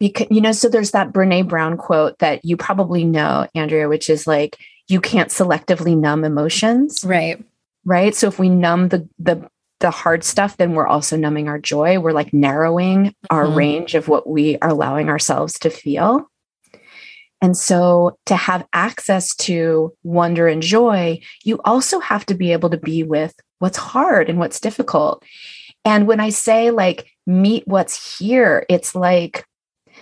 because 0.00 0.26
you 0.30 0.40
know 0.40 0.50
so 0.50 0.68
there's 0.68 0.90
that 0.90 1.12
brene 1.12 1.48
brown 1.48 1.76
quote 1.76 2.18
that 2.18 2.44
you 2.44 2.56
probably 2.56 3.04
know 3.04 3.46
andrea 3.54 3.88
which 3.88 4.10
is 4.10 4.26
like 4.26 4.58
you 4.88 5.00
can't 5.00 5.30
selectively 5.30 5.96
numb 5.96 6.24
emotions 6.24 7.02
right. 7.04 7.42
right? 7.84 8.14
So 8.14 8.28
if 8.28 8.38
we 8.38 8.48
numb 8.48 8.88
the 8.88 9.08
the 9.18 9.48
the 9.80 9.90
hard 9.90 10.24
stuff 10.24 10.56
then 10.56 10.72
we're 10.72 10.86
also 10.86 11.16
numbing 11.16 11.48
our 11.48 11.58
joy. 11.58 11.98
We're 11.98 12.12
like 12.12 12.32
narrowing 12.32 13.06
mm-hmm. 13.06 13.26
our 13.30 13.50
range 13.50 13.94
of 13.94 14.08
what 14.08 14.28
we 14.28 14.56
are 14.58 14.70
allowing 14.70 15.08
ourselves 15.08 15.58
to 15.60 15.70
feel. 15.70 16.30
And 17.42 17.56
so 17.56 18.16
to 18.26 18.36
have 18.36 18.66
access 18.72 19.34
to 19.36 19.92
wonder 20.02 20.48
and 20.48 20.62
joy 20.62 21.20
you 21.42 21.60
also 21.64 22.00
have 22.00 22.24
to 22.26 22.34
be 22.34 22.52
able 22.52 22.70
to 22.70 22.78
be 22.78 23.02
with 23.02 23.34
what's 23.58 23.78
hard 23.78 24.30
and 24.30 24.38
what's 24.38 24.60
difficult. 24.60 25.24
And 25.84 26.06
when 26.06 26.20
i 26.20 26.30
say 26.30 26.70
like 26.70 27.06
meet 27.26 27.66
what's 27.66 28.18
here 28.18 28.64
it's 28.68 28.94
like 28.94 29.44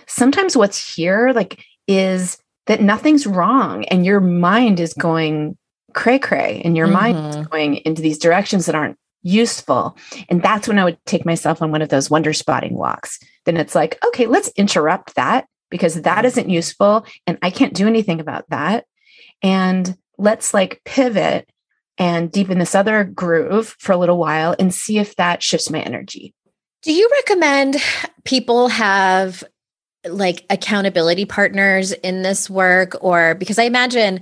sometimes 0.07 0.55
what's 0.55 0.95
here 0.95 1.31
like 1.33 1.63
is 1.87 2.37
that 2.67 2.81
nothing's 2.81 3.27
wrong 3.27 3.85
and 3.85 4.05
your 4.05 4.19
mind 4.19 4.79
is 4.79 4.93
going 4.93 5.57
cray 5.93 6.19
cray 6.19 6.61
and 6.63 6.75
your 6.75 6.87
mm-hmm. 6.87 6.95
mind 6.95 7.17
is 7.17 7.35
mm-hmm. 7.35 7.49
going 7.49 7.75
into 7.77 8.01
these 8.01 8.17
directions 8.17 8.65
that 8.65 8.75
aren't 8.75 8.97
useful. 9.21 9.97
And 10.29 10.41
that's 10.41 10.67
when 10.67 10.79
I 10.79 10.83
would 10.83 10.97
take 11.05 11.25
myself 11.25 11.61
on 11.61 11.71
one 11.71 11.81
of 11.81 11.89
those 11.89 12.09
wonder 12.09 12.33
spotting 12.33 12.75
walks. 12.75 13.19
Then 13.45 13.57
it's 13.57 13.75
like, 13.75 13.97
okay, 14.05 14.27
let's 14.27 14.49
interrupt 14.49 15.15
that 15.15 15.47
because 15.69 16.01
that 16.01 16.25
isn't 16.25 16.49
useful 16.49 17.05
and 17.25 17.37
I 17.41 17.49
can't 17.49 17.73
do 17.73 17.87
anything 17.87 18.19
about 18.19 18.49
that. 18.49 18.85
And 19.41 19.97
let's 20.17 20.53
like 20.53 20.81
pivot 20.85 21.49
and 21.97 22.31
deepen 22.31 22.59
this 22.59 22.75
other 22.75 23.03
groove 23.03 23.75
for 23.79 23.91
a 23.91 23.97
little 23.97 24.17
while 24.17 24.55
and 24.57 24.73
see 24.73 24.97
if 24.97 25.15
that 25.15 25.43
shifts 25.43 25.69
my 25.69 25.79
energy. 25.79 26.33
Do 26.81 26.91
you 26.91 27.09
recommend 27.13 27.77
people 28.25 28.67
have 28.67 29.43
like 30.07 30.45
accountability 30.49 31.25
partners 31.25 31.91
in 31.91 32.21
this 32.21 32.49
work 32.49 32.95
or 33.01 33.35
because 33.35 33.57
i 33.57 33.63
imagine 33.63 34.19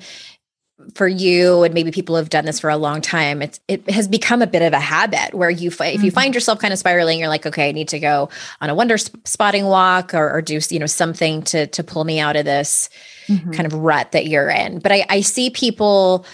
for 0.96 1.08
you 1.08 1.64
and 1.64 1.74
maybe 1.74 1.92
people 1.92 2.16
have 2.16 2.30
done 2.30 2.46
this 2.46 2.60
for 2.60 2.70
a 2.70 2.78
long 2.78 3.02
time 3.02 3.42
it's 3.42 3.60
it 3.68 3.88
has 3.90 4.08
become 4.08 4.42
a 4.42 4.48
bit 4.48 4.62
of 4.62 4.74
a 4.74 4.80
habit 4.80 5.34
where 5.34 5.50
you 5.50 5.70
mm-hmm. 5.70 5.84
if 5.84 6.04
you 6.04 6.10
mm-hmm. 6.10 6.16
find 6.16 6.34
yourself 6.34 6.60
kind 6.60 6.74
of 6.74 6.80
spiraling 6.80 7.20
you're 7.20 7.28
like 7.28 7.46
okay 7.46 7.70
i 7.70 7.72
need 7.72 7.88
to 7.88 8.00
go 8.00 8.30
on 8.62 8.70
a 8.70 8.76
wonder 8.76 8.98
spotting 8.98 9.66
walk 9.66 10.14
or, 10.14 10.32
or 10.32 10.42
do 10.42 10.60
you 10.70 10.80
know 10.80 10.86
something 10.86 11.42
to 11.44 11.68
to 11.68 11.84
pull 11.84 12.04
me 12.04 12.20
out 12.20 12.36
of 12.36 12.46
this 12.46 12.90
mm-hmm. 13.28 13.52
kind 13.52 13.66
of 13.66 13.74
rut 13.74 14.12
that 14.12 14.28
you're 14.28 14.50
in 14.50 14.80
but 14.80 14.92
i 14.92 15.06
i 15.10 15.22
see 15.22 15.50
people 15.50 16.26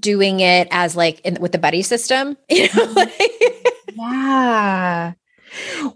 doing 0.00 0.40
it 0.40 0.68
as 0.70 0.96
like 0.96 1.20
in, 1.20 1.40
with 1.40 1.52
the 1.52 1.58
buddy 1.58 1.82
system 1.82 2.36
you 2.48 2.68
know 2.74 2.84
like 2.92 3.32
yeah. 3.94 5.12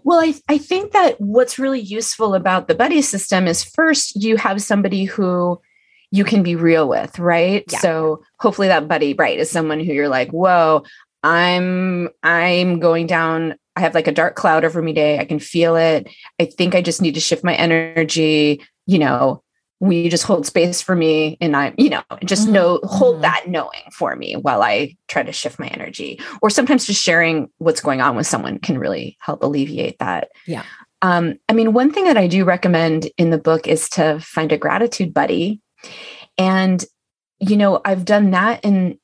Well, 0.03 0.19
I, 0.19 0.33
I 0.47 0.57
think 0.57 0.91
that 0.93 1.19
what's 1.19 1.59
really 1.59 1.79
useful 1.79 2.35
about 2.35 2.67
the 2.67 2.75
buddy 2.75 3.01
system 3.01 3.47
is 3.47 3.63
first, 3.63 4.21
you 4.21 4.37
have 4.37 4.61
somebody 4.61 5.05
who 5.05 5.59
you 6.11 6.23
can 6.23 6.43
be 6.43 6.55
real 6.55 6.87
with, 6.87 7.17
right? 7.19 7.63
Yeah. 7.69 7.79
So 7.79 8.23
hopefully 8.39 8.67
that 8.67 8.87
buddy, 8.87 9.13
right, 9.13 9.39
is 9.39 9.49
someone 9.49 9.79
who 9.79 9.93
you're 9.93 10.09
like, 10.09 10.31
whoa, 10.31 10.83
I'm 11.23 12.09
I'm 12.23 12.79
going 12.79 13.07
down. 13.07 13.55
I 13.75 13.81
have 13.81 13.93
like 13.93 14.07
a 14.07 14.11
dark 14.11 14.35
cloud 14.35 14.65
over 14.65 14.81
me 14.81 14.91
day. 14.91 15.19
I 15.19 15.25
can 15.25 15.39
feel 15.39 15.75
it. 15.75 16.09
I 16.39 16.45
think 16.45 16.75
I 16.75 16.81
just 16.81 17.01
need 17.01 17.13
to 17.13 17.21
shift 17.21 17.43
my 17.43 17.55
energy. 17.55 18.61
You 18.87 18.99
know, 18.99 19.43
will 19.81 19.93
you 19.93 20.09
just 20.09 20.23
hold 20.23 20.45
space 20.45 20.79
for 20.81 20.95
me? 20.95 21.37
And 21.41 21.57
I, 21.57 21.73
you 21.77 21.89
know, 21.89 22.03
just 22.23 22.47
Mhm. 22.47 22.51
know, 22.51 22.79
hold 22.83 23.17
Mhm. 23.17 23.21
that 23.23 23.47
knowing 23.47 23.81
for 23.91 24.15
me 24.15 24.35
while 24.35 24.61
I 24.61 24.95
try 25.07 25.23
to 25.23 25.31
shift 25.31 25.59
my 25.59 25.67
energy. 25.67 26.21
Or 26.41 26.49
sometimes 26.51 26.85
just 26.85 27.01
sharing 27.01 27.49
what's 27.57 27.81
going 27.81 27.99
on 27.99 28.15
with 28.15 28.27
someone 28.27 28.59
can 28.59 28.77
really 28.77 29.17
help 29.19 29.43
alleviate 29.43 29.97
that. 29.99 30.29
Yeah. 30.45 30.63
Um, 31.01 31.39
I 31.49 31.53
mean, 31.53 31.73
one 31.73 31.91
thing 31.91 32.05
that 32.05 32.15
I 32.15 32.27
do 32.27 32.45
recommend 32.45 33.09
in 33.17 33.31
the 33.31 33.39
book 33.39 33.67
is 33.67 33.89
to 33.89 34.19
find 34.19 34.51
a 34.51 34.57
gratitude 34.57 35.15
buddy. 35.15 35.59
And, 36.37 36.85
you 37.39 37.57
know, 37.57 37.81
I've 37.83 38.05
done 38.05 38.31
that 38.31 38.63
in 38.63 38.97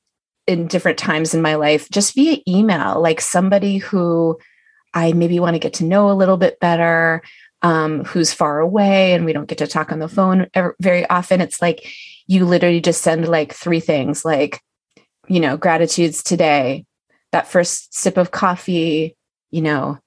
in 0.45 0.67
different 0.67 0.97
times 0.97 1.33
in 1.33 1.41
my 1.41 1.55
life 1.55 1.89
just 1.89 2.15
via 2.15 2.37
email, 2.47 3.01
like 3.01 3.19
somebody 3.19 3.79
who 3.79 4.37
I 4.93 5.11
maybe 5.11 5.41
want 5.41 5.55
to 5.55 5.59
get 5.59 5.73
to 5.73 5.83
know 5.83 6.09
a 6.09 6.13
little 6.15 6.37
bit 6.37 6.57
better, 6.61 7.21
um, 7.67 8.03
who's 8.05 8.33
far 8.33 8.59
away 8.59 9.13
and 9.13 9.25
we 9.25 9.33
don't 9.33 9.47
get 9.49 9.57
to 9.59 9.67
talk 9.67 9.91
on 9.91 9.99
the 9.99 10.07
phone 10.07 10.47
ever, 10.53 10.75
very 10.79 11.07
often. 11.09 11.41
It's 11.41 11.61
like 11.61 11.87
you 12.27 12.45
literally 12.45 12.81
just 12.81 13.01
send 13.01 13.27
like 13.27 13.53
three 13.53 13.79
things 13.79 14.23
like, 14.23 14.61
you 15.27 15.39
know, 15.39 15.57
gratitudes 15.57 16.23
today, 16.23 16.85
that 17.31 17.47
first 17.47 17.93
sip 17.93 18.17
of 18.17 18.31
coffee, 18.31 19.15
you 19.51 19.61
know, 19.61 19.97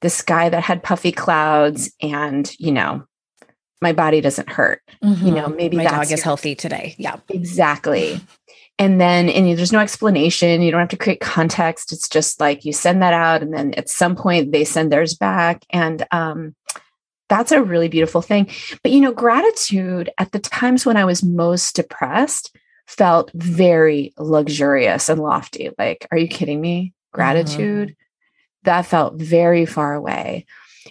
the 0.00 0.10
sky 0.10 0.48
that 0.48 0.62
had 0.62 0.82
puffy 0.82 1.12
clouds, 1.12 1.90
and, 2.02 2.54
you 2.58 2.72
know, 2.72 3.04
my 3.80 3.92
body 3.92 4.20
doesn't 4.20 4.50
hurt. 4.50 4.80
You 5.02 5.30
know, 5.30 5.48
maybe 5.48 5.76
Mm-hmm. 5.76 5.84
my 5.84 5.90
dog 5.90 6.04
is 6.04 6.10
your- 6.10 6.22
healthy 6.22 6.54
today. 6.54 6.94
Yeah. 6.98 7.16
Exactly. 7.28 8.20
And 8.78 9.00
then, 9.00 9.28
and 9.28 9.46
there's 9.56 9.72
no 9.72 9.78
explanation. 9.78 10.60
You 10.62 10.70
don't 10.70 10.80
have 10.80 10.88
to 10.90 10.96
create 10.96 11.20
context. 11.20 11.92
It's 11.92 12.08
just 12.08 12.40
like 12.40 12.64
you 12.64 12.72
send 12.72 13.02
that 13.02 13.14
out, 13.14 13.42
and 13.42 13.52
then 13.54 13.72
at 13.74 13.88
some 13.88 14.16
point 14.16 14.52
they 14.52 14.64
send 14.64 14.90
theirs 14.90 15.14
back. 15.14 15.64
And 15.70 16.04
um, 16.10 16.54
that's 17.34 17.50
a 17.50 17.62
really 17.62 17.88
beautiful 17.88 18.22
thing. 18.22 18.48
But, 18.84 18.92
you 18.92 19.00
know, 19.00 19.12
gratitude 19.12 20.08
at 20.18 20.30
the 20.30 20.38
times 20.38 20.86
when 20.86 20.96
I 20.96 21.04
was 21.04 21.24
most 21.24 21.74
depressed 21.74 22.56
felt 22.86 23.32
very 23.34 24.14
luxurious 24.18 25.08
and 25.08 25.20
lofty. 25.20 25.70
Like, 25.76 26.06
are 26.12 26.18
you 26.18 26.28
kidding 26.28 26.60
me? 26.60 26.92
Gratitude? 27.12 27.88
Mm-hmm. 27.88 28.64
That 28.64 28.86
felt 28.86 29.14
very 29.14 29.66
far 29.66 29.94
away. 29.94 30.46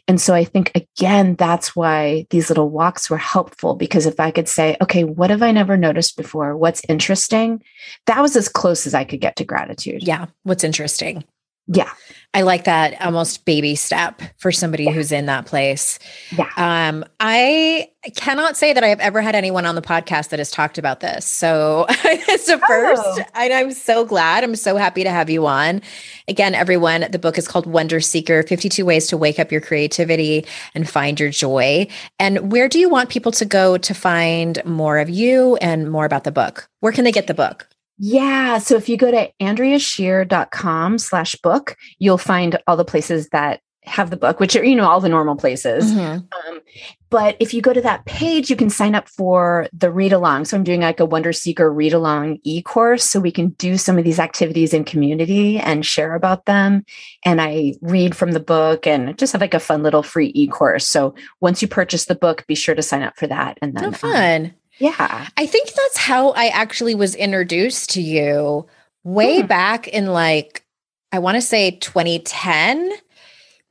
And 0.07 0.19
so 0.19 0.33
I 0.33 0.43
think, 0.43 0.71
again, 0.75 1.35
that's 1.35 1.77
why 1.77 2.27
these 2.29 2.49
little 2.49 2.69
walks 2.69 3.09
were 3.09 3.17
helpful 3.17 3.75
because 3.75 4.05
if 4.05 4.19
I 4.19 4.31
could 4.31 4.49
say, 4.49 4.75
okay, 4.81 5.05
what 5.05 5.29
have 5.29 5.43
I 5.43 5.51
never 5.51 5.77
noticed 5.77 6.17
before? 6.17 6.57
What's 6.57 6.81
interesting? 6.89 7.63
That 8.07 8.21
was 8.21 8.35
as 8.35 8.49
close 8.49 8.85
as 8.85 8.93
I 8.93 9.05
could 9.05 9.21
get 9.21 9.37
to 9.37 9.45
gratitude. 9.45 10.03
Yeah. 10.05 10.25
What's 10.43 10.65
interesting. 10.65 11.23
Yeah. 11.67 11.89
I 12.33 12.41
like 12.41 12.65
that 12.65 12.99
almost 12.99 13.45
baby 13.45 13.75
step 13.75 14.21
for 14.37 14.51
somebody 14.51 14.89
who's 14.89 15.11
in 15.11 15.27
that 15.27 15.45
place. 15.45 15.97
Yeah. 16.35 16.49
Um, 16.57 17.05
I 17.19 17.89
cannot 18.15 18.57
say 18.57 18.73
that 18.73 18.83
I 18.83 18.87
have 18.87 18.99
ever 18.99 19.21
had 19.21 19.33
anyone 19.35 19.65
on 19.65 19.75
the 19.75 19.81
podcast 19.81 20.29
that 20.29 20.39
has 20.39 20.51
talked 20.51 20.77
about 20.77 20.99
this. 20.99 21.25
So 21.25 21.85
it's 21.89 22.49
a 22.49 22.57
first. 22.57 23.01
Oh. 23.05 23.23
And 23.35 23.53
I'm 23.53 23.71
so 23.71 24.03
glad. 24.03 24.43
I'm 24.43 24.55
so 24.55 24.75
happy 24.75 25.03
to 25.03 25.09
have 25.09 25.29
you 25.29 25.45
on. 25.45 25.81
Again, 26.27 26.53
everyone, 26.53 27.05
the 27.11 27.19
book 27.19 27.37
is 27.37 27.47
called 27.47 27.65
Wonder 27.65 28.01
Seeker 28.01 28.43
52 28.43 28.83
Ways 28.83 29.07
to 29.07 29.17
Wake 29.17 29.39
Up 29.39 29.51
Your 29.51 29.61
Creativity 29.61 30.45
and 30.75 30.89
Find 30.89 31.19
Your 31.19 31.29
Joy. 31.29 31.87
And 32.19 32.51
where 32.51 32.67
do 32.67 32.79
you 32.79 32.89
want 32.89 33.09
people 33.09 33.31
to 33.33 33.45
go 33.45 33.77
to 33.77 33.93
find 33.93 34.63
more 34.65 34.97
of 34.97 35.09
you 35.09 35.55
and 35.57 35.89
more 35.89 36.05
about 36.05 36.25
the 36.25 36.31
book? 36.31 36.67
Where 36.81 36.91
can 36.91 37.05
they 37.05 37.11
get 37.11 37.27
the 37.27 37.33
book? 37.33 37.67
Yeah. 37.97 38.57
So 38.57 38.75
if 38.75 38.89
you 38.89 38.97
go 38.97 39.11
to 39.11 39.31
andreascher.com 39.41 40.97
slash 40.97 41.35
book, 41.35 41.75
you'll 41.99 42.17
find 42.17 42.57
all 42.67 42.77
the 42.77 42.85
places 42.85 43.29
that 43.29 43.61
have 43.85 44.09
the 44.09 44.17
book, 44.17 44.39
which 44.39 44.55
are, 44.55 44.63
you 44.63 44.75
know, 44.75 44.87
all 44.87 45.01
the 45.01 45.09
normal 45.09 45.35
places. 45.35 45.91
Mhm. 45.91 46.25
Um, 46.33 46.61
but 47.09 47.35
if 47.39 47.53
you 47.53 47.61
go 47.61 47.73
to 47.73 47.81
that 47.81 48.05
page, 48.05 48.49
you 48.49 48.55
can 48.55 48.69
sign 48.69 48.95
up 48.95 49.09
for 49.09 49.67
the 49.73 49.91
read 49.91 50.13
along. 50.13 50.45
So 50.45 50.55
I'm 50.55 50.63
doing 50.63 50.81
like 50.81 51.01
a 51.01 51.05
Wonder 51.05 51.33
Seeker 51.33 51.71
read 51.71 51.93
along 51.93 52.37
e 52.43 52.61
course 52.61 53.03
so 53.03 53.19
we 53.19 53.31
can 53.31 53.49
do 53.49 53.77
some 53.77 53.97
of 53.97 54.05
these 54.05 54.19
activities 54.19 54.73
in 54.73 54.85
community 54.85 55.59
and 55.59 55.85
share 55.85 56.15
about 56.15 56.45
them. 56.45 56.85
And 57.25 57.41
I 57.41 57.73
read 57.81 58.15
from 58.15 58.31
the 58.31 58.39
book 58.39 58.87
and 58.87 59.17
just 59.17 59.33
have 59.33 59.41
like 59.41 59.53
a 59.53 59.59
fun 59.59 59.83
little 59.83 60.01
free 60.01 60.31
e 60.33 60.47
course. 60.47 60.87
So 60.87 61.13
once 61.41 61.61
you 61.61 61.67
purchase 61.67 62.05
the 62.05 62.15
book, 62.15 62.47
be 62.47 62.55
sure 62.55 62.75
to 62.75 62.81
sign 62.81 63.03
up 63.03 63.17
for 63.17 63.27
that. 63.27 63.57
And 63.61 63.75
then, 63.75 63.83
So 63.83 63.87
um, 64.07 64.13
fun. 64.13 64.53
Yeah. 64.83 65.27
I 65.37 65.45
think 65.45 65.71
that's 65.73 65.97
how 65.97 66.31
I 66.31 66.47
actually 66.47 66.95
was 66.95 67.15
introduced 67.15 67.91
to 67.91 68.01
you 68.01 68.65
way 69.03 69.41
Hmm. 69.41 69.47
back 69.47 69.87
in 69.87 70.07
like 70.07 70.63
I 71.11 71.19
want 71.19 71.35
to 71.35 71.41
say 71.41 71.71
2010 71.71 72.91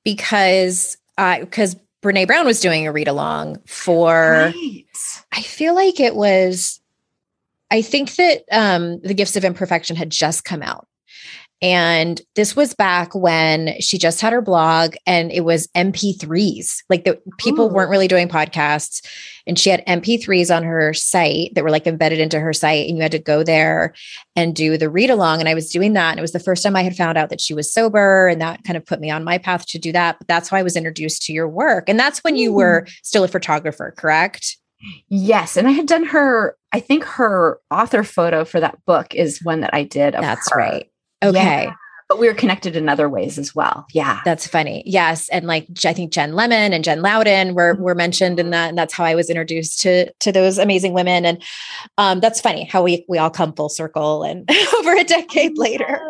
because 0.04 0.96
uh 1.18 1.40
because 1.40 1.76
Brene 2.02 2.26
Brown 2.26 2.46
was 2.46 2.60
doing 2.60 2.86
a 2.86 2.92
read 2.92 3.08
along 3.08 3.58
for 3.66 4.52
Right. 4.54 4.84
I 5.32 5.42
feel 5.42 5.74
like 5.74 6.00
it 6.00 6.14
was 6.16 6.80
I 7.70 7.82
think 7.82 8.14
that 8.16 8.44
um 8.50 9.00
The 9.00 9.14
Gifts 9.14 9.36
of 9.36 9.44
Imperfection 9.44 9.96
had 9.96 10.10
just 10.10 10.44
come 10.44 10.62
out. 10.62 10.86
And 11.62 12.20
this 12.34 12.56
was 12.56 12.74
back 12.74 13.14
when 13.14 13.80
she 13.80 13.96
just 13.96 14.20
had 14.20 14.32
her 14.32 14.42
blog 14.42 14.96
and 15.06 15.30
it 15.30 15.44
was 15.44 15.68
MP3s. 15.76 16.82
Like 16.90 17.04
the 17.04 17.22
people 17.38 17.66
Ooh. 17.66 17.72
weren't 17.72 17.90
really 17.90 18.08
doing 18.08 18.28
podcasts 18.28 19.06
and 19.46 19.56
she 19.56 19.70
had 19.70 19.86
MP3s 19.86 20.54
on 20.54 20.64
her 20.64 20.92
site 20.92 21.54
that 21.54 21.62
were 21.62 21.70
like 21.70 21.86
embedded 21.86 22.18
into 22.18 22.40
her 22.40 22.52
site 22.52 22.88
and 22.88 22.96
you 22.96 23.02
had 23.02 23.12
to 23.12 23.20
go 23.20 23.44
there 23.44 23.94
and 24.34 24.56
do 24.56 24.76
the 24.76 24.90
read 24.90 25.08
along 25.08 25.38
and 25.38 25.48
I 25.48 25.54
was 25.54 25.70
doing 25.70 25.92
that 25.92 26.10
and 26.10 26.18
it 26.18 26.22
was 26.22 26.32
the 26.32 26.40
first 26.40 26.64
time 26.64 26.74
I 26.74 26.82
had 26.82 26.96
found 26.96 27.16
out 27.16 27.30
that 27.30 27.40
she 27.40 27.54
was 27.54 27.72
sober 27.72 28.26
and 28.26 28.40
that 28.40 28.64
kind 28.64 28.76
of 28.76 28.84
put 28.84 29.00
me 29.00 29.10
on 29.10 29.22
my 29.22 29.38
path 29.38 29.64
to 29.66 29.78
do 29.78 29.92
that. 29.92 30.18
But 30.18 30.26
that's 30.26 30.48
how 30.48 30.56
I 30.56 30.64
was 30.64 30.76
introduced 30.76 31.22
to 31.26 31.32
your 31.32 31.48
work. 31.48 31.88
And 31.88 31.98
that's 31.98 32.24
when 32.24 32.34
you 32.34 32.50
Ooh. 32.50 32.56
were 32.56 32.86
still 33.04 33.22
a 33.22 33.28
photographer, 33.28 33.94
correct? 33.96 34.56
Yes. 35.08 35.56
And 35.56 35.68
I 35.68 35.70
had 35.70 35.86
done 35.86 36.04
her, 36.06 36.56
I 36.72 36.80
think 36.80 37.04
her 37.04 37.60
author 37.70 38.02
photo 38.02 38.44
for 38.44 38.58
that 38.58 38.84
book 38.84 39.14
is 39.14 39.42
one 39.44 39.60
that 39.60 39.72
I 39.72 39.84
did. 39.84 40.14
That's 40.14 40.50
her. 40.50 40.58
right. 40.58 40.91
Okay. 41.22 41.64
Yeah. 41.64 41.74
But 42.08 42.18
we 42.18 42.28
were 42.28 42.34
connected 42.34 42.76
in 42.76 42.90
other 42.90 43.08
ways 43.08 43.38
as 43.38 43.54
well. 43.54 43.86
Yeah. 43.92 44.20
That's 44.26 44.46
funny. 44.46 44.82
Yes. 44.84 45.30
And 45.30 45.46
like 45.46 45.66
I 45.86 45.94
think 45.94 46.12
Jen 46.12 46.32
Lemen 46.32 46.72
and 46.72 46.84
Jen 46.84 47.00
Louden 47.00 47.54
were 47.54 47.74
were 47.76 47.94
mentioned 47.94 48.38
in 48.38 48.50
that. 48.50 48.68
And 48.68 48.76
that's 48.76 48.92
how 48.92 49.04
I 49.04 49.14
was 49.14 49.30
introduced 49.30 49.80
to 49.82 50.12
to 50.12 50.30
those 50.30 50.58
amazing 50.58 50.92
women. 50.92 51.24
And 51.24 51.42
um 51.96 52.20
that's 52.20 52.40
funny 52.40 52.64
how 52.64 52.82
we 52.82 53.06
we 53.08 53.16
all 53.16 53.30
come 53.30 53.54
full 53.54 53.70
circle 53.70 54.24
and 54.24 54.46
over 54.78 54.94
a 54.94 55.04
decade 55.04 55.56
later. 55.56 56.00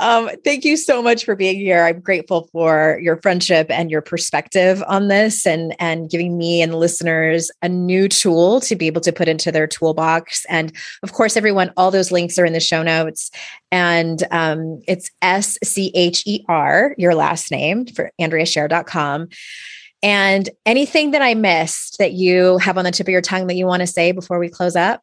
Um, 0.00 0.28
thank 0.44 0.64
you 0.64 0.76
so 0.76 1.02
much 1.02 1.24
for 1.24 1.36
being 1.36 1.56
here. 1.56 1.84
I'm 1.84 2.00
grateful 2.00 2.48
for 2.52 2.98
your 3.00 3.16
friendship 3.22 3.68
and 3.70 3.90
your 3.90 4.02
perspective 4.02 4.82
on 4.86 5.08
this 5.08 5.46
and 5.46 5.74
and 5.78 6.10
giving 6.10 6.36
me 6.36 6.60
and 6.60 6.72
the 6.72 6.76
listeners 6.76 7.50
a 7.62 7.68
new 7.68 8.08
tool 8.08 8.60
to 8.62 8.76
be 8.76 8.86
able 8.86 9.00
to 9.02 9.12
put 9.12 9.28
into 9.28 9.52
their 9.52 9.66
toolbox. 9.66 10.44
And 10.48 10.72
of 11.02 11.12
course, 11.12 11.36
everyone, 11.36 11.72
all 11.76 11.90
those 11.90 12.12
links 12.12 12.38
are 12.38 12.44
in 12.44 12.52
the 12.52 12.60
show 12.60 12.82
notes. 12.82 13.30
And 13.70 14.22
um, 14.30 14.82
it's 14.86 15.10
S 15.22 15.58
C 15.62 15.90
H 15.94 16.22
E 16.26 16.44
R, 16.48 16.94
your 16.98 17.14
last 17.14 17.50
name 17.50 17.86
for 17.86 18.10
AndreaScher.com. 18.20 19.28
And 20.02 20.50
anything 20.66 21.12
that 21.12 21.22
I 21.22 21.32
missed 21.32 21.96
that 21.98 22.12
you 22.12 22.58
have 22.58 22.76
on 22.76 22.84
the 22.84 22.90
tip 22.90 23.06
of 23.06 23.12
your 23.12 23.22
tongue 23.22 23.46
that 23.46 23.54
you 23.54 23.66
want 23.66 23.80
to 23.80 23.86
say 23.86 24.12
before 24.12 24.38
we 24.38 24.50
close 24.50 24.76
up? 24.76 25.02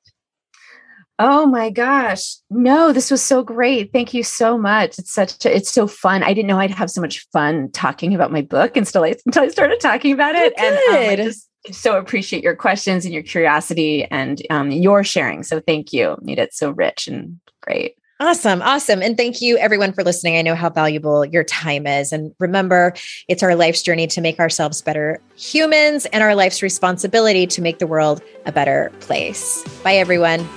Oh 1.23 1.45
my 1.45 1.69
gosh. 1.69 2.37
No, 2.49 2.91
this 2.91 3.11
was 3.11 3.21
so 3.21 3.43
great. 3.43 3.93
Thank 3.93 4.11
you 4.11 4.23
so 4.23 4.57
much. 4.57 4.97
It's 4.97 5.13
such 5.13 5.45
a, 5.45 5.55
it's 5.55 5.69
so 5.69 5.85
fun. 5.85 6.23
I 6.23 6.33
didn't 6.33 6.47
know 6.47 6.57
I'd 6.57 6.71
have 6.71 6.89
so 6.89 6.99
much 6.99 7.27
fun 7.31 7.69
talking 7.71 8.15
about 8.15 8.31
my 8.31 8.41
book 8.41 8.75
until 8.75 9.03
I 9.03 9.13
until 9.27 9.43
I 9.43 9.49
started 9.49 9.79
talking 9.79 10.13
about 10.13 10.33
it. 10.33 10.51
And 10.57 10.75
um, 10.75 11.09
I 11.11 11.15
just 11.15 11.47
so 11.69 11.99
appreciate 11.99 12.41
your 12.41 12.55
questions 12.55 13.05
and 13.05 13.13
your 13.13 13.21
curiosity 13.21 14.05
and 14.05 14.41
um, 14.49 14.71
your 14.71 15.03
sharing. 15.03 15.43
So 15.43 15.59
thank 15.59 15.93
you. 15.93 16.17
Made 16.23 16.39
it 16.39 16.55
so 16.55 16.71
rich 16.71 17.07
and 17.07 17.39
great. 17.61 17.97
Awesome. 18.19 18.63
Awesome. 18.63 19.03
And 19.03 19.15
thank 19.15 19.41
you 19.41 19.57
everyone 19.59 19.93
for 19.93 20.03
listening. 20.03 20.37
I 20.37 20.41
know 20.41 20.55
how 20.55 20.71
valuable 20.71 21.23
your 21.25 21.43
time 21.43 21.85
is. 21.85 22.11
And 22.11 22.33
remember, 22.39 22.93
it's 23.27 23.43
our 23.43 23.55
life's 23.55 23.83
journey 23.83 24.07
to 24.07 24.21
make 24.21 24.39
ourselves 24.39 24.81
better 24.81 25.21
humans 25.35 26.07
and 26.07 26.23
our 26.23 26.33
life's 26.33 26.63
responsibility 26.63 27.45
to 27.45 27.61
make 27.61 27.77
the 27.77 27.87
world 27.87 28.23
a 28.47 28.51
better 28.51 28.91
place. 29.01 29.63
Bye, 29.83 29.95
everyone. 29.95 30.47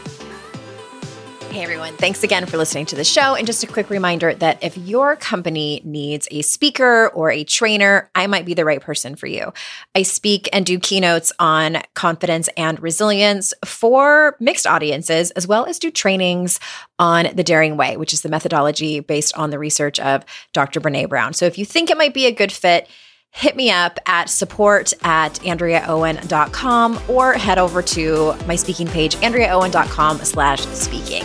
Hey 1.55 1.62
everyone, 1.62 1.96
thanks 1.96 2.24
again 2.24 2.46
for 2.46 2.57
listening 2.57 2.86
to 2.86 2.96
the 2.96 3.05
show. 3.05 3.36
And 3.36 3.46
just 3.46 3.62
a 3.62 3.68
quick 3.68 3.88
reminder 3.88 4.34
that 4.34 4.61
if 4.61 4.76
your 4.76 5.14
company 5.14 5.80
needs 5.84 6.26
a 6.32 6.42
speaker 6.42 7.11
or 7.11 7.30
a 7.30 7.44
trainer, 7.44 8.11
I 8.12 8.26
might 8.26 8.44
be 8.44 8.55
the 8.55 8.64
right 8.64 8.80
person 8.80 9.14
for 9.14 9.28
you. 9.28 9.52
I 9.94 10.02
speak 10.02 10.48
and 10.52 10.66
do 10.66 10.80
keynotes 10.80 11.32
on 11.38 11.76
confidence 11.94 12.48
and 12.57 12.82
resilience 12.82 13.55
for 13.64 14.36
mixed 14.40 14.66
audiences, 14.66 15.30
as 15.30 15.46
well 15.46 15.64
as 15.66 15.78
do 15.78 15.92
trainings 15.92 16.59
on 16.98 17.28
the 17.36 17.44
Daring 17.44 17.76
Way, 17.76 17.96
which 17.98 18.12
is 18.12 18.22
the 18.22 18.28
methodology 18.28 18.98
based 18.98 19.32
on 19.38 19.50
the 19.50 19.59
research 19.61 20.00
of 20.00 20.24
Dr. 20.52 20.80
Brene 20.80 21.09
Brown. 21.09 21.34
So 21.34 21.46
if 21.46 21.57
you 21.57 21.64
think 21.64 21.88
it 21.88 21.96
might 21.96 22.14
be 22.14 22.26
a 22.26 22.32
good 22.32 22.50
fit, 22.50 22.88
hit 23.35 23.57
me 23.57 23.70
up 23.70 23.99
at 24.07 24.30
support 24.30 24.93
at 25.03 25.35
andreaowen.com 25.41 27.01
or 27.09 27.32
head 27.35 27.59
over 27.59 27.82
to 27.82 28.32
my 28.47 28.55
speaking 28.55 28.87
page, 28.87 29.16
andreaowen.com 29.16 30.18
slash 30.18 30.61
speaking. 30.68 31.24